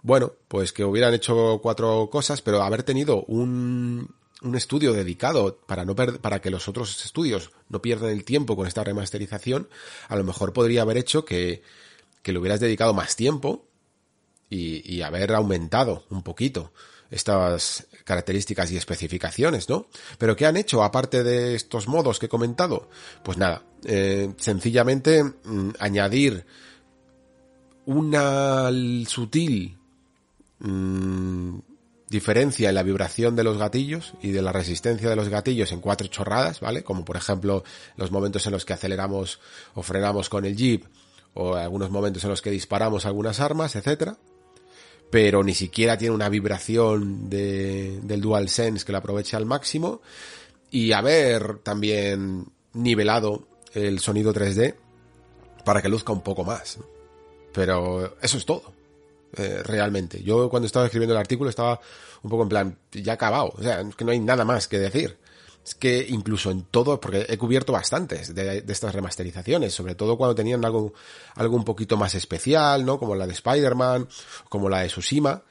[0.00, 5.84] bueno, pues que hubieran hecho cuatro cosas, pero haber tenido un, un estudio dedicado para
[5.84, 9.68] no para que los otros estudios no pierdan el tiempo con esta remasterización,
[10.08, 11.62] a lo mejor podría haber hecho que,
[12.22, 13.66] que le hubieras dedicado más tiempo
[14.48, 16.72] y, y haber aumentado un poquito
[17.10, 19.86] estas características y especificaciones, ¿no?
[20.18, 22.88] Pero ¿qué han hecho aparte de estos modos que he comentado?
[23.22, 26.44] Pues nada, eh, sencillamente mm, añadir
[27.86, 28.70] una
[29.06, 29.78] sutil
[30.58, 31.58] mmm,
[32.08, 35.80] diferencia en la vibración de los gatillos y de la resistencia de los gatillos en
[35.80, 36.82] cuatro chorradas, ¿vale?
[36.82, 37.64] Como por ejemplo
[37.96, 39.40] los momentos en los que aceleramos
[39.74, 40.84] o frenamos con el jeep
[41.34, 44.16] o algunos momentos en los que disparamos algunas armas, etcétera.
[45.10, 50.02] Pero ni siquiera tiene una vibración de, del DualSense que lo aproveche al máximo
[50.70, 54.74] y haber también nivelado el sonido 3D
[55.64, 56.78] para que luzca un poco más.
[57.52, 58.77] Pero eso es todo.
[59.36, 60.22] Eh, realmente.
[60.22, 61.78] Yo cuando estaba escribiendo el artículo estaba
[62.22, 63.52] un poco en plan, ya acabado.
[63.56, 65.18] O sea, es que no hay nada más que decir.
[65.64, 70.34] Es que incluso en todo, porque he cubierto bastantes de, estas remasterizaciones, sobre todo cuando
[70.34, 70.94] tenían algo,
[71.34, 72.98] algo un poquito más especial, ¿no?
[72.98, 74.08] Como la de Spider-Man,
[74.48, 75.42] como la de Tsushima.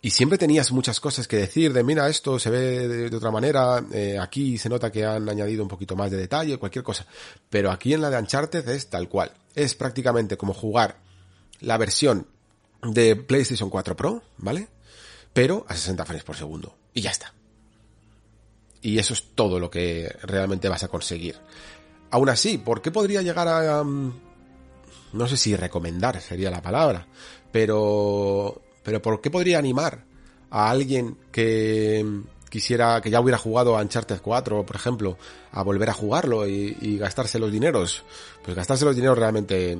[0.00, 3.84] Y siempre tenías muchas cosas que decir de, mira, esto se ve de, otra manera,
[3.92, 7.04] eh, aquí se nota que han añadido un poquito más de detalle, cualquier cosa.
[7.50, 9.32] Pero aquí en la de Uncharted es tal cual.
[9.56, 11.00] Es prácticamente como jugar
[11.60, 12.28] la versión
[12.82, 14.68] de PlayStation 4 Pro, ¿vale?
[15.32, 16.74] Pero a 60 frames por segundo.
[16.94, 17.32] Y ya está.
[18.80, 21.36] Y eso es todo lo que realmente vas a conseguir.
[22.10, 23.82] Aún así, ¿por qué podría llegar a...
[23.82, 24.12] Um,
[25.12, 27.06] no sé si recomendar sería la palabra,
[27.52, 28.62] pero...
[28.82, 30.04] Pero ¿por qué podría animar
[30.50, 35.18] a alguien que quisiera, que ya hubiera jugado a Uncharted 4, por ejemplo,
[35.52, 38.04] a volver a jugarlo y gastarse los dineros?
[38.42, 39.78] Pues gastarse los dineros realmente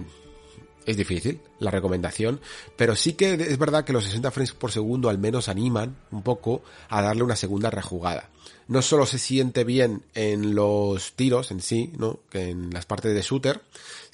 [0.88, 2.40] es difícil la recomendación,
[2.76, 6.22] pero sí que es verdad que los 60 frames por segundo al menos animan un
[6.22, 8.30] poco a darle una segunda rejugada.
[8.68, 12.20] No solo se siente bien en los tiros en sí, ¿no?
[12.30, 13.60] Que en las partes de shooter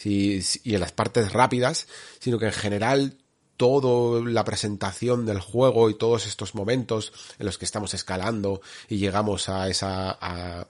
[0.03, 1.87] y en las partes rápidas,
[2.19, 3.19] sino que en general
[3.57, 8.97] toda la presentación del juego y todos estos momentos en los que estamos escalando y
[8.97, 10.67] llegamos a esa a,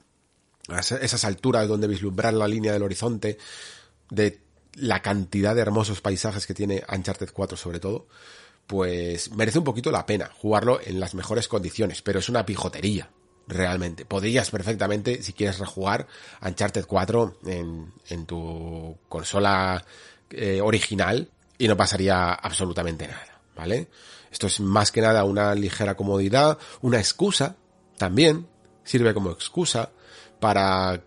[0.68, 3.38] a esas alturas donde vislumbrar la línea del horizonte
[4.10, 4.43] de
[4.76, 8.06] la cantidad de hermosos paisajes que tiene Uncharted 4 sobre todo,
[8.66, 13.10] pues merece un poquito la pena jugarlo en las mejores condiciones, pero es una pijotería,
[13.46, 14.04] realmente.
[14.04, 16.06] Podrías perfectamente, si quieres rejugar
[16.42, 19.84] Uncharted 4 en, en tu consola
[20.30, 23.88] eh, original y no pasaría absolutamente nada, ¿vale?
[24.30, 27.56] Esto es más que nada una ligera comodidad, una excusa
[27.98, 28.48] también,
[28.82, 29.90] sirve como excusa
[30.40, 31.02] para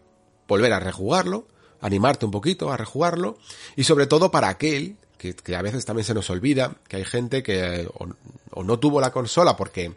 [0.48, 1.48] volver a rejugarlo
[1.82, 3.38] animarte un poquito a rejugarlo
[3.76, 7.44] y sobre todo para aquel que, a veces también se nos olvida que hay gente
[7.44, 9.94] que o, no tuvo la consola porque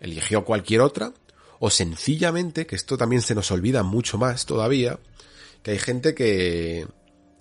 [0.00, 1.12] eligió cualquier otra
[1.58, 4.98] o sencillamente, que esto también se nos olvida mucho más todavía,
[5.62, 6.86] que hay gente que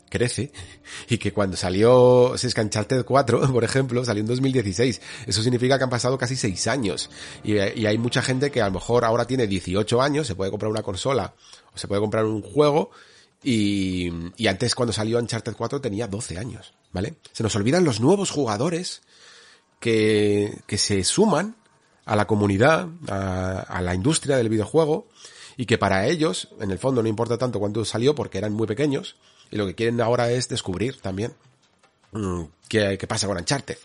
[0.09, 0.51] crece
[1.09, 5.01] y que cuando salió Uncharted 4, por ejemplo, salió en 2016.
[5.27, 7.09] Eso significa que han pasado casi 6 años.
[7.43, 10.51] Y, y, hay mucha gente que a lo mejor ahora tiene 18 años, se puede
[10.51, 11.33] comprar una consola
[11.73, 12.91] o se puede comprar un juego
[13.45, 17.13] y, y antes cuando salió Uncharted 4 tenía 12 años, ¿vale?
[17.31, 19.03] Se nos olvidan los nuevos jugadores
[19.79, 21.55] que, que se suman
[22.05, 25.07] a la comunidad, a, a, la industria del videojuego,
[25.57, 28.65] y que para ellos, en el fondo, no importa tanto cuándo salió porque eran muy
[28.65, 29.15] pequeños,
[29.51, 31.35] y lo que quieren ahora es descubrir también
[32.13, 33.77] mm, qué, qué pasa con Uncharted.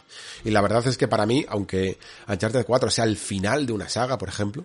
[0.42, 3.90] Y la verdad es que para mí, aunque Uncharted 4 sea el final de una
[3.90, 4.64] saga, por ejemplo,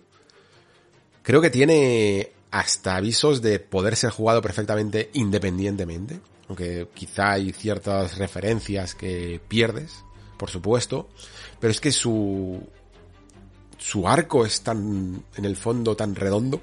[1.21, 8.17] creo que tiene hasta avisos de poder ser jugado perfectamente independientemente, aunque quizá hay ciertas
[8.17, 10.05] referencias que pierdes,
[10.37, 11.09] por supuesto,
[11.59, 12.65] pero es que su
[13.77, 16.61] su arco es tan en el fondo tan redondo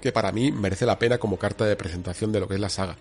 [0.00, 2.70] que para mí merece la pena como carta de presentación de lo que es la
[2.70, 2.96] saga.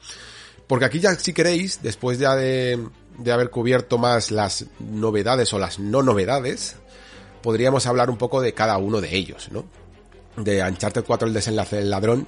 [0.67, 2.85] Porque aquí ya si queréis, después ya de,
[3.17, 6.75] de haber cubierto más las novedades o las no novedades,
[7.41, 9.84] podríamos hablar un poco de cada uno de ellos, ¿no?
[10.37, 12.27] De Uncharted 4 el desenlace del ladrón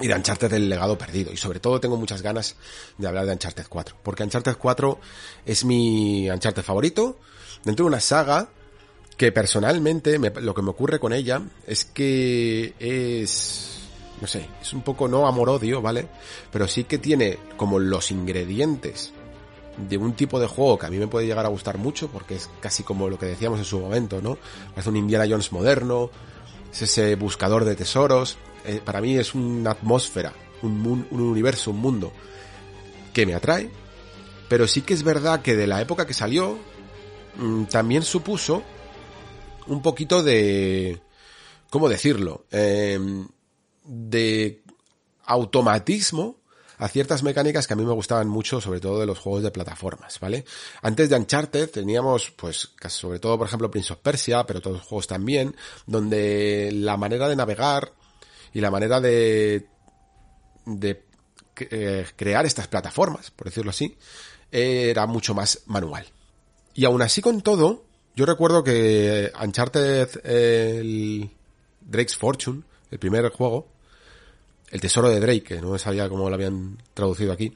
[0.00, 1.32] y de Uncharted el legado perdido.
[1.32, 2.56] Y sobre todo tengo muchas ganas
[2.98, 3.96] de hablar de Uncharted 4.
[4.02, 4.98] Porque Uncharted 4
[5.44, 7.18] es mi Uncharted favorito.
[7.64, 8.48] Dentro de una saga
[9.16, 13.72] que personalmente lo que me ocurre con ella es que es...
[14.20, 16.08] No sé, es un poco no amor-odio, ¿vale?
[16.50, 19.12] Pero sí que tiene como los ingredientes
[19.76, 22.36] de un tipo de juego que a mí me puede llegar a gustar mucho porque
[22.36, 24.38] es casi como lo que decíamos en su momento, ¿no?
[24.74, 26.10] Es un Indiana Jones moderno,
[26.72, 28.36] es ese buscador de tesoros.
[28.64, 30.32] Eh, para mí es una atmósfera,
[30.62, 32.12] un, un universo, un mundo
[33.12, 33.70] que me atrae.
[34.48, 36.58] Pero sí que es verdad que de la época que salió,
[37.36, 38.62] mm, también supuso
[39.66, 41.00] un poquito de...
[41.70, 42.44] ¿Cómo decirlo?
[42.50, 43.26] Em,
[43.84, 44.62] de
[45.24, 46.36] automatismo
[46.78, 49.50] a ciertas mecánicas que a mí me gustaban mucho, sobre todo de los juegos de
[49.50, 50.44] plataformas, ¿vale?
[50.82, 55.06] Antes de Uncharted teníamos, pues, sobre todo, por ejemplo, Prince of Persia, pero los juegos
[55.06, 57.92] también, donde la manera de navegar
[58.52, 59.66] y la manera de,
[60.64, 61.04] de
[61.58, 63.96] eh, crear estas plataformas, por decirlo así,
[64.50, 66.06] era mucho más manual.
[66.74, 67.84] Y aún así con todo,
[68.14, 71.30] yo recuerdo que Uncharted, el
[71.80, 73.68] Drake's Fortune, el primer juego,
[74.70, 77.52] el tesoro de Drake, que no sabía cómo lo habían traducido aquí,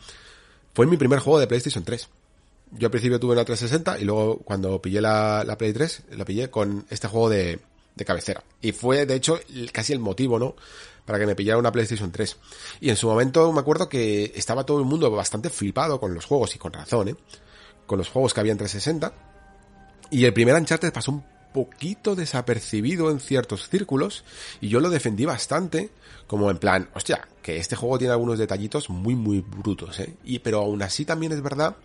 [0.74, 2.08] fue mi primer juego de PlayStation 3.
[2.72, 6.24] Yo al principio tuve una 360 y luego cuando pillé la, la Play 3, la
[6.24, 7.58] pillé con este juego de,
[7.96, 8.42] de cabecera.
[8.62, 9.40] Y fue, de hecho,
[9.72, 10.54] casi el motivo, ¿no?
[11.04, 12.36] Para que me pillara una PlayStation 3.
[12.80, 16.24] Y en su momento me acuerdo que estaba todo el mundo bastante flipado con los
[16.24, 17.16] juegos y con razón, ¿eh?
[17.86, 19.12] con los juegos que había en 360.
[20.10, 24.24] Y el primer Uncharted pasó un poquito desapercibido en ciertos círculos
[24.60, 25.90] y yo lo defendí bastante
[26.26, 30.14] como en plan, hostia, que este juego tiene algunos detallitos muy muy brutos, ¿eh?
[30.24, 31.76] Y, pero aún así también es verdad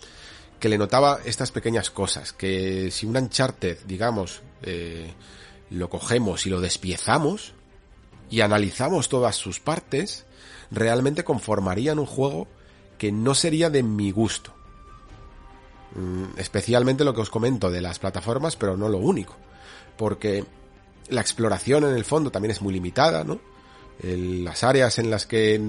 [0.60, 5.12] que le notaba estas pequeñas cosas, que si un Uncharted, digamos, eh,
[5.72, 7.54] lo cogemos y lo despiezamos
[8.30, 10.26] y analizamos todas sus partes,
[10.72, 12.48] realmente conformarían un juego
[12.98, 14.54] que no sería de mi gusto.
[15.96, 19.36] Mm, especialmente lo que os comento de las plataformas, pero no lo único
[19.98, 20.46] porque
[21.10, 23.40] la exploración en el fondo también es muy limitada, ¿no?
[24.02, 25.62] las áreas en las que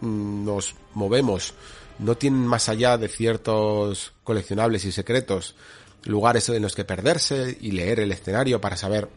[0.00, 1.54] nos movemos
[1.98, 5.54] no tienen más allá de ciertos coleccionables y secretos
[6.04, 9.08] lugares en los que perderse y leer el escenario para saber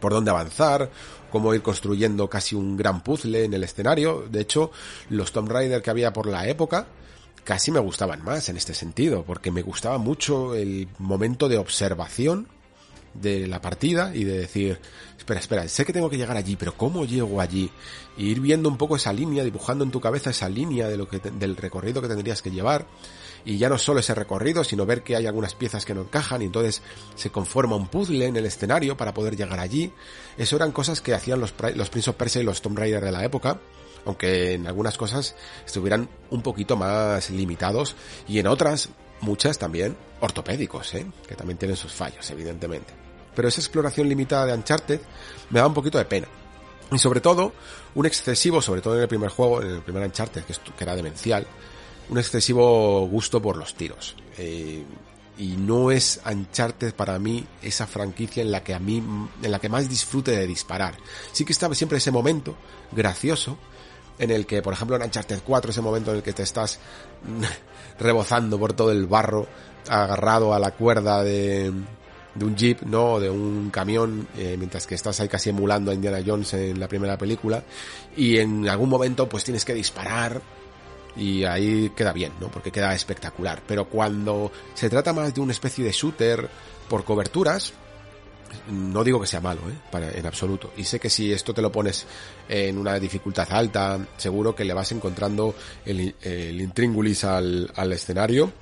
[0.00, 0.90] por dónde avanzar,
[1.30, 4.26] cómo ir construyendo casi un gran puzzle en el escenario.
[4.30, 4.70] De hecho,
[5.10, 6.86] los Tomb Raider que había por la época
[7.42, 12.48] casi me gustaban más en este sentido, porque me gustaba mucho el momento de observación
[13.14, 14.78] de la partida y de decir,
[15.18, 17.70] espera, espera, sé que tengo que llegar allí, pero ¿cómo llego allí?
[18.16, 21.18] Ir viendo un poco esa línea, dibujando en tu cabeza esa línea de lo que
[21.18, 22.86] del recorrido que tendrías que llevar.
[23.46, 26.40] Y ya no solo ese recorrido, sino ver que hay algunas piezas que no encajan
[26.40, 26.82] y entonces
[27.14, 29.92] se conforma un puzzle en el escenario para poder llegar allí.
[30.38, 33.24] Eso eran cosas que hacían los, los Prince of y los Tomb Raider de la
[33.24, 33.60] época
[34.06, 35.34] aunque en algunas cosas
[35.64, 37.96] estuvieran un poquito más limitados
[38.28, 38.90] y en otras,
[39.22, 41.06] muchas también, ortopédicos, ¿eh?
[41.26, 43.03] que también tienen sus fallos, evidentemente
[43.34, 45.00] pero esa exploración limitada de Uncharted
[45.50, 46.28] me da un poquito de pena.
[46.92, 47.52] Y sobre todo,
[47.94, 51.46] un excesivo, sobre todo en el primer juego, en el primer Uncharted, que, era demencial,
[52.08, 54.16] un excesivo gusto por los tiros.
[54.38, 54.84] Eh,
[55.36, 59.02] y no es Uncharted para mí esa franquicia en la que a mí,
[59.42, 60.96] en la que más disfrute de disparar.
[61.32, 62.54] Sí que estaba siempre ese momento
[62.92, 63.58] gracioso
[64.18, 66.78] en el que, por ejemplo, en Uncharted 4, ese momento en el que te estás
[67.98, 69.46] rebozando por todo el barro,
[69.88, 71.72] agarrado a la cuerda de,
[72.34, 73.20] de un jeep, ¿no?
[73.20, 76.88] de un camión, eh, mientras que estás ahí casi emulando a Indiana Jones en la
[76.88, 77.62] primera película.
[78.16, 80.42] Y en algún momento pues tienes que disparar
[81.16, 82.48] y ahí queda bien, ¿no?
[82.48, 83.62] Porque queda espectacular.
[83.66, 86.48] Pero cuando se trata más de una especie de shooter
[86.88, 87.72] por coberturas,
[88.70, 90.12] no digo que sea malo, ¿eh?
[90.16, 90.72] En absoluto.
[90.76, 92.06] Y sé que si esto te lo pones
[92.48, 95.54] en una dificultad alta, seguro que le vas encontrando
[95.84, 98.52] el, el intríngulis al, al escenario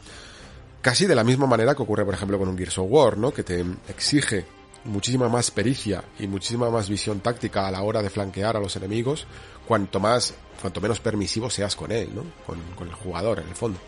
[0.83, 3.33] Casi de la misma manera que ocurre, por ejemplo, con un Gears of War, ¿no?
[3.33, 4.45] Que te exige
[4.85, 8.75] muchísima más pericia y muchísima más visión táctica a la hora de flanquear a los
[8.75, 9.27] enemigos,
[9.67, 12.25] cuanto más, cuanto menos permisivo seas con él, ¿no?
[12.45, 13.79] Con, el jugador, en el fondo.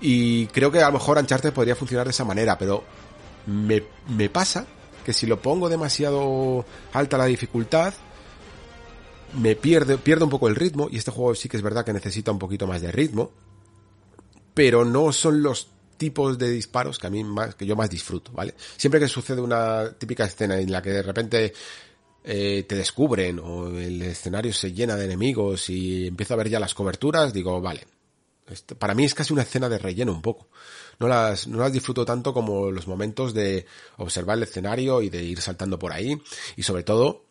[0.00, 2.82] Y creo que a lo mejor Uncharted podría funcionar de esa manera, pero
[3.46, 4.66] me, me pasa
[5.04, 7.94] que si lo pongo demasiado alta la dificultad,
[9.38, 11.92] me pierde, pierde un poco el ritmo, y este juego sí que es verdad que
[11.92, 13.30] necesita un poquito más de ritmo,
[14.54, 18.32] pero no son los tipos de disparos que a mí más, que yo más disfruto,
[18.32, 18.54] ¿vale?
[18.76, 21.52] Siempre que sucede una típica escena en la que de repente
[22.28, 26.58] eh, te descubren o el escenario se llena de enemigos y empiezo a ver ya
[26.58, 27.86] las coberturas, digo, vale.
[28.78, 30.48] para mí es casi una escena de relleno un poco.
[30.98, 33.66] No las, no las disfruto tanto como los momentos de
[33.98, 36.20] observar el escenario y de ir saltando por ahí.
[36.56, 37.24] Y sobre todo,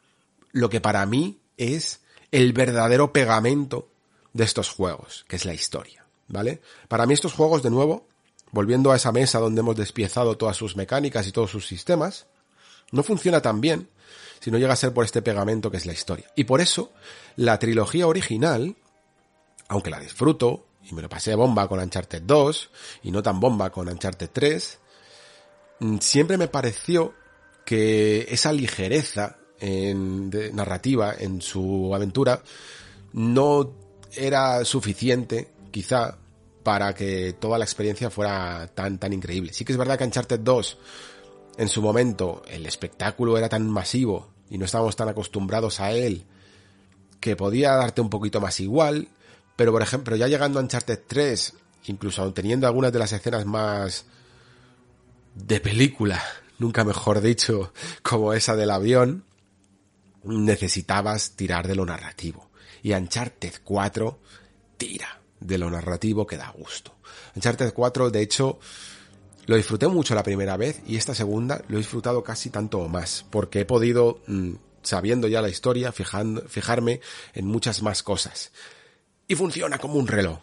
[0.51, 1.99] lo que para mí es
[2.31, 3.89] el verdadero pegamento
[4.31, 6.05] de estos juegos, que es la historia.
[6.27, 6.61] ¿Vale?
[6.87, 8.07] Para mí estos juegos, de nuevo,
[8.55, 12.25] volviendo a esa mesa donde hemos despiezado todas sus mecánicas y todos sus sistemas,
[12.93, 13.89] no funciona tan bien
[14.39, 16.31] si no llega a ser por este pegamento que es la historia.
[16.37, 16.93] Y por eso,
[17.35, 18.77] la trilogía original,
[19.67, 22.69] aunque la disfruto, y me lo pasé bomba con Uncharted 2,
[23.03, 24.79] y no tan bomba con Uncharted 3,
[25.81, 27.13] mm, siempre me pareció
[27.65, 32.41] que esa ligereza en, narrativa en su aventura
[33.11, 33.73] no
[34.13, 36.19] era suficiente, quizá,
[36.65, 39.53] para que toda la experiencia fuera tan, tan increíble.
[39.53, 40.77] Sí que es verdad que Uncharted 2,
[41.59, 46.25] en su momento, el espectáculo era tan masivo y no estábamos tan acostumbrados a él
[47.19, 49.09] que podía darte un poquito más igual,
[49.55, 51.53] pero por ejemplo, ya llegando a Uncharted 3,
[51.85, 54.05] incluso teniendo algunas de las escenas más
[55.35, 56.19] de película,
[56.57, 59.23] nunca mejor dicho, como esa del avión,
[60.23, 62.49] necesitabas tirar de lo narrativo.
[62.81, 64.19] Y Uncharted 4
[64.77, 66.95] tira de lo narrativo que da gusto.
[67.35, 68.59] Uncharted 4, de hecho,
[69.45, 72.87] lo disfruté mucho la primera vez y esta segunda lo he disfrutado casi tanto o
[72.87, 77.01] más, porque he podido, mm, sabiendo ya la historia, fijarme
[77.33, 78.51] en muchas más cosas.
[79.27, 80.39] Y funciona como un reloj.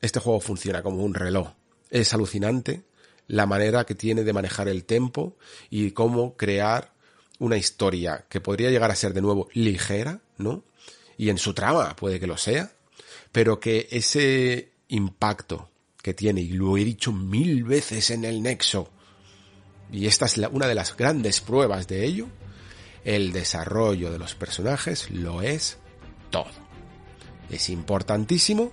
[0.00, 1.52] Este juego funciona como un reloj.
[1.90, 2.82] Es alucinante
[3.28, 5.36] la manera que tiene de manejar el tempo
[5.70, 6.92] y cómo crear
[7.38, 10.64] una historia que podría llegar a ser de nuevo ligera, ¿no?
[11.16, 12.72] Y en su trama puede que lo sea,
[13.32, 15.70] pero que ese impacto
[16.02, 18.90] que tiene, y lo he dicho mil veces en el Nexo,
[19.90, 22.28] y esta es una de las grandes pruebas de ello,
[23.04, 25.78] el desarrollo de los personajes lo es
[26.30, 26.50] todo.
[27.50, 28.72] Es importantísimo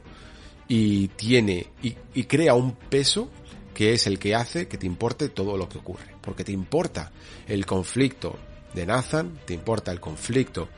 [0.67, 3.29] y tiene y, y, crea un peso
[3.73, 6.15] que es el que hace que te importe todo lo que ocurre.
[6.21, 7.11] Porque te importa
[7.47, 8.37] el conflicto
[8.73, 10.69] de Nathan, te importa el conflicto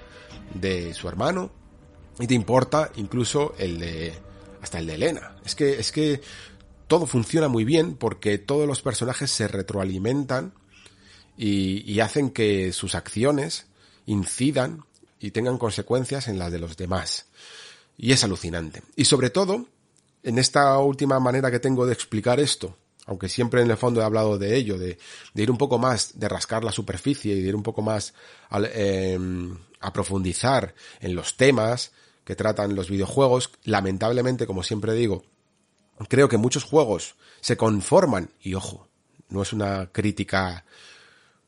[0.53, 1.60] de su hermano
[2.19, 4.13] y te importa incluso el de
[4.61, 5.35] hasta el de Elena.
[5.43, 6.21] Es que es que
[6.88, 10.53] todo funciona muy bien porque todos los personajes se retroalimentan
[11.38, 13.65] y, hacen que sus acciones
[14.05, 14.83] incidan
[15.19, 17.27] y tengan consecuencias en las de los demás.
[17.97, 18.83] Y es alucinante.
[18.95, 19.67] Y sobre todo,
[20.21, 24.03] en esta última manera que tengo de explicar esto, aunque siempre en el fondo he
[24.03, 24.97] hablado de ello, de,
[25.33, 28.13] ir un poco más, de rascar la superficie y de ir un poco más
[28.73, 29.17] eh,
[29.79, 31.91] a profundizar en los temas
[32.23, 35.23] que tratan los videojuegos, lamentablemente, como siempre digo,
[36.07, 38.88] creo que muchos juegos se conforman, y ojo,
[39.30, 40.65] no es una crítica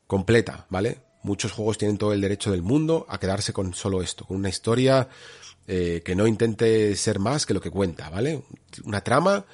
[0.08, 1.00] completa, ¿vale?
[1.24, 4.50] Muchos juegos tienen todo el derecho del mundo a quedarse con solo esto, con una
[4.50, 5.08] historia
[5.68, 8.44] eh, que no intente ser más que lo que cuenta, ¿vale?
[8.84, 9.46] Una trama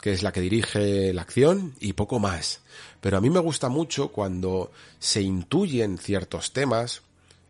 [0.00, 2.60] que es la que dirige la acción y poco más.
[3.00, 7.02] Pero a mí me gusta mucho cuando se intuyen ciertos temas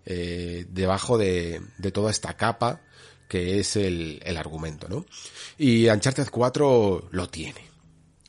[0.07, 2.81] eh, debajo de, de, toda esta capa
[3.29, 5.05] que es el, el argumento, ¿no?
[5.59, 7.63] Y Uncharted 4 lo tiene,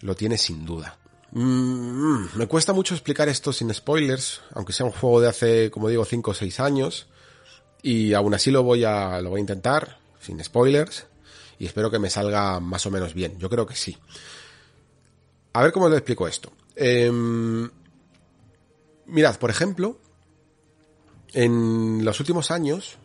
[0.02, 0.98] lo tiene sin duda.
[1.32, 5.90] Mm, me cuesta mucho explicar esto sin spoilers, aunque sea un juego de hace, como
[5.90, 7.08] digo, 5 o 6 años.
[7.82, 11.06] Y aún así lo voy a, lo voy a intentar, sin spoilers
[11.60, 13.38] y espero que me salga más o menos bien.
[13.38, 13.98] Yo creo que sí.
[15.54, 16.52] A ver cómo le explico esto.
[16.76, 17.12] Eh,
[19.06, 20.00] mirad, por ejemplo,
[21.34, 22.98] en los últimos años,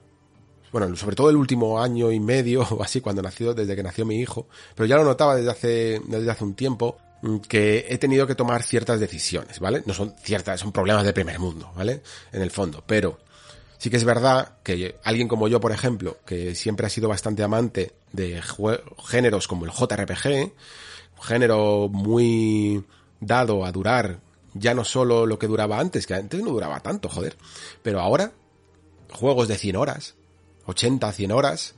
[0.75, 4.05] bueno, sobre todo el último año y medio o así, cuando nació, desde que nació
[4.05, 7.97] mi hijo, pero ya lo notaba desde hace, desde hace un tiempo, mm, que he
[7.97, 9.85] tenido que tomar ciertas decisiones, ¿vale?
[9.87, 12.03] No son ciertas, son problemas de primer mundo, ¿vale?
[12.33, 13.19] En el fondo, pero
[13.77, 17.43] Sí que es verdad que alguien como yo, por ejemplo, que siempre ha sido bastante
[17.43, 18.41] amante de
[19.07, 20.53] géneros como el JRPG,
[21.21, 22.83] género muy
[23.21, 24.21] dado a durar
[24.55, 27.37] ya no solo lo que duraba antes, que antes no duraba tanto, joder,
[27.83, 28.33] pero ahora
[29.13, 30.15] juegos de 100 horas,
[30.66, 31.74] 80, 100 horas,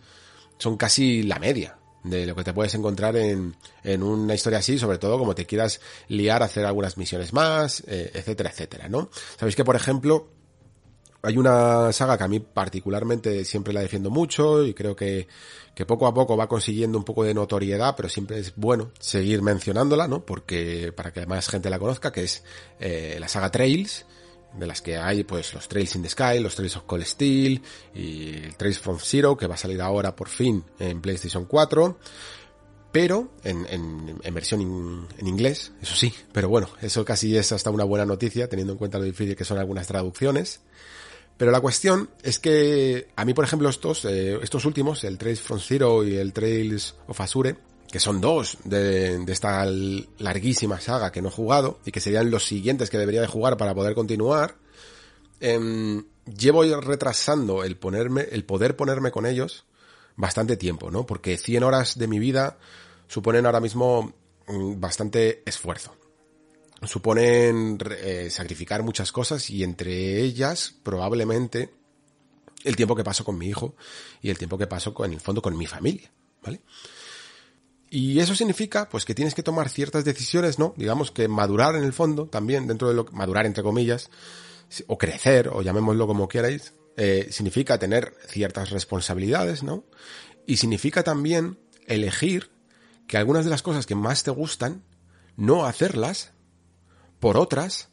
[0.58, 4.78] son casi la media de lo que te puedes encontrar en, en una historia así,
[4.78, 9.10] sobre todo como te quieras liar a hacer algunas misiones más, eh, etcétera, etcétera, ¿no?
[9.36, 10.28] Sabéis que, por ejemplo,
[11.22, 15.26] hay una saga que a mí particularmente siempre la defiendo mucho y creo que,
[15.74, 19.42] que poco a poco va consiguiendo un poco de notoriedad, pero siempre es bueno seguir
[19.42, 20.24] mencionándola, ¿no?
[20.24, 22.44] Porque para que más gente la conozca, que es
[22.78, 24.06] eh, la saga Trails,
[24.58, 27.62] de las que hay pues los Trails in the Sky, los Trails of Cold Steel
[27.94, 31.98] y el Trails from Zero, que va a salir ahora por fin en PlayStation 4
[32.96, 38.06] pero en, versión en inglés, eso sí, pero bueno, eso casi es hasta una buena
[38.06, 40.60] noticia, teniendo en cuenta lo difícil que son algunas traducciones.
[41.36, 45.42] Pero la cuestión es que a mí, por ejemplo, estos, eh, estos últimos, el Trails
[45.42, 47.58] from Zero y el Trails of Azure,
[47.96, 52.44] que son dos de, esta larguísima saga que no he jugado y que serían los
[52.44, 54.56] siguientes que debería de jugar para poder continuar,
[55.40, 59.64] eh, llevo retrasando el ponerme, el poder ponerme con ellos
[60.14, 61.06] bastante tiempo, ¿no?
[61.06, 62.58] Porque 100 horas de mi vida
[63.08, 64.12] suponen ahora mismo
[64.46, 65.96] mm, bastante esfuerzo
[66.82, 71.72] suponen eh, sacrificar muchas cosas y entre ellas probablemente
[72.62, 73.74] el tiempo que paso con mi hijo
[74.20, 76.12] y el tiempo que paso con, en el fondo con mi familia,
[76.42, 76.60] ¿vale?
[77.88, 80.74] Y eso significa, pues, que tienes que tomar ciertas decisiones, ¿no?
[80.76, 84.10] Digamos que madurar en el fondo, también, dentro de lo madurar entre comillas,
[84.88, 89.84] o crecer, o llamémoslo como queráis, eh, significa tener ciertas responsabilidades, ¿no?
[90.46, 92.50] Y significa también elegir
[93.06, 94.82] que algunas de las cosas que más te gustan,
[95.36, 96.32] no hacerlas
[97.20, 97.90] por otras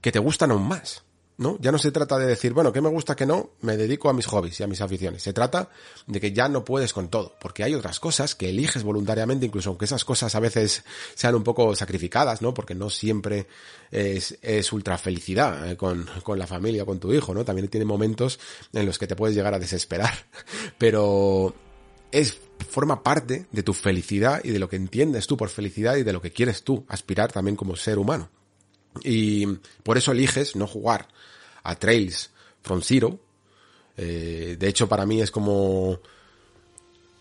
[0.00, 1.04] que te gustan aún más.
[1.40, 1.56] ¿No?
[1.58, 3.52] Ya no se trata de decir, bueno, ¿qué me gusta que no?
[3.62, 5.22] Me dedico a mis hobbies y a mis aficiones.
[5.22, 5.70] Se trata
[6.06, 9.70] de que ya no puedes con todo, porque hay otras cosas que eliges voluntariamente, incluso
[9.70, 10.84] aunque esas cosas a veces
[11.14, 12.52] sean un poco sacrificadas, ¿no?
[12.52, 13.46] Porque no siempre
[13.90, 17.42] es, ultra felicidad eh, con, con la familia, con tu hijo, ¿no?
[17.42, 18.38] También tiene momentos
[18.74, 20.12] en los que te puedes llegar a desesperar.
[20.76, 21.54] Pero
[22.12, 22.38] es
[22.68, 26.12] forma parte de tu felicidad y de lo que entiendes tú por felicidad y de
[26.12, 28.28] lo que quieres tú aspirar también como ser humano.
[29.02, 29.46] Y
[29.82, 31.08] por eso eliges no jugar
[31.62, 32.30] a Trails
[32.62, 33.18] from Zero.
[33.96, 35.98] Eh, de hecho, para mí es como,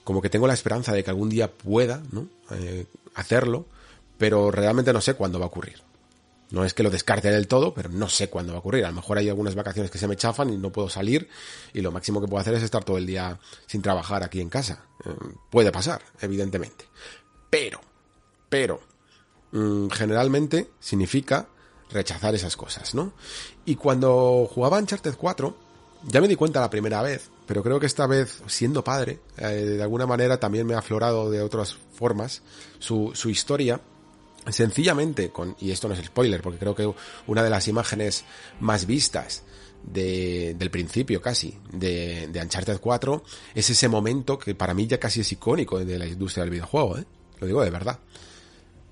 [0.03, 2.27] como que tengo la esperanza de que algún día pueda ¿no?
[2.51, 2.85] eh,
[3.15, 3.65] hacerlo,
[4.17, 5.81] pero realmente no sé cuándo va a ocurrir.
[6.51, 8.85] No es que lo descarte del todo, pero no sé cuándo va a ocurrir.
[8.85, 11.29] A lo mejor hay algunas vacaciones que se me chafan y no puedo salir
[11.73, 14.49] y lo máximo que puedo hacer es estar todo el día sin trabajar aquí en
[14.49, 14.85] casa.
[15.05, 15.09] Eh,
[15.51, 16.85] puede pasar, evidentemente.
[17.51, 17.79] Pero,
[18.49, 18.81] pero
[19.51, 21.47] mm, generalmente significa
[21.91, 23.13] rechazar esas cosas, ¿no?
[23.69, 25.55] Y cuando jugaba Uncharted 4,
[26.07, 29.45] ya me di cuenta la primera vez, pero creo que esta vez, siendo padre, eh,
[29.45, 32.41] de alguna manera también me ha aflorado de otras formas
[32.79, 33.79] su, historia.
[34.47, 36.91] Sencillamente, con, y esto no es spoiler, porque creo que
[37.27, 38.25] una de las imágenes
[38.59, 39.43] más vistas
[39.83, 43.23] de, del principio casi de, de Uncharted 4
[43.53, 46.97] es ese momento que para mí ya casi es icónico de la industria del videojuego,
[46.97, 47.05] ¿eh?
[47.39, 47.99] lo digo de verdad.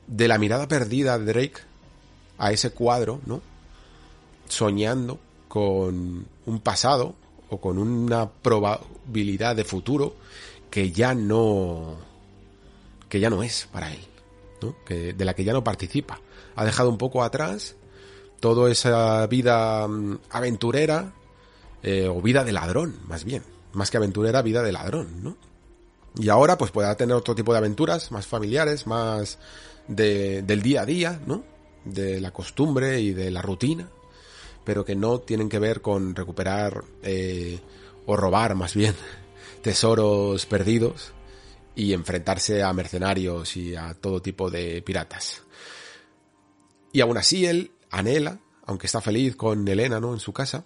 [0.06, 1.62] De la mirada perdida de Drake
[2.38, 3.41] a ese cuadro, ¿no?
[4.48, 7.15] Soñando con un pasado
[7.49, 10.15] o con una probabilidad de futuro
[10.69, 11.95] que ya no
[13.10, 14.02] que ya no es para él,
[14.61, 14.76] ¿no?
[14.86, 16.19] Que de la que ya no participa.
[16.56, 17.76] Ha dejado un poco atrás
[18.40, 21.14] toda esa vida mm, aventurera
[21.84, 23.44] eh, o vida de ladrón, más bien,
[23.74, 25.38] más que aventurera, vida de ladrón, ¿no?
[26.19, 29.38] Y ahora pues pueda tener otro tipo de aventuras más familiares, más
[29.88, 31.44] de, del día a día, ¿no?
[31.86, 33.88] De la costumbre y de la rutina,
[34.68, 37.57] pero que no tienen que ver con recuperar eh,
[38.06, 38.94] o robar más bien
[39.61, 41.14] tesoros perdidos
[41.73, 45.41] y enfrentarse a mercenarios y a todo tipo de piratas.
[46.91, 50.14] Y aún así él anhela, aunque está feliz con Elena, ¿no?
[50.14, 50.65] En su casa,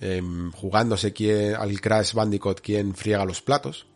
[0.00, 0.22] eh,
[0.54, 3.88] jugándose quien, al Crash Bandicoot quien friega los platos,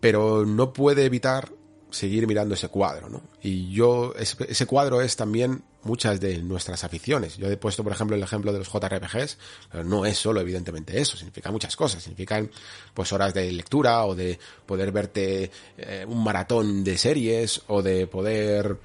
[0.00, 1.52] pero no puede evitar
[1.90, 3.20] seguir mirando ese cuadro, ¿no?
[3.42, 7.36] Y yo, ese cuadro es también muchas de nuestras aficiones.
[7.36, 9.38] Yo he puesto, por ejemplo, el ejemplo de los JRPGs,
[9.70, 12.50] pero no es solo evidentemente eso, significa muchas cosas, significan
[12.94, 18.06] pues horas de lectura o de poder verte eh, un maratón de series o de
[18.06, 18.78] poder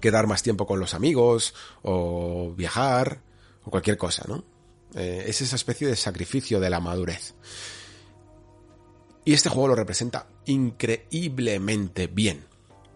[0.00, 3.20] quedar más tiempo con los amigos o viajar
[3.64, 4.44] o cualquier cosa, ¿no?
[4.94, 7.34] Eh, es esa especie de sacrificio de la madurez.
[9.24, 12.44] Y este juego lo representa increíblemente bien.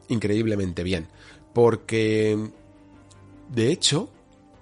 [0.09, 1.09] Increíblemente bien.
[1.55, 2.51] Porque,
[3.49, 4.11] de hecho,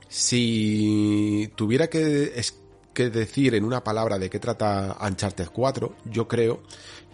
[0.08, 2.32] si tuviera que,
[2.94, 6.62] decir en una palabra de qué trata Uncharted 4, yo creo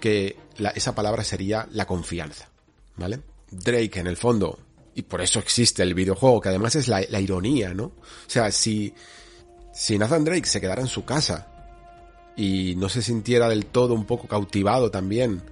[0.01, 0.37] que
[0.75, 2.49] esa palabra sería la confianza.
[2.97, 3.21] ¿Vale?
[3.51, 4.59] Drake, en el fondo,
[4.95, 7.85] y por eso existe el videojuego, que además es la, la ironía, ¿no?
[7.85, 7.95] O
[8.27, 8.95] sea, si,
[9.73, 11.49] si Nathan Drake se quedara en su casa
[12.37, 15.43] y no se sintiera del todo un poco cautivado también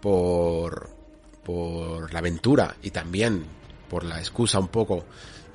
[0.00, 0.90] por,
[1.44, 3.44] por la aventura y también
[3.88, 5.04] por la excusa un poco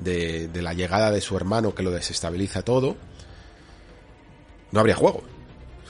[0.04, 2.96] de, de la llegada de su hermano que lo desestabiliza todo,
[4.72, 5.24] no habría juego,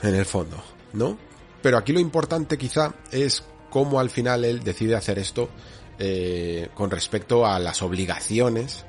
[0.02, 0.62] en el fondo,
[0.94, 1.18] ¿no?
[1.62, 5.50] Pero aquí lo importante quizá es cómo al final él decide hacer esto
[5.98, 8.86] eh, con respecto a las obligaciones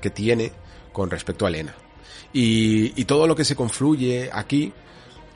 [0.00, 0.52] que tiene
[0.92, 1.74] con respecto a Elena.
[2.32, 4.72] Y, y todo lo que se confluye aquí,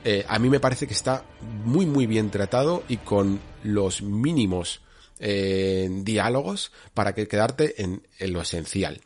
[0.05, 1.25] eh, a mí me parece que está
[1.65, 4.81] muy muy bien tratado y con los mínimos
[5.19, 9.01] eh, diálogos para que quedarte en, en, lo esencial.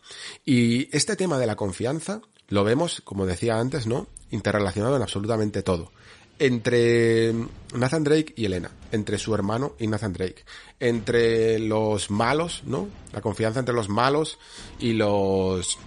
[0.45, 4.07] Y este tema de la confianza lo vemos, como decía antes, ¿no?
[4.31, 5.93] Interrelacionado en absolutamente todo
[6.39, 7.35] entre
[7.75, 10.45] Nathan Drake y Elena, entre su hermano y Nathan Drake,
[10.79, 12.89] entre los malos, ¿no?
[13.13, 14.39] La confianza entre los malos
[14.79, 15.79] y los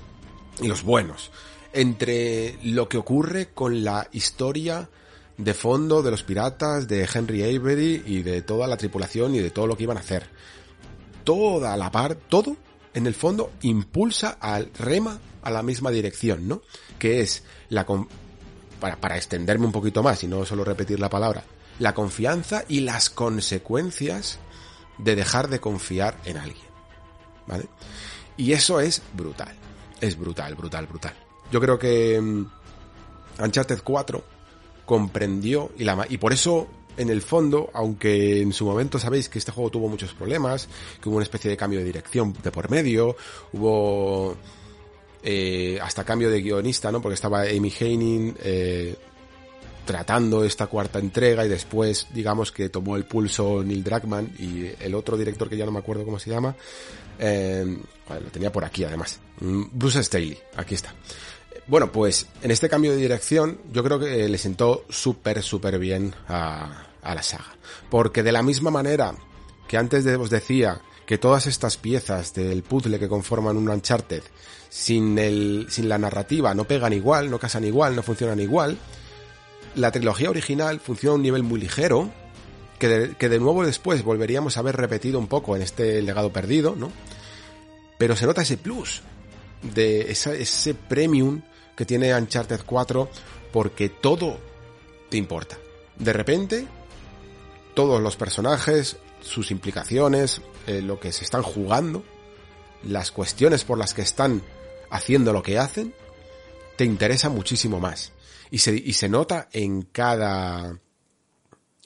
[0.62, 1.32] y los buenos,
[1.74, 4.90] entre lo que ocurre con la historia
[5.44, 9.50] de fondo de los piratas, de Henry Avery y de toda la tripulación y de
[9.50, 10.30] todo lo que iban a hacer.
[11.24, 12.58] Toda la par, todo
[12.94, 16.62] en el fondo impulsa al rema a la misma dirección, ¿no?
[17.00, 17.88] Que es la,
[18.80, 21.44] para, para extenderme un poquito más y no solo repetir la palabra,
[21.80, 24.38] la confianza y las consecuencias
[25.00, 26.66] de dejar de confiar en alguien.
[27.48, 27.68] ¿Vale?
[28.38, 29.56] Y eso es brutal.
[30.00, 31.16] Es brutal, brutal, brutal.
[31.52, 32.48] Yo creo que um,
[33.40, 34.24] Uncharted 4
[34.92, 39.40] comprendió y, la, y por eso en el fondo, aunque en su momento sabéis que
[39.40, 40.68] este juego tuvo muchos problemas,
[41.02, 43.16] que hubo una especie de cambio de dirección de por medio,
[43.54, 44.36] hubo
[45.24, 47.02] eh, hasta cambio de guionista, ¿no?
[47.02, 48.98] Porque estaba Amy Heining eh,
[49.86, 54.94] tratando esta cuarta entrega y después, digamos que tomó el pulso Neil Druckmann y el
[54.94, 56.54] otro director que ya no me acuerdo cómo se llama,
[57.18, 57.78] eh,
[58.10, 60.94] lo tenía por aquí además, mm, Bruce Staley, aquí está.
[61.72, 66.14] Bueno, pues en este cambio de dirección yo creo que le sentó súper, súper bien
[66.28, 67.56] a, a la saga.
[67.90, 69.16] Porque de la misma manera
[69.70, 74.22] que antes os decía que todas estas piezas del puzzle que conforman un Uncharted
[74.68, 78.78] sin, el, sin la narrativa no pegan igual, no casan igual, no funcionan igual.
[79.76, 82.12] La trilogía original funciona a un nivel muy ligero,
[82.80, 86.34] que de, que de nuevo después volveríamos a ver repetido un poco en este legado
[86.34, 86.92] perdido, ¿no?
[87.98, 89.04] Pero se nota ese plus
[89.74, 91.44] de ese premium
[91.82, 93.10] que tiene Uncharted 4
[93.52, 94.38] porque todo
[95.10, 95.58] te importa.
[95.98, 96.68] De repente,
[97.74, 102.04] todos los personajes, sus implicaciones, eh, lo que se están jugando,
[102.84, 104.44] las cuestiones por las que están
[104.92, 105.96] haciendo lo que hacen,
[106.76, 108.12] te interesa muchísimo más.
[108.52, 110.78] Y se, y se nota en cada,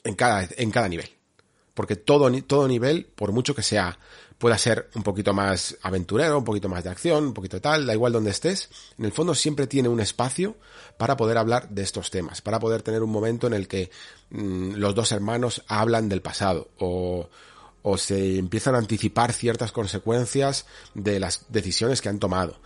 [0.04, 1.08] en cada, en cada nivel.
[1.72, 3.98] Porque todo, todo nivel, por mucho que sea,
[4.38, 7.94] pueda ser un poquito más aventurero, un poquito más de acción, un poquito tal, da
[7.94, 8.68] igual donde estés,
[8.98, 10.56] en el fondo siempre tiene un espacio
[10.98, 13.90] para poder hablar de estos temas, para poder tener un momento en el que
[14.30, 17.28] mm, los dos hermanos hablan del pasado o,
[17.98, 22.58] se empiezan a anticipar ciertas consecuencias de las decisiones que han tomado.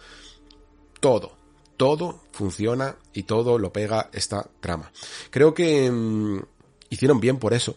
[0.98, 1.36] Todo,
[1.76, 4.90] todo funciona y todo lo pega esta trama.
[5.28, 6.40] Creo que mm,
[6.88, 7.76] hicieron bien por eso.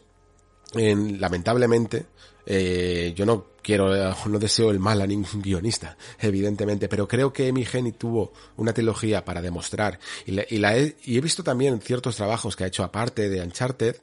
[0.74, 2.06] lamentablemente,
[2.46, 3.90] eh, yo no quiero,
[4.28, 8.74] no deseo el mal a ningún guionista, evidentemente, pero creo que Emi Geni tuvo una
[8.74, 12.84] trilogía para demostrar y, la, he, y he visto también ciertos trabajos que ha hecho
[12.84, 13.96] aparte de Uncharted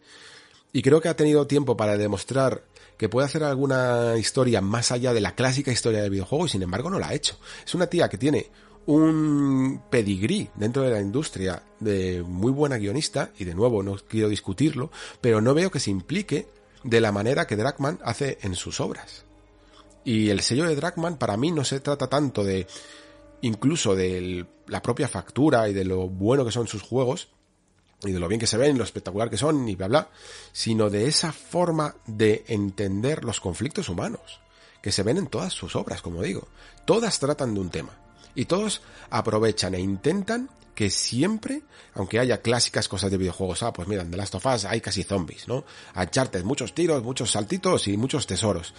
[0.73, 2.65] y creo que ha tenido tiempo para demostrar
[2.97, 6.63] que puede hacer alguna historia más allá de la clásica historia del videojuego y sin
[6.63, 7.39] embargo no la ha hecho.
[7.65, 8.51] Es una tía que tiene
[8.87, 14.29] un pedigrí dentro de la industria de muy buena guionista y de nuevo no quiero
[14.29, 16.49] discutirlo, pero no veo que se implique
[16.85, 19.25] de la manera que Dragman hace en sus obras.
[20.05, 22.67] Y el sello de Dragman para mí no se trata tanto de
[23.43, 27.29] incluso de la propia factura y de lo bueno que son sus juegos,
[28.03, 30.09] y de lo bien que se ven, lo espectacular que son y bla bla,
[30.53, 34.41] sino de esa forma de entender los conflictos humanos,
[34.83, 36.49] que se ven en todas sus obras, como digo.
[36.87, 37.91] Todas tratan de un tema.
[38.35, 41.63] Y todos aprovechan e intentan que siempre,
[41.95, 44.81] aunque haya clásicas cosas de videojuegos, ah, pues mira, en The Last of Us hay
[44.81, 45.65] casi zombies, ¿no?
[45.95, 48.73] Uncharted, muchos tiros, muchos saltitos y muchos tesoros.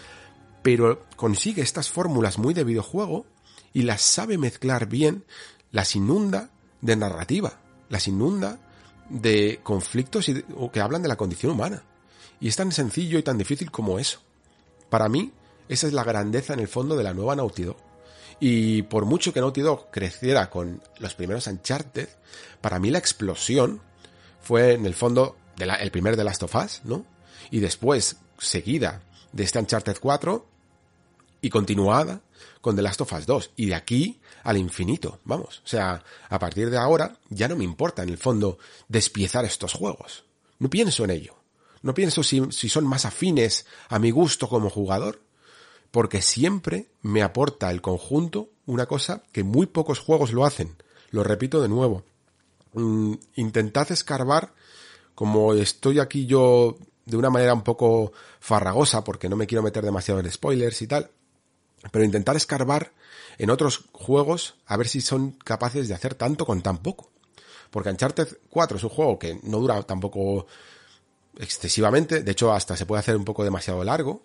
[0.61, 3.25] Pero consigue estas fórmulas muy de videojuego
[3.73, 5.25] y las sabe mezclar bien,
[5.71, 6.49] las inunda
[6.81, 7.59] de narrativa,
[7.89, 8.59] las inunda
[9.09, 10.29] de conflictos
[10.71, 11.83] que hablan de la condición humana.
[12.39, 14.19] Y es tan sencillo y tan difícil como eso.
[14.89, 15.31] Para mí,
[15.69, 17.77] esa es la grandeza en el fondo de la nueva Naughty Dog.
[18.39, 22.09] Y por mucho que Naughty Dog creciera con los primeros Uncharted,
[22.59, 23.81] para mí la explosión
[24.41, 27.05] fue en el fondo el primer de Last of Us, ¿no?
[27.51, 30.47] Y después, seguida de este Uncharted 4
[31.41, 32.21] y continuada
[32.61, 33.51] con The Last of Us 2.
[33.57, 35.61] Y de aquí al infinito, vamos.
[35.65, 38.57] O sea, a partir de ahora ya no me importa en el fondo
[38.87, 40.23] despiezar estos juegos.
[40.59, 41.35] No pienso en ello.
[41.81, 45.19] No pienso si, si son más afines a mi gusto como jugador,
[45.89, 50.75] porque siempre me aporta el conjunto una cosa que muy pocos juegos lo hacen.
[51.09, 52.03] Lo repito de nuevo.
[52.73, 54.53] Mm, intentad escarbar,
[55.15, 59.83] como estoy aquí yo de una manera un poco farragosa, porque no me quiero meter
[59.83, 61.11] demasiado en spoilers y tal,
[61.91, 62.91] pero intentar escarbar
[63.37, 67.09] en otros juegos a ver si son capaces de hacer tanto con tan poco.
[67.71, 70.45] Porque Uncharted 4 es un juego que no dura tampoco
[71.37, 74.23] excesivamente, de hecho hasta se puede hacer un poco demasiado largo,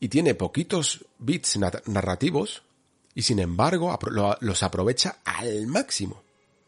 [0.00, 2.62] y tiene poquitos bits narrativos,
[3.14, 3.96] y sin embargo
[4.40, 6.22] los aprovecha al máximo.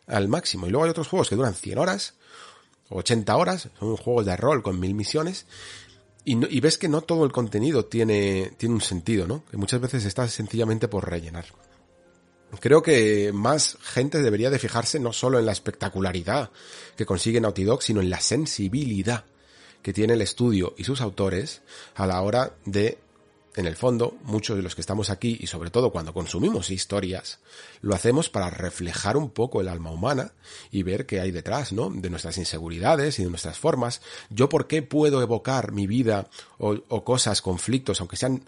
[0.06, 0.66] Al máximo.
[0.66, 2.14] Y luego hay otros juegos que duran 100 horas,
[2.90, 5.46] 80 horas, son juegos de rol con mil misiones,
[6.28, 9.44] y, ves que no todo el contenido tiene, tiene un sentido, ¿no?
[9.48, 11.46] Que muchas veces está sencillamente por rellenar.
[12.60, 16.50] Creo que más gente debería de fijarse no solo en la espectacularidad
[16.96, 19.24] que consigue Naughty sino en la sensibilidad
[19.82, 21.62] que tiene el estudio y sus autores
[21.94, 22.98] a la hora de
[23.56, 27.38] en el fondo, muchos de los que estamos aquí, y sobre todo cuando consumimos historias,
[27.80, 30.32] lo hacemos para reflejar un poco el alma humana
[30.70, 31.88] y ver qué hay detrás, ¿no?
[31.88, 34.02] De nuestras inseguridades y de nuestras formas.
[34.28, 36.28] Yo por qué puedo evocar mi vida
[36.58, 38.42] o, cosas, conflictos, aunque sean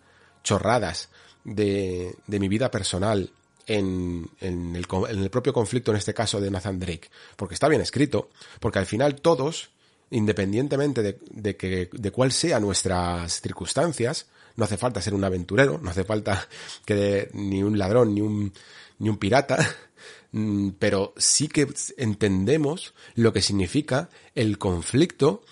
[0.44, 1.08] chorradas,
[1.42, 3.30] de, mi vida personal
[3.66, 7.08] en, el, propio conflicto, en este caso de Nathan Drake.
[7.36, 8.28] Porque está bien escrito,
[8.60, 9.70] porque al final todos,
[10.10, 14.26] independientemente de, de, que, de cuál sean nuestras circunstancias,
[14.58, 16.48] no hace falta ser un aventurero, no hace falta
[16.84, 18.52] que ni un ladrón, ni un,
[18.98, 19.56] ni un pirata,
[20.32, 25.44] mm, pero sí que entendemos lo que significa el conflicto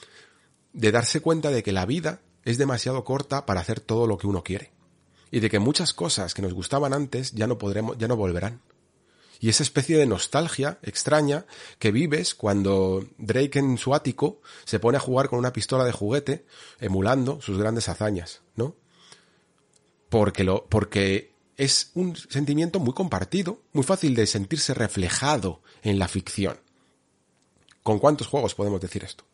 [0.73, 4.27] de darse cuenta de que la vida es demasiado corta para hacer todo lo que
[4.27, 4.73] uno quiere.
[5.31, 8.61] Y de que muchas cosas que nos gustaban antes ya no podremos, ya no volverán.
[9.39, 11.47] Y esa especie de nostalgia extraña
[11.79, 15.93] que vives cuando Drake en su ático se pone a jugar con una pistola de
[15.93, 16.45] juguete,
[16.81, 18.75] emulando sus grandes hazañas, ¿no?
[20.09, 26.59] Porque, es un sentimiento muy compartido, muy fácil de sentirse reflejado en la ficción.
[27.83, 29.25] ¿Con cuántos juegos podemos decir esto?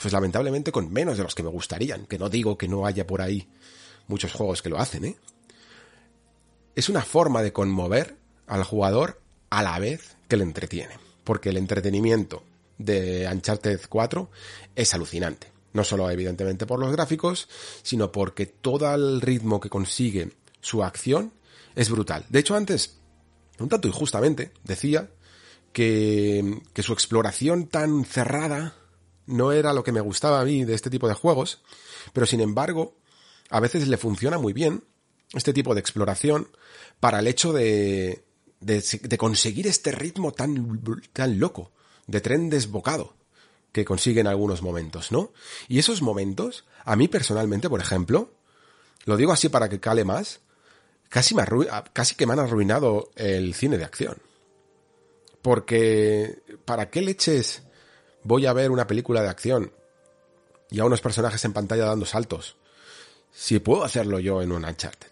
[0.00, 3.06] Pues lamentablemente con menos de los que me gustarían, que no digo que no haya
[3.06, 3.48] por ahí
[4.08, 5.16] muchos juegos que lo hacen, ¿eh?
[6.74, 10.94] Es una forma de conmover al jugador a la vez que le entretiene,
[11.24, 12.44] porque el entretenimiento
[12.78, 14.30] de Uncharted 4
[14.74, 17.50] es alucinante No solo evidentemente por los gráficos,
[17.82, 20.32] sino porque todo el ritmo que consigue
[20.62, 21.34] su acción
[21.74, 22.24] es brutal.
[22.30, 22.96] De hecho, antes,
[23.58, 25.10] un tanto injustamente, decía
[25.74, 28.74] que, que su exploración tan cerrada
[29.26, 31.60] no era lo que me gustaba a mí de este tipo de juegos,
[32.14, 32.96] pero sin embargo,
[33.50, 34.82] a veces le funciona muy bien
[35.34, 36.48] este tipo de exploración
[37.00, 38.24] para el hecho de,
[38.60, 40.80] de, conseguir este ritmo tan,
[41.12, 41.70] tan loco,
[42.06, 43.14] de tren desbocado
[43.76, 45.34] que consigue en algunos momentos, ¿no?
[45.68, 48.30] Y esos momentos, a mí personalmente, por ejemplo,
[49.04, 50.40] lo digo así para que cale más,
[51.10, 51.44] casi, me
[51.92, 54.16] casi que me han arruinado el cine de acción.
[55.42, 57.64] Porque, ¿para qué leches
[58.22, 59.72] voy a ver una película de acción
[60.70, 62.56] y a unos personajes en pantalla dando saltos?
[63.30, 65.10] Si puedo hacerlo yo en un Uncharted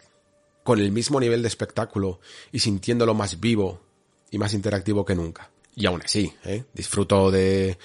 [0.63, 2.19] con el mismo nivel de espectáculo
[2.51, 3.83] y sintiéndolo más vivo
[4.31, 5.51] y más interactivo que nunca.
[5.77, 6.65] Y aún así, ¿eh?
[6.73, 7.77] disfruto de,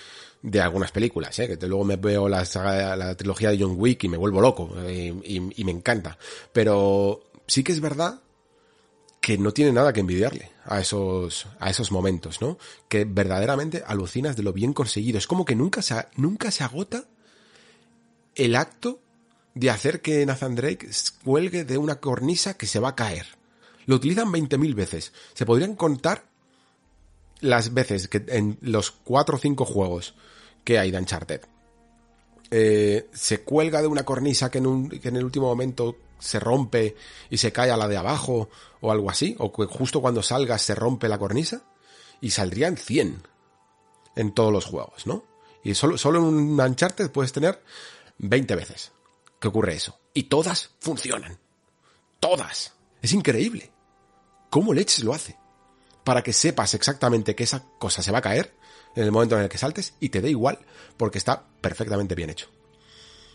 [0.42, 1.58] de algunas películas, ¿eh?
[1.58, 2.46] que luego me veo la,
[2.96, 6.18] la trilogía de John Wick y me vuelvo loco eh, y, y, me encanta.
[6.54, 8.22] Pero sí que es verdad
[9.20, 12.58] que no tiene nada que envidiarle a esos, a esos momentos, ¿no?
[12.88, 15.18] Que verdaderamente alucinas de lo bien conseguido.
[15.18, 17.04] Es como que nunca se, nunca se agota
[18.36, 19.02] el acto
[19.56, 20.90] de hacer que Nathan Drake
[21.24, 23.26] cuelgue de una cornisa que se va a caer.
[23.86, 25.12] Lo utilizan 20.000 veces.
[25.34, 26.29] Se podrían contar
[27.42, 30.16] las veces que en los 4 o 5 juegos
[30.64, 31.42] que hay de Uncharted.
[32.52, 36.40] Eh, se cuelga de una cornisa que en, un, que en el último momento se
[36.40, 36.96] rompe
[37.30, 38.50] y se cae a la de abajo
[38.82, 41.64] o algo así, o que justo cuando salga se rompe la cornisa
[42.22, 43.28] y saldrían 100
[44.16, 45.24] en todos los juegos, ¿no?
[45.64, 47.64] Y solo, solo en un Uncharted puedes tener
[48.18, 48.92] 20 veces
[49.40, 49.98] que ocurre eso.
[50.14, 51.38] Y todas funcionan.
[52.20, 52.74] Todas.
[53.02, 53.72] Es increíble.
[54.50, 55.38] ¿Cómo leches lo hace?
[56.10, 58.52] Para que sepas exactamente que esa cosa se va a caer
[58.96, 60.58] en el momento en el que saltes y te dé igual
[60.98, 62.48] porque está perfectamente bien hecho.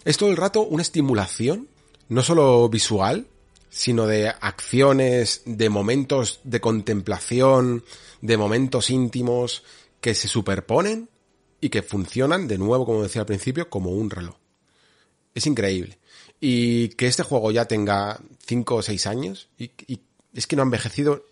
[0.04, 1.68] Es todo el rato una estimulación,
[2.08, 3.28] no solo visual,
[3.70, 7.84] sino de acciones, de momentos de contemplación,
[8.20, 9.62] de momentos íntimos
[10.00, 11.08] que se superponen
[11.60, 14.34] y que funcionan de nuevo, como decía al principio, como un reloj.
[15.32, 16.00] Es increíble.
[16.40, 19.70] Y que este juego ya tenga 5 o 6 años y,
[20.34, 21.22] es que no ha envejecido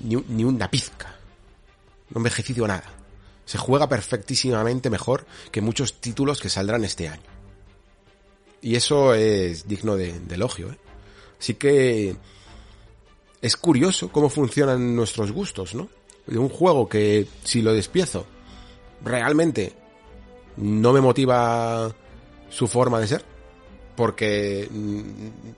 [0.00, 1.14] ni, ni una pizca.
[2.10, 2.84] No envejecido nada.
[3.44, 7.22] Se juega perfectísimamente mejor que muchos títulos que saldrán este año.
[8.60, 10.70] Y eso es digno de, elogio.
[10.70, 10.78] ¿eh?
[11.38, 12.16] Así que
[13.40, 15.88] es curioso cómo funcionan nuestros gustos, ¿no?
[16.26, 18.26] De un juego que si lo despiezo
[19.02, 19.72] realmente
[20.56, 21.94] no me motiva
[22.50, 23.24] su forma de ser,
[23.94, 24.68] porque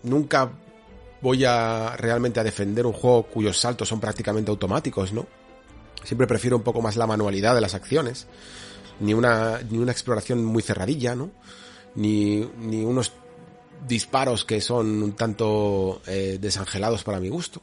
[0.03, 0.53] nunca
[1.21, 5.27] voy a realmente a defender un juego cuyos saltos son prácticamente automáticos, ¿no?
[6.05, 8.27] Siempre prefiero un poco más la manualidad de las acciones,
[9.01, 11.31] ni una, ni una exploración muy cerradilla, ¿no?
[11.95, 13.13] Ni, ni unos
[13.87, 17.61] disparos que son un tanto eh, desangelados para mi gusto.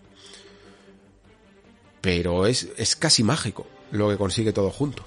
[2.01, 5.03] Pero es, es casi mágico lo que consigue todo junto.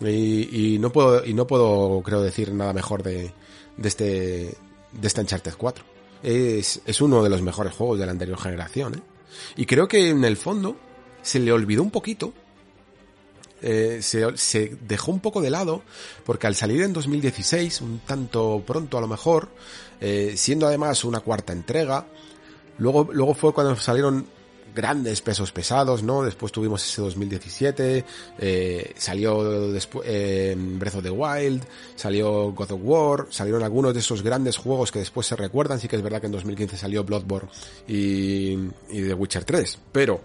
[0.00, 3.32] Y, no puedo, y no puedo, creo, decir nada mejor de,
[3.76, 4.04] de este,
[4.92, 5.84] de este Uncharted 4.
[6.22, 9.02] Es, es uno de los mejores juegos de la anterior generación, ¿eh?
[9.56, 10.76] Y creo que en el fondo
[11.22, 12.32] se le olvidó un poquito,
[13.60, 15.82] eh, se, se, dejó un poco de lado,
[16.24, 19.48] porque al salir en 2016, un tanto pronto a lo mejor,
[20.00, 22.06] eh, siendo además una cuarta entrega,
[22.78, 24.26] luego, luego fue cuando salieron
[24.78, 26.22] grandes pesos pesados, ¿no?
[26.22, 28.04] Después tuvimos ese 2017,
[28.38, 31.64] eh, salió después eh, Breath of the Wild,
[31.96, 35.88] salió God of War, salieron algunos de esos grandes juegos que después se recuerdan, sí
[35.88, 37.48] que es verdad que en 2015 salió Bloodborne
[37.88, 40.20] y, y The Witcher 3, pero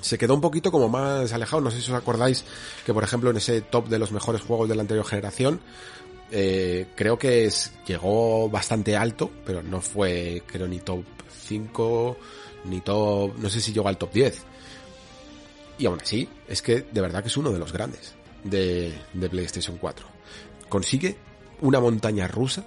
[0.00, 2.46] se quedó un poquito como más alejado, no sé si os acordáis
[2.86, 5.60] que por ejemplo en ese top de los mejores juegos de la anterior generación,
[6.30, 7.50] eh, creo que
[7.86, 11.04] llegó bastante alto, pero no fue, creo, ni top
[11.48, 12.16] 5,
[12.68, 14.42] ni top, no sé si llegó al top 10.
[15.78, 18.14] Y aún así, es que de verdad que es uno de los grandes
[18.44, 20.06] de, de PlayStation 4.
[20.68, 21.16] Consigue
[21.60, 22.64] una montaña rusa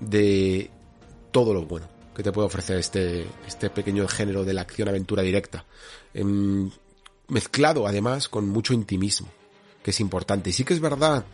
[0.00, 0.70] de
[1.30, 5.64] todo lo bueno que te puede ofrecer este, este pequeño género de la acción-aventura directa.
[6.14, 6.70] Em,
[7.28, 9.28] mezclado además con mucho intimismo,
[9.82, 10.50] que es importante.
[10.50, 11.24] Y sí que es verdad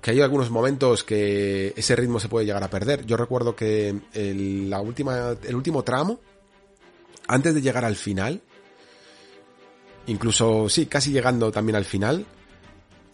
[0.00, 3.06] que hay algunos momentos que ese ritmo se puede llegar a perder.
[3.06, 6.20] Yo recuerdo que la última, el último tramo
[7.28, 8.42] antes de llegar al final,
[10.06, 12.26] incluso sí, casi llegando también al final,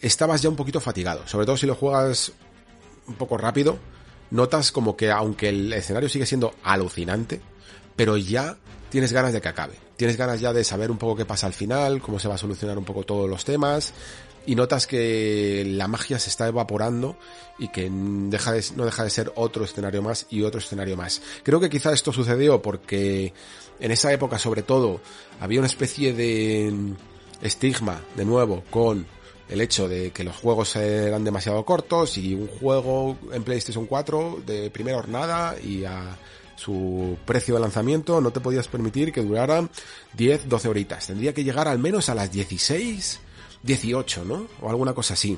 [0.00, 1.26] estabas ya un poquito fatigado.
[1.26, 2.32] Sobre todo si lo juegas
[3.06, 3.78] un poco rápido,
[4.30, 7.40] notas como que aunque el escenario sigue siendo alucinante,
[7.96, 8.56] pero ya
[8.90, 9.74] tienes ganas de que acabe.
[9.96, 12.38] Tienes ganas ya de saber un poco qué pasa al final, cómo se va a
[12.38, 13.92] solucionar un poco todos los temas,
[14.48, 17.18] y notas que la magia se está evaporando
[17.58, 21.20] y que deja de, no deja de ser otro escenario más y otro escenario más.
[21.42, 23.34] Creo que quizá esto sucedió porque
[23.78, 25.02] en esa época sobre todo
[25.38, 26.72] había una especie de
[27.42, 29.06] estigma de nuevo con
[29.50, 34.44] el hecho de que los juegos eran demasiado cortos y un juego en PlayStation 4
[34.46, 36.16] de primera hornada y a
[36.56, 39.68] su precio de lanzamiento no te podías permitir que durara
[40.14, 41.06] 10, 12 horitas.
[41.06, 43.20] Tendría que llegar al menos a las 16,
[43.62, 44.46] 18, ¿no?
[44.60, 45.36] O alguna cosa así.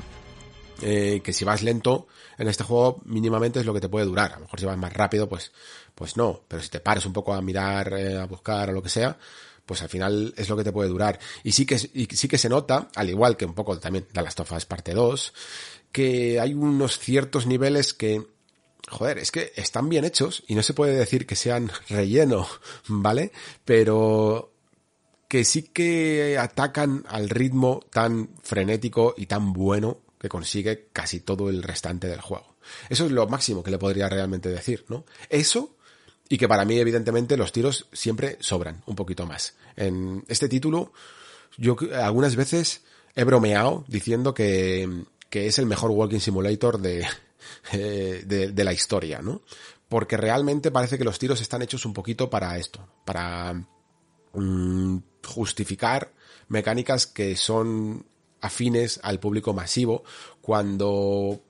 [0.82, 2.06] Eh, que si vas lento
[2.38, 4.32] en este juego mínimamente es lo que te puede durar.
[4.32, 5.52] A lo mejor si vas más rápido, pues,
[5.94, 6.42] pues no.
[6.48, 9.18] Pero si te pares un poco a mirar, eh, a buscar o lo que sea,
[9.66, 11.18] pues al final es lo que te puede durar.
[11.44, 14.34] Y sí que, sí que se nota, al igual que un poco también de las
[14.34, 15.32] tofas parte 2,
[15.92, 18.26] que hay unos ciertos niveles que,
[18.88, 22.48] joder, es que están bien hechos y no se puede decir que sean relleno,
[22.88, 23.32] ¿vale?
[23.64, 24.49] Pero
[25.30, 31.48] que sí que atacan al ritmo tan frenético y tan bueno que consigue casi todo
[31.48, 32.56] el restante del juego.
[32.88, 35.04] Eso es lo máximo que le podría realmente decir, ¿no?
[35.28, 35.76] Eso
[36.28, 39.54] y que para mí, evidentemente, los tiros siempre sobran un poquito más.
[39.76, 40.92] En este título,
[41.56, 42.82] yo algunas veces
[43.14, 47.06] he bromeado diciendo que, que es el mejor Walking Simulator de,
[47.72, 49.42] de, de, la historia, ¿no?
[49.88, 53.64] Porque realmente parece que los tiros están hechos un poquito para esto, para
[54.34, 56.12] mm, justificar
[56.48, 58.06] mecánicas que son
[58.40, 60.04] afines al público masivo
[60.40, 61.40] cuando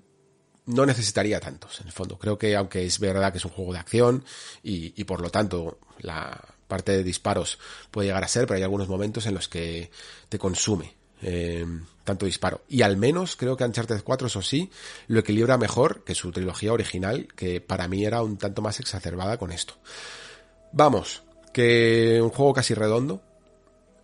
[0.66, 2.18] no necesitaría tantos, en el fondo.
[2.18, 4.24] Creo que aunque es verdad que es un juego de acción
[4.62, 7.58] y, por lo tanto la parte de disparos
[7.90, 9.90] puede llegar a ser, pero hay algunos momentos en los que
[10.28, 11.66] te consume eh,
[12.04, 12.62] tanto disparo.
[12.68, 14.70] Y al menos creo que Uncharted 4, eso sí,
[15.08, 19.36] lo equilibra mejor que su trilogía original, que para mí era un tanto más exacerbada
[19.36, 19.74] con esto.
[20.72, 23.22] Vamos, que un juego casi redondo.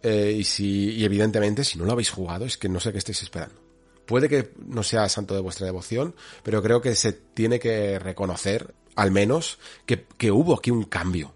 [0.02, 2.98] Eh, y si, y evidentemente, si no lo habéis jugado, es que no sé qué
[2.98, 3.60] estáis esperando.
[4.06, 6.14] Puede que no sea santo de vuestra devoción,
[6.44, 11.34] pero creo que se tiene que reconocer, al menos, que, que hubo aquí un cambio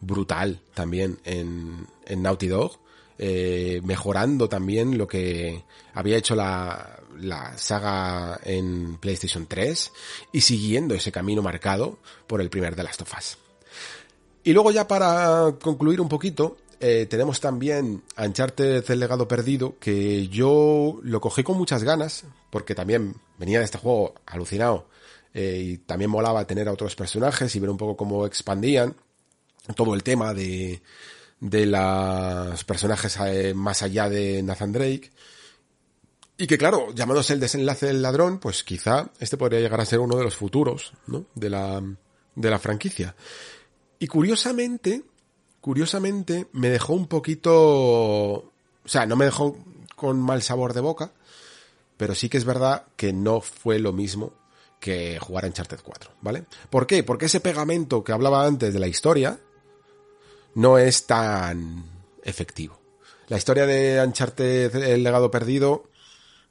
[0.00, 2.80] brutal también en, en Naughty Dog,
[3.18, 5.62] eh, mejorando también lo que
[5.92, 9.92] había hecho la, la saga en PlayStation 3
[10.32, 13.38] y siguiendo ese camino marcado por el primer de las tofas.
[14.42, 20.28] Y luego ya para concluir un poquito, eh, tenemos también Uncharted el legado perdido, que
[20.28, 24.88] yo lo cogí con muchas ganas, porque también venía de este juego alucinado,
[25.34, 28.96] eh, y también molaba tener a otros personajes y ver un poco cómo expandían
[29.76, 30.82] todo el tema de,
[31.40, 35.10] de los personajes eh, más allá de Nathan Drake.
[36.38, 39.98] Y que claro, llamándose el desenlace del ladrón, pues quizá este podría llegar a ser
[39.98, 41.26] uno de los futuros, ¿no?
[41.34, 41.82] De la,
[42.34, 43.14] de la franquicia.
[44.00, 45.04] Y curiosamente,
[45.60, 48.52] curiosamente me dejó un poquito, o
[48.86, 49.58] sea, no me dejó
[49.94, 51.12] con mal sabor de boca,
[51.98, 54.32] pero sí que es verdad que no fue lo mismo
[54.80, 56.46] que jugar en Uncharted 4, ¿vale?
[56.70, 57.04] ¿Por qué?
[57.04, 59.38] Porque ese pegamento que hablaba antes de la historia
[60.54, 61.84] no es tan
[62.24, 62.80] efectivo.
[63.28, 65.90] La historia de Uncharted, el legado perdido,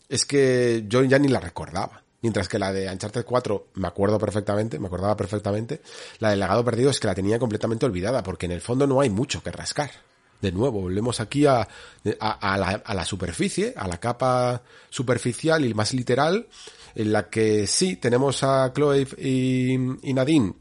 [0.07, 2.03] es que yo ya ni la recordaba.
[2.21, 5.81] Mientras que la de Uncharted 4 me acuerdo perfectamente, me acordaba perfectamente.
[6.19, 8.99] La del legado perdido es que la tenía completamente olvidada, porque en el fondo no
[8.99, 9.91] hay mucho que rascar.
[10.41, 11.67] De nuevo, volvemos aquí a,
[12.19, 16.47] a, la, a la superficie, a la capa superficial y más literal,
[16.95, 20.53] en la que sí tenemos a Chloe y, y Nadine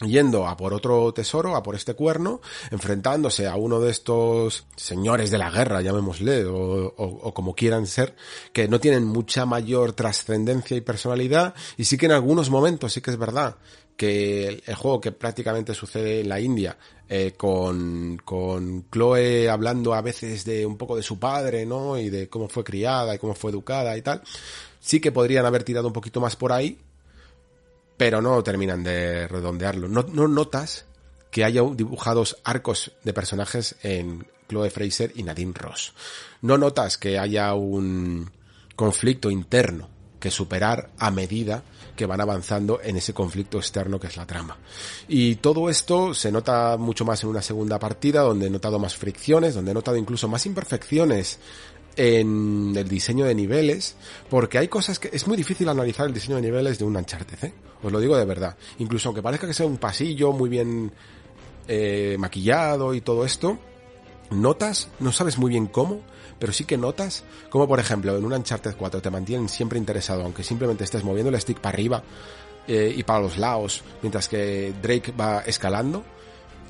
[0.00, 2.40] yendo a por otro tesoro, a por este cuerno,
[2.70, 8.16] enfrentándose a uno de estos señores de la guerra, llamémosle, o, como quieran ser,
[8.52, 13.00] que no tienen mucha mayor trascendencia y personalidad, y sí que en algunos momentos sí
[13.00, 13.56] que es verdad
[13.96, 16.76] que el, juego que prácticamente sucede en la India,
[17.08, 21.96] eh, con, con Chloe hablando a veces de un poco de su padre, ¿no?
[21.96, 24.22] Y de cómo fue criada y cómo fue educada y tal,
[24.80, 26.78] sí que podrían haber tirado un poquito más por ahí,
[27.96, 29.88] pero no terminan de redondearlo.
[29.88, 30.86] No, no notas
[31.30, 35.92] que haya dibujados arcos de personajes en Chloe Fraser y Nadine Ross.
[36.42, 38.30] No notas que haya un
[38.76, 39.88] conflicto interno
[40.20, 41.62] que superar a medida
[41.94, 44.56] que van avanzando en ese conflicto externo que es la trama.
[45.06, 48.96] Y todo esto se nota mucho más en una segunda partida, donde he notado más
[48.96, 51.38] fricciones, donde he notado incluso más imperfecciones
[51.96, 53.96] en el diseño de niveles,
[54.28, 57.44] porque hay cosas que es muy difícil analizar el diseño de niveles de un Uncharted,
[57.44, 57.52] ¿eh?
[57.82, 58.56] os lo digo de verdad.
[58.78, 60.92] Incluso aunque parezca que sea un pasillo muy bien
[61.68, 63.58] eh, maquillado y todo esto,
[64.30, 66.00] notas, no sabes muy bien cómo,
[66.38, 70.22] pero sí que notas como por ejemplo en un Uncharted 4 te mantienen siempre interesado,
[70.22, 72.02] aunque simplemente estés moviendo el stick para arriba
[72.66, 76.02] eh, y para los lados, mientras que Drake va escalando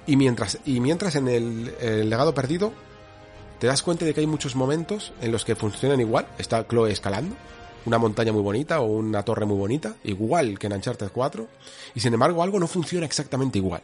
[0.07, 2.73] Y mientras, y mientras en el, el legado perdido
[3.65, 6.27] te das cuenta de que hay muchos momentos en los que funcionan igual.
[6.37, 7.35] Está Chloe escalando,
[7.87, 11.49] una montaña muy bonita o una torre muy bonita, igual que en Uncharted 4,
[11.95, 13.83] y sin embargo algo no funciona exactamente igual.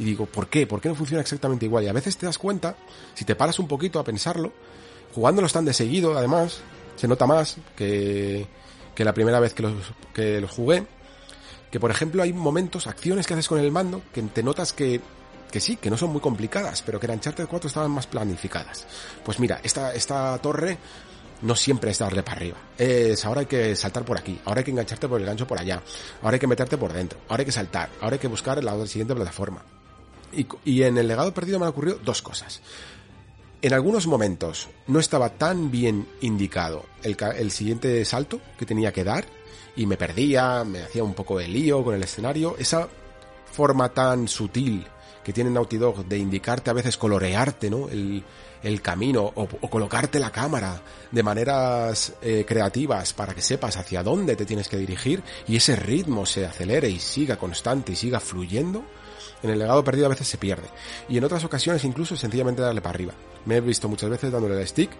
[0.00, 0.66] Y digo, ¿por qué?
[0.66, 1.84] ¿Por qué no funciona exactamente igual?
[1.84, 2.74] Y a veces te das cuenta,
[3.14, 4.52] si te paras un poquito a pensarlo,
[5.14, 6.58] jugándolos tan de seguido, además,
[6.96, 8.48] se nota más que,
[8.96, 9.74] que la primera vez que los,
[10.12, 10.84] que los jugué,
[11.70, 15.00] que por ejemplo hay momentos, acciones que haces con el mando, que te notas que
[15.50, 18.86] que sí, que no son muy complicadas, pero que en Uncharted 4 estaban más planificadas.
[19.24, 20.78] Pues mira, esta, esta torre
[21.42, 22.56] no siempre es darle para arriba.
[22.78, 25.58] Es ahora hay que saltar por aquí, ahora hay que engancharte por el gancho por
[25.58, 25.82] allá,
[26.22, 28.86] ahora hay que meterte por dentro, ahora hay que saltar, ahora hay que buscar la
[28.86, 29.62] siguiente plataforma.
[30.32, 32.60] Y, y en el legado perdido me han ocurrido dos cosas.
[33.62, 39.02] En algunos momentos no estaba tan bien indicado el, el siguiente salto que tenía que
[39.02, 39.24] dar
[39.76, 42.56] y me perdía, me hacía un poco de lío con el escenario.
[42.58, 42.88] Esa
[43.50, 44.86] forma tan sutil
[45.26, 47.88] que tiene Naughty Dog de indicarte a veces colorearte, ¿no?
[47.88, 48.22] El,
[48.62, 50.80] el camino o, colocarte la cámara
[51.10, 55.74] de maneras eh, creativas para que sepas hacia dónde te tienes que dirigir y ese
[55.74, 58.84] ritmo se acelere y siga constante y siga fluyendo,
[59.42, 60.68] en el legado perdido a veces se pierde.
[61.08, 63.14] Y en otras ocasiones incluso sencillamente darle para arriba.
[63.46, 64.92] Me he visto muchas veces dándole el stick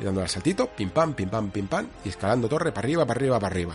[0.00, 3.06] y dándole al saltito, pim pam, pim pam, pim pam, y escalando torre para arriba,
[3.06, 3.74] para arriba, para arriba.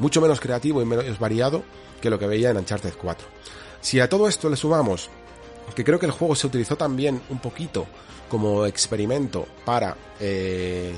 [0.00, 1.62] Mucho menos creativo y menos variado
[2.00, 3.28] que lo que veía en Uncharted 4.
[3.82, 5.10] Si a todo esto le sumamos
[5.74, 7.86] que creo que el juego se utilizó también un poquito
[8.28, 10.94] como experimento para eh,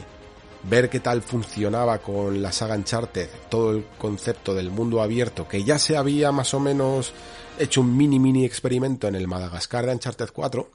[0.64, 5.64] ver qué tal funcionaba con la saga Uncharted, todo el concepto del mundo abierto, que
[5.64, 7.12] ya se había más o menos
[7.58, 10.70] hecho un mini mini experimento en el Madagascar de Uncharted 4,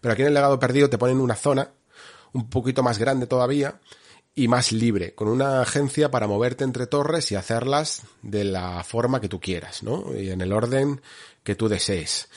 [0.00, 1.70] pero aquí en el legado perdido te ponen una zona
[2.32, 3.80] un poquito más grande todavía
[4.34, 9.20] y más libre, con una agencia para moverte entre torres y hacerlas de la forma
[9.20, 10.16] que tú quieras, ¿no?
[10.16, 11.00] Y en el orden
[11.50, 12.28] que tú desees.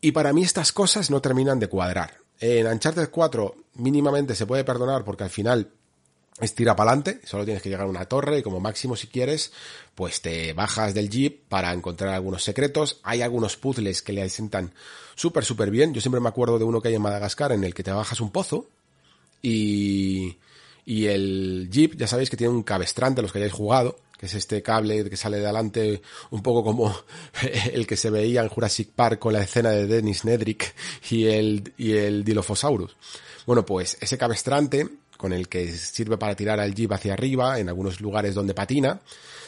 [0.00, 2.18] Y para mí estas cosas no terminan de cuadrar.
[2.38, 5.72] En Uncharted 4 mínimamente se puede perdonar porque al final
[6.40, 9.08] es tira para adelante, solo tienes que llegar a una torre y como máximo si
[9.08, 9.50] quieres,
[9.96, 13.00] pues te bajas del jeep para encontrar algunos secretos.
[13.02, 14.72] Hay algunos puzzles que le asientan
[15.16, 15.92] súper, súper bien.
[15.92, 18.20] Yo siempre me acuerdo de uno que hay en Madagascar en el que te bajas
[18.20, 18.68] un pozo
[19.42, 20.36] y,
[20.84, 24.34] y el jeep, ya sabéis que tiene un cabestrante, los que hayáis jugado, que es
[24.34, 26.94] este cable que sale de adelante un poco como
[27.72, 30.74] el que se veía en Jurassic Park con la escena de Dennis Nedrick
[31.10, 32.96] y el, y el Dilophosaurus.
[33.46, 34.88] Bueno, pues ese cabestrante
[35.20, 39.00] con el que sirve para tirar al jeep hacia arriba en algunos lugares donde patina,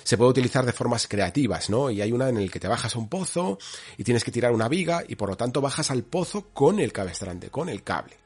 [0.04, 1.90] se puede utilizar de formas creativas, ¿no?
[1.90, 3.58] Y hay una en el que te bajas a un pozo
[3.96, 6.92] y tienes que tirar una viga y por lo tanto bajas al pozo con el
[6.92, 8.18] cabestrante, con el cable.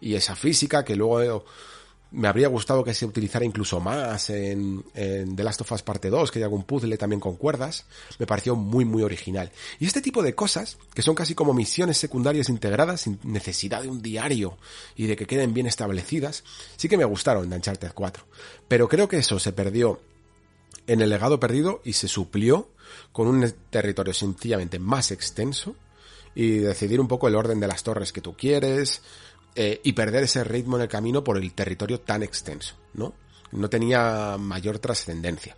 [0.00, 1.44] Y esa física que luego
[2.14, 6.30] me habría gustado que se utilizara incluso más en, The Last of Us Parte 2,
[6.30, 7.86] que hay algún puzzle también con cuerdas,
[8.18, 9.50] me pareció muy muy original.
[9.80, 13.88] Y este tipo de cosas, que son casi como misiones secundarias integradas sin necesidad de
[13.88, 14.56] un diario
[14.94, 16.44] y de que queden bien establecidas,
[16.76, 18.24] sí que me gustaron de Uncharted 4.
[18.68, 20.00] Pero creo que eso se perdió
[20.86, 22.68] en el legado perdido y se suplió
[23.12, 25.74] con un territorio sencillamente más extenso
[26.34, 29.02] y decidir un poco el orden de las torres que tú quieres,
[29.54, 33.14] eh, y perder ese ritmo en el camino por el territorio tan extenso, ¿no?
[33.52, 35.56] No tenía mayor trascendencia.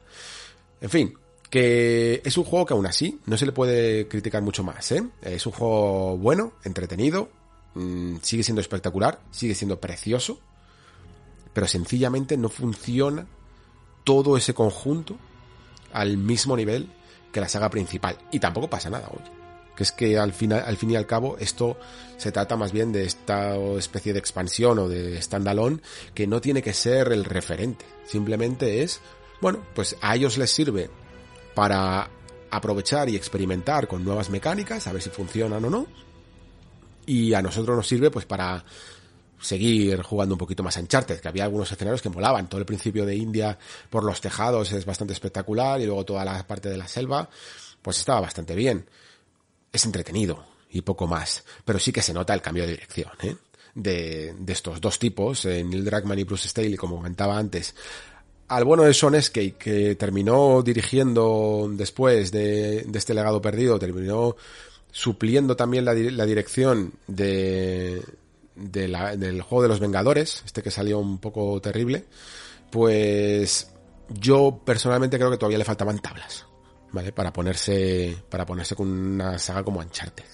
[0.81, 1.19] En fin,
[1.49, 5.03] que es un juego que aún así no se le puede criticar mucho más, ¿eh?
[5.23, 7.31] Es un juego bueno, entretenido,
[7.75, 10.39] mmm, sigue siendo espectacular, sigue siendo precioso,
[11.55, 13.27] pero sencillamente no funciona
[14.05, 15.17] todo ese conjunto
[15.93, 16.91] al mismo nivel
[17.33, 18.19] que la saga principal.
[18.31, 19.36] Y tampoco pasa nada, oye
[19.77, 21.77] que es que al final, al fin y al cabo, esto
[22.17, 25.81] se trata más bien de esta especie de expansión o de standalone
[26.15, 27.85] que no tiene que ser el referente.
[28.07, 29.01] Simplemente es,
[29.41, 30.89] bueno, pues a ellos les sirve
[31.55, 32.09] para
[32.51, 35.87] aprovechar y experimentar con nuevas mecánicas, a ver si funcionan o no.
[37.05, 38.65] Y a nosotros nos sirve pues para
[39.39, 42.49] seguir jugando un poquito más Uncharted, que había algunos escenarios que molaban.
[42.49, 43.59] Todo el principio de India
[43.91, 47.29] por los tejados es bastante espectacular y luego toda la parte de la selva,
[47.83, 48.87] pues estaba bastante bien
[49.73, 53.37] es entretenido y poco más, pero sí que se nota el cambio de dirección, ¿eh?
[53.75, 57.75] de, de, estos dos tipos, eh, Neil Druckmann y Bruce Staley, como comentaba antes.
[58.49, 64.37] Al bueno de Escape, que terminó dirigiendo después de, de, este legado perdido, terminó
[64.91, 68.03] supliendo también la, la dirección de,
[68.55, 72.05] de la, del juego de los Vengadores, este que salió un poco terrible,
[72.71, 73.69] pues
[74.09, 76.46] yo personalmente creo que todavía le faltaban tablas.
[76.93, 77.13] ¿Vale?
[77.13, 80.25] Para ponerse, para ponerse con una saga como Uncharted.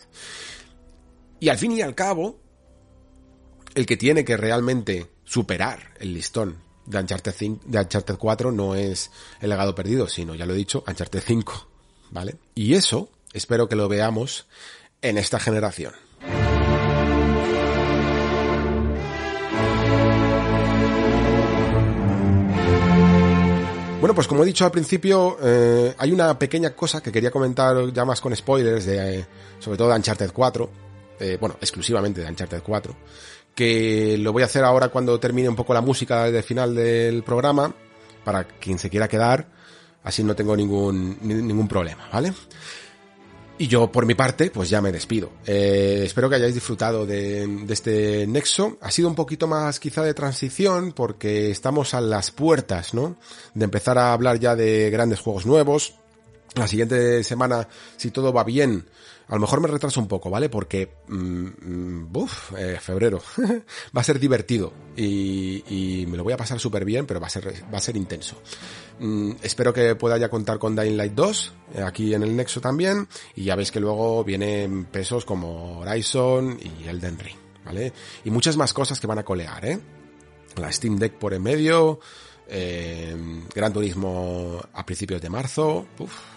[1.40, 2.38] Y al fin y al cabo,
[3.74, 8.74] el que tiene que realmente superar el listón de Uncharted, 5, de Uncharted 4 no
[8.74, 9.10] es
[9.40, 11.68] el legado perdido, sino, ya lo he dicho, Uncharted 5,
[12.10, 12.36] ¿vale?
[12.54, 14.46] Y eso, espero que lo veamos
[15.00, 15.94] en esta generación.
[24.02, 27.92] Bueno, pues como he dicho al principio, eh, hay una pequeña cosa que quería comentar
[27.92, 29.26] ya más con spoilers, de, eh,
[29.60, 30.70] sobre todo de Uncharted 4,
[31.20, 32.96] eh, bueno, exclusivamente de Uncharted 4,
[33.54, 37.22] que lo voy a hacer ahora cuando termine un poco la música de final del
[37.22, 37.72] programa,
[38.24, 39.46] para quien se quiera quedar,
[40.02, 42.32] así no tengo ningún, ningún problema, ¿vale?
[43.62, 45.30] Y yo, por mi parte, pues ya me despido.
[45.46, 48.76] Eh, espero que hayáis disfrutado de, de, este nexo.
[48.80, 53.14] Ha sido un poquito más quizá de transición porque estamos a las puertas, ¿no?
[53.54, 55.94] De empezar a hablar ya de grandes juegos nuevos.
[56.56, 58.84] La siguiente semana, si todo va bien,
[59.32, 60.50] a lo mejor me retraso un poco, ¿vale?
[60.50, 62.04] Porque, mmm,
[62.78, 63.22] febrero.
[63.96, 67.28] va a ser divertido y, y, me lo voy a pasar súper bien, pero va
[67.28, 68.36] a ser, va a ser intenso.
[68.98, 72.60] Mm, espero que pueda ya contar con Dying Light 2, eh, aquí en el Nexo
[72.60, 77.90] también, y ya veis que luego vienen pesos como Horizon y Elden Ring, ¿vale?
[78.26, 79.80] Y muchas más cosas que van a colear, ¿eh?
[80.56, 82.00] La Steam Deck por en medio,
[82.48, 83.16] eh,
[83.54, 86.31] Gran Turismo a principios de marzo, uf,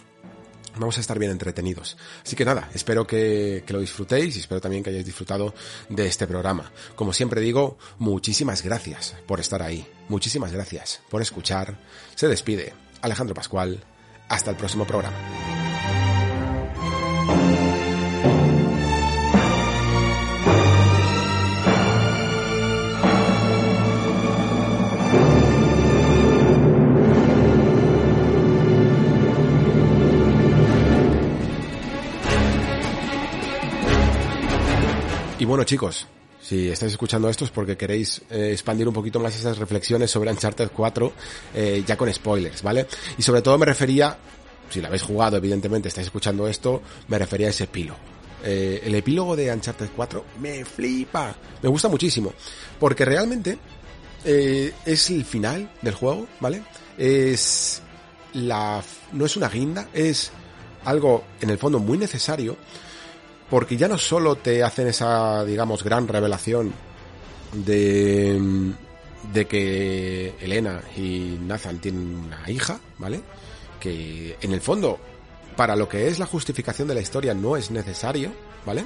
[0.77, 1.97] vamos a estar bien entretenidos.
[2.23, 5.53] Así que nada, espero que, que, lo disfrutéis y espero también que hayáis disfrutado
[5.89, 6.71] de este programa.
[6.95, 9.87] Como siempre digo, muchísimas gracias por estar ahí.
[10.09, 11.77] Muchísimas gracias por escuchar.
[12.15, 13.83] Se despide Alejandro Pascual.
[14.27, 15.44] Hasta el próximo programa.
[35.55, 36.05] Bueno chicos,
[36.41, 40.29] si estáis escuchando esto es porque queréis eh, expandir un poquito más esas reflexiones sobre
[40.29, 41.13] Uncharted 4
[41.53, 42.85] eh, ya con spoilers, ¿vale?
[43.17, 44.17] Y sobre todo me refería,
[44.69, 47.97] si lo habéis jugado evidentemente estáis escuchando esto, me refería a ese epílogo.
[48.43, 52.33] Eh, el epílogo de Uncharted 4 me flipa, me gusta muchísimo,
[52.77, 53.57] porque realmente
[54.25, 56.63] es el final del juego, ¿vale?
[56.97, 57.81] Es
[58.33, 58.83] la...
[59.13, 60.31] no es una guinda, es
[60.83, 62.57] algo en el fondo muy necesario
[63.49, 66.73] porque ya no solo te hacen esa, digamos, gran revelación
[67.53, 68.73] de,
[69.33, 73.21] de que Elena y Nathan tienen una hija, ¿vale?
[73.79, 74.99] Que en el fondo,
[75.55, 78.31] para lo que es la justificación de la historia, no es necesario,
[78.65, 78.85] ¿vale?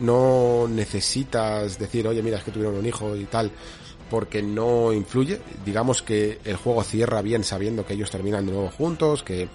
[0.00, 3.52] No necesitas decir, oye, mira, es que tuvieron un hijo y tal,
[4.10, 5.40] porque no influye.
[5.64, 9.48] Digamos que el juego cierra bien sabiendo que ellos terminan de nuevo juntos, que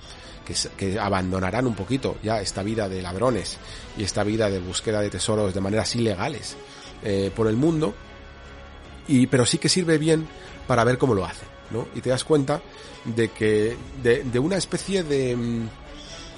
[0.77, 3.57] que, abandonarán un poquito ya esta vida de ladrones
[3.97, 6.55] y esta vida de búsqueda de tesoros de maneras ilegales
[7.03, 7.93] eh, por el mundo,
[9.07, 10.27] y, pero sí que sirve bien
[10.67, 11.87] para ver cómo lo hacen, ¿no?
[11.95, 12.61] Y te das cuenta
[13.05, 15.69] de que, de, de una especie de, mm,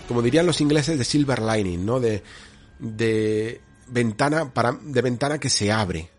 [0.07, 1.99] como dirían los ingleses, de silver lining, ¿no?
[1.99, 2.23] De,
[2.79, 6.09] de ventana para, de ventana que se abre,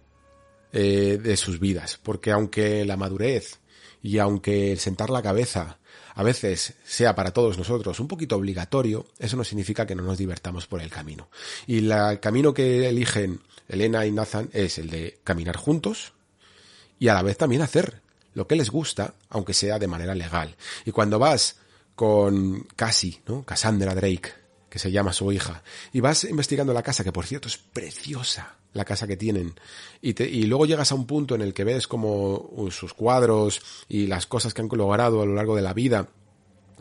[0.73, 3.59] eh, de sus vidas, porque aunque la madurez
[4.05, 5.80] y aunque el sentar la cabeza
[6.21, 10.19] a veces sea para todos nosotros un poquito obligatorio, eso no significa que no nos
[10.19, 11.31] divertamos por el camino.
[11.67, 13.41] Y el camino que eligen
[13.71, 16.13] Elena y Nathan es el de caminar juntos
[16.99, 18.03] y a la vez también hacer
[18.35, 20.57] lo que les gusta, aunque sea de manera legal.
[20.85, 21.57] Y cuando vas
[21.95, 23.43] con Cassie, ¿no?
[23.43, 24.35] Cassandra Drake,
[24.69, 28.57] que se llama su hija, y vas investigando la casa, que por cierto es preciosa,
[28.73, 29.55] la casa que tienen,
[30.01, 33.61] y, te, y luego llegas a un punto en el que ves como sus cuadros
[33.89, 36.09] y las cosas que han logrado a lo largo de la vida,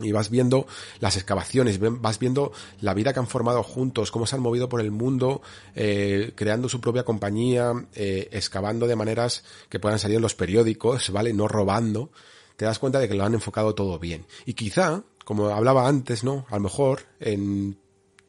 [0.02, 0.68] y vas viendo
[1.00, 2.52] las excavaciones, vas viendo
[2.82, 5.42] la vida que han formado juntos, cómo se han movido por el mundo,
[5.76, 11.12] eh, creando su propia compañía, eh, excavando de maneras que puedan salir en los periódicos,
[11.12, 11.34] ¿vale?
[11.34, 12.12] No robando.
[12.56, 14.26] Te das cuenta de que lo han enfocado todo bien.
[14.46, 16.46] Y quizá, como hablaba antes, ¿no?
[16.50, 17.78] A lo mejor en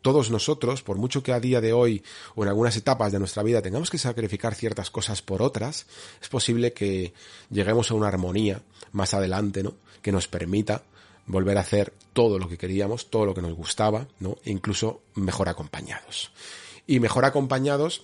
[0.02, 2.02] todos nosotros, por mucho que a día de hoy
[2.35, 5.86] o en algunas etapas de nuestra vida tengamos que sacrificar ciertas cosas por otras,
[6.20, 7.12] es posible que
[7.51, 8.62] lleguemos a una armonía
[8.93, 9.74] más adelante, ¿no?
[10.02, 10.82] Que nos permita
[11.27, 14.39] volver a hacer todo lo que queríamos, todo lo que nos gustaba, ¿no?
[14.44, 16.32] E incluso mejor acompañados.
[16.86, 18.02] Y mejor acompañados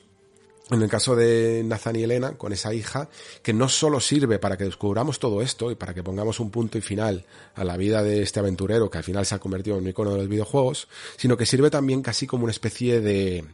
[0.71, 3.09] en el caso de Nathan y Elena, con esa hija,
[3.43, 6.77] que no solo sirve para que descubramos todo esto y para que pongamos un punto
[6.77, 7.25] y final
[7.55, 10.11] a la vida de este aventurero que al final se ha convertido en un icono
[10.13, 13.45] de los videojuegos, sino que sirve también casi como una especie de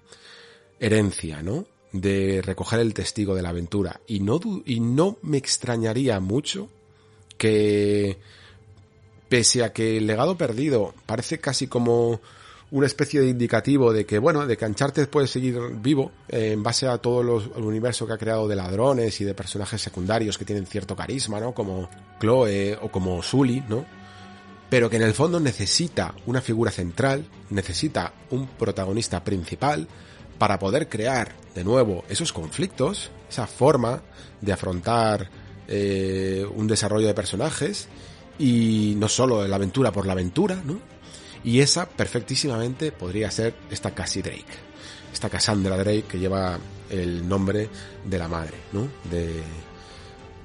[0.80, 1.66] herencia, ¿no?
[1.92, 4.00] De recoger el testigo de la aventura.
[4.06, 6.70] Y no, y no me extrañaría mucho
[7.36, 8.16] que,
[9.28, 12.20] pese a que el legado perdido parece casi como
[12.72, 16.88] una especie de indicativo de que, bueno, de que Uncharted puede seguir vivo en base
[16.88, 20.66] a todo el universo que ha creado de ladrones y de personajes secundarios que tienen
[20.66, 21.52] cierto carisma, ¿no?
[21.52, 23.84] Como Chloe o como Sully, ¿no?
[24.70, 29.86] Pero que en el fondo necesita una figura central, necesita un protagonista principal
[30.38, 34.02] para poder crear de nuevo esos conflictos, esa forma
[34.40, 35.28] de afrontar
[35.68, 37.86] eh, un desarrollo de personajes
[38.38, 40.91] y no solo la aventura por la aventura, ¿no?
[41.44, 44.44] Y esa perfectísimamente podría ser esta Cassie Drake,
[45.12, 46.58] esta Cassandra Drake que lleva
[46.88, 47.68] el nombre
[48.04, 48.88] de la madre, ¿no?
[49.10, 49.42] De,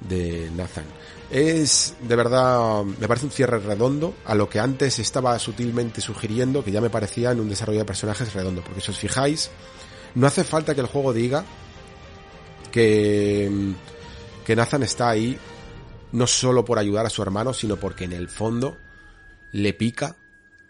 [0.08, 0.84] de Nathan.
[1.30, 6.64] Es de verdad, me parece un cierre redondo a lo que antes estaba sutilmente sugiriendo,
[6.64, 9.50] que ya me parecía en un desarrollo de personajes redondo, porque si os fijáis,
[10.14, 11.44] no hace falta que el juego diga
[12.72, 13.74] que,
[14.44, 15.38] que Nathan está ahí
[16.12, 18.78] no solo por ayudar a su hermano, sino porque en el fondo
[19.52, 20.16] le pica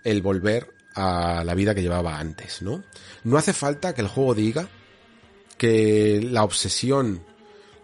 [0.05, 2.83] el volver a la vida que llevaba antes, ¿no?
[3.25, 4.69] No hace falta que el juego diga
[5.57, 7.23] que la obsesión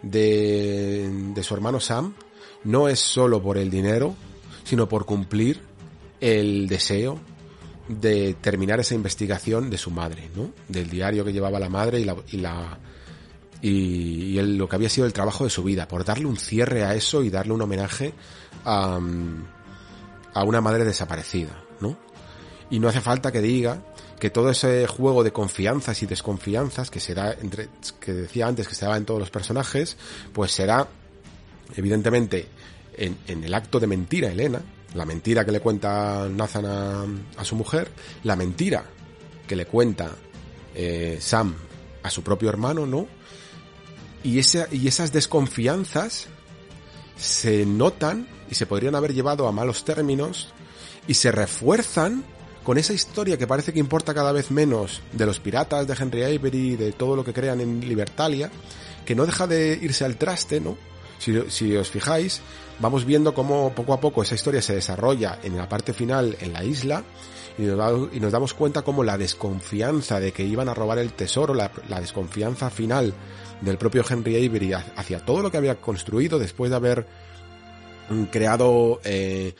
[0.02, 2.14] de, de su hermano Sam
[2.64, 4.14] no es solo por el dinero,
[4.64, 5.60] sino por cumplir
[6.20, 7.20] el deseo
[7.88, 10.52] de terminar esa investigación de su madre, ¿no?
[10.68, 12.04] Del diario que llevaba la madre y
[12.38, 12.78] la,
[13.60, 16.94] y lo que había sido el trabajo de su vida, por darle un cierre a
[16.94, 18.14] eso y darle un homenaje
[18.64, 18.98] a,
[20.34, 21.96] a una madre desaparecida, ¿no?
[22.70, 23.82] Y no hace falta que diga
[24.18, 27.68] que todo ese juego de confianzas y desconfianzas que será entre,
[28.00, 29.96] que decía antes que se daba en todos los personajes,
[30.32, 30.88] pues será
[31.76, 32.48] evidentemente
[32.96, 34.62] en, el acto de mentira Elena,
[34.94, 37.90] la mentira que le cuenta Nathan a, su mujer,
[38.22, 38.84] la mentira
[39.46, 40.10] que le cuenta
[40.74, 41.54] eh, Sam
[42.02, 43.06] a su propio hermano, ¿no?
[44.22, 46.28] Y, y esas desconfianzas
[47.16, 50.54] se notan y se podrían haber llevado a malos términos
[51.06, 52.24] y se refuerzan
[52.62, 56.22] con esa historia que parece que importa cada vez menos de los piratas, de Henry
[56.22, 58.50] Avery, de todo lo que crean en Libertalia,
[59.04, 60.76] que no deja de irse al traste, ¿no?
[61.18, 62.40] Si, si os fijáis,
[62.80, 66.52] vamos viendo cómo poco a poco esa historia se desarrolla en la parte final en
[66.52, 67.04] la isla
[67.58, 71.12] y nos, y nos damos cuenta cómo la desconfianza de que iban a robar el
[71.12, 73.14] tesoro, la, la desconfianza final
[73.60, 77.06] del propio Henry Avery hacia todo lo que había construido después de haber
[78.10, 79.54] mm, creado eh,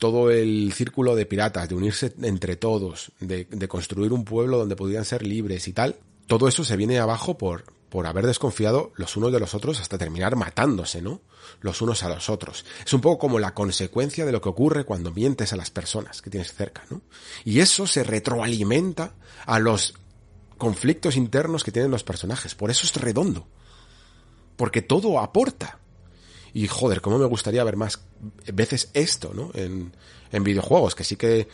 [0.00, 5.04] todo el círculo de piratas, de unirse entre todos, de, construir un pueblo donde pudieran
[5.04, 5.96] ser libres y tal,
[6.26, 9.98] todo eso se viene abajo por, por haber desconfiado los unos de los otros hasta
[9.98, 11.20] terminar matándose, ¿no?
[11.60, 12.64] Los unos a los otros.
[12.82, 16.22] Es un poco como la consecuencia de lo que ocurre cuando mientes a las personas
[16.22, 17.02] que tienes cerca, ¿no?
[17.44, 19.12] Y eso se retroalimenta
[19.44, 19.92] a los
[20.56, 22.54] conflictos internos que tienen los personajes.
[22.54, 23.46] Por eso es redondo.
[24.56, 25.79] Porque todo aporta.
[26.52, 28.00] Y joder, cómo me gustaría ver más
[28.52, 29.50] veces esto, ¿no?
[29.54, 29.92] En,
[30.32, 31.48] en videojuegos, que sí que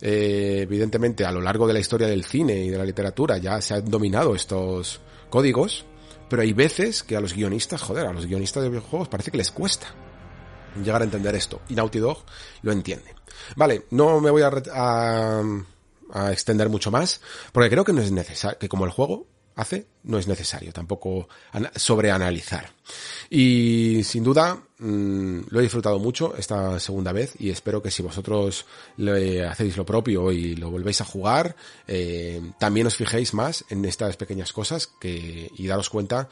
[0.00, 3.60] eh, evidentemente a lo largo de la historia del cine y de la literatura ya
[3.60, 5.84] se han dominado estos códigos,
[6.28, 9.38] pero hay veces que a los guionistas, joder, a los guionistas de videojuegos parece que
[9.38, 9.94] les cuesta
[10.82, 11.60] llegar a entender esto.
[11.68, 12.24] Y Naughty Dog
[12.62, 13.14] lo entiende.
[13.56, 15.42] Vale, no me voy a, a,
[16.12, 17.20] a extender mucho más,
[17.52, 21.28] porque creo que no es necesario, que como el juego hace, no es necesario tampoco
[21.76, 22.72] sobreanalizar.
[23.28, 28.02] Y sin duda, mmm, lo he disfrutado mucho esta segunda vez y espero que si
[28.02, 28.66] vosotros
[28.96, 31.56] le hacéis lo propio y lo volvéis a jugar,
[31.86, 36.28] eh, también os fijéis más en estas pequeñas cosas que, y daros cuenta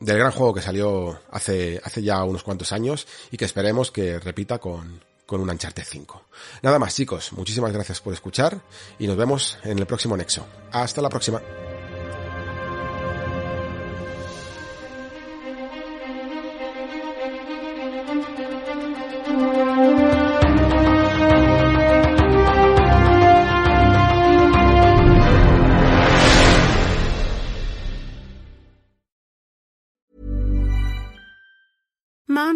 [0.00, 4.18] del gran juego que salió hace, hace ya unos cuantos años y que esperemos que
[4.18, 6.24] repita con, con un Uncharted 5.
[6.62, 8.60] Nada más chicos, muchísimas gracias por escuchar
[8.98, 10.46] y nos vemos en el próximo Nexo.
[10.72, 11.40] Hasta la próxima.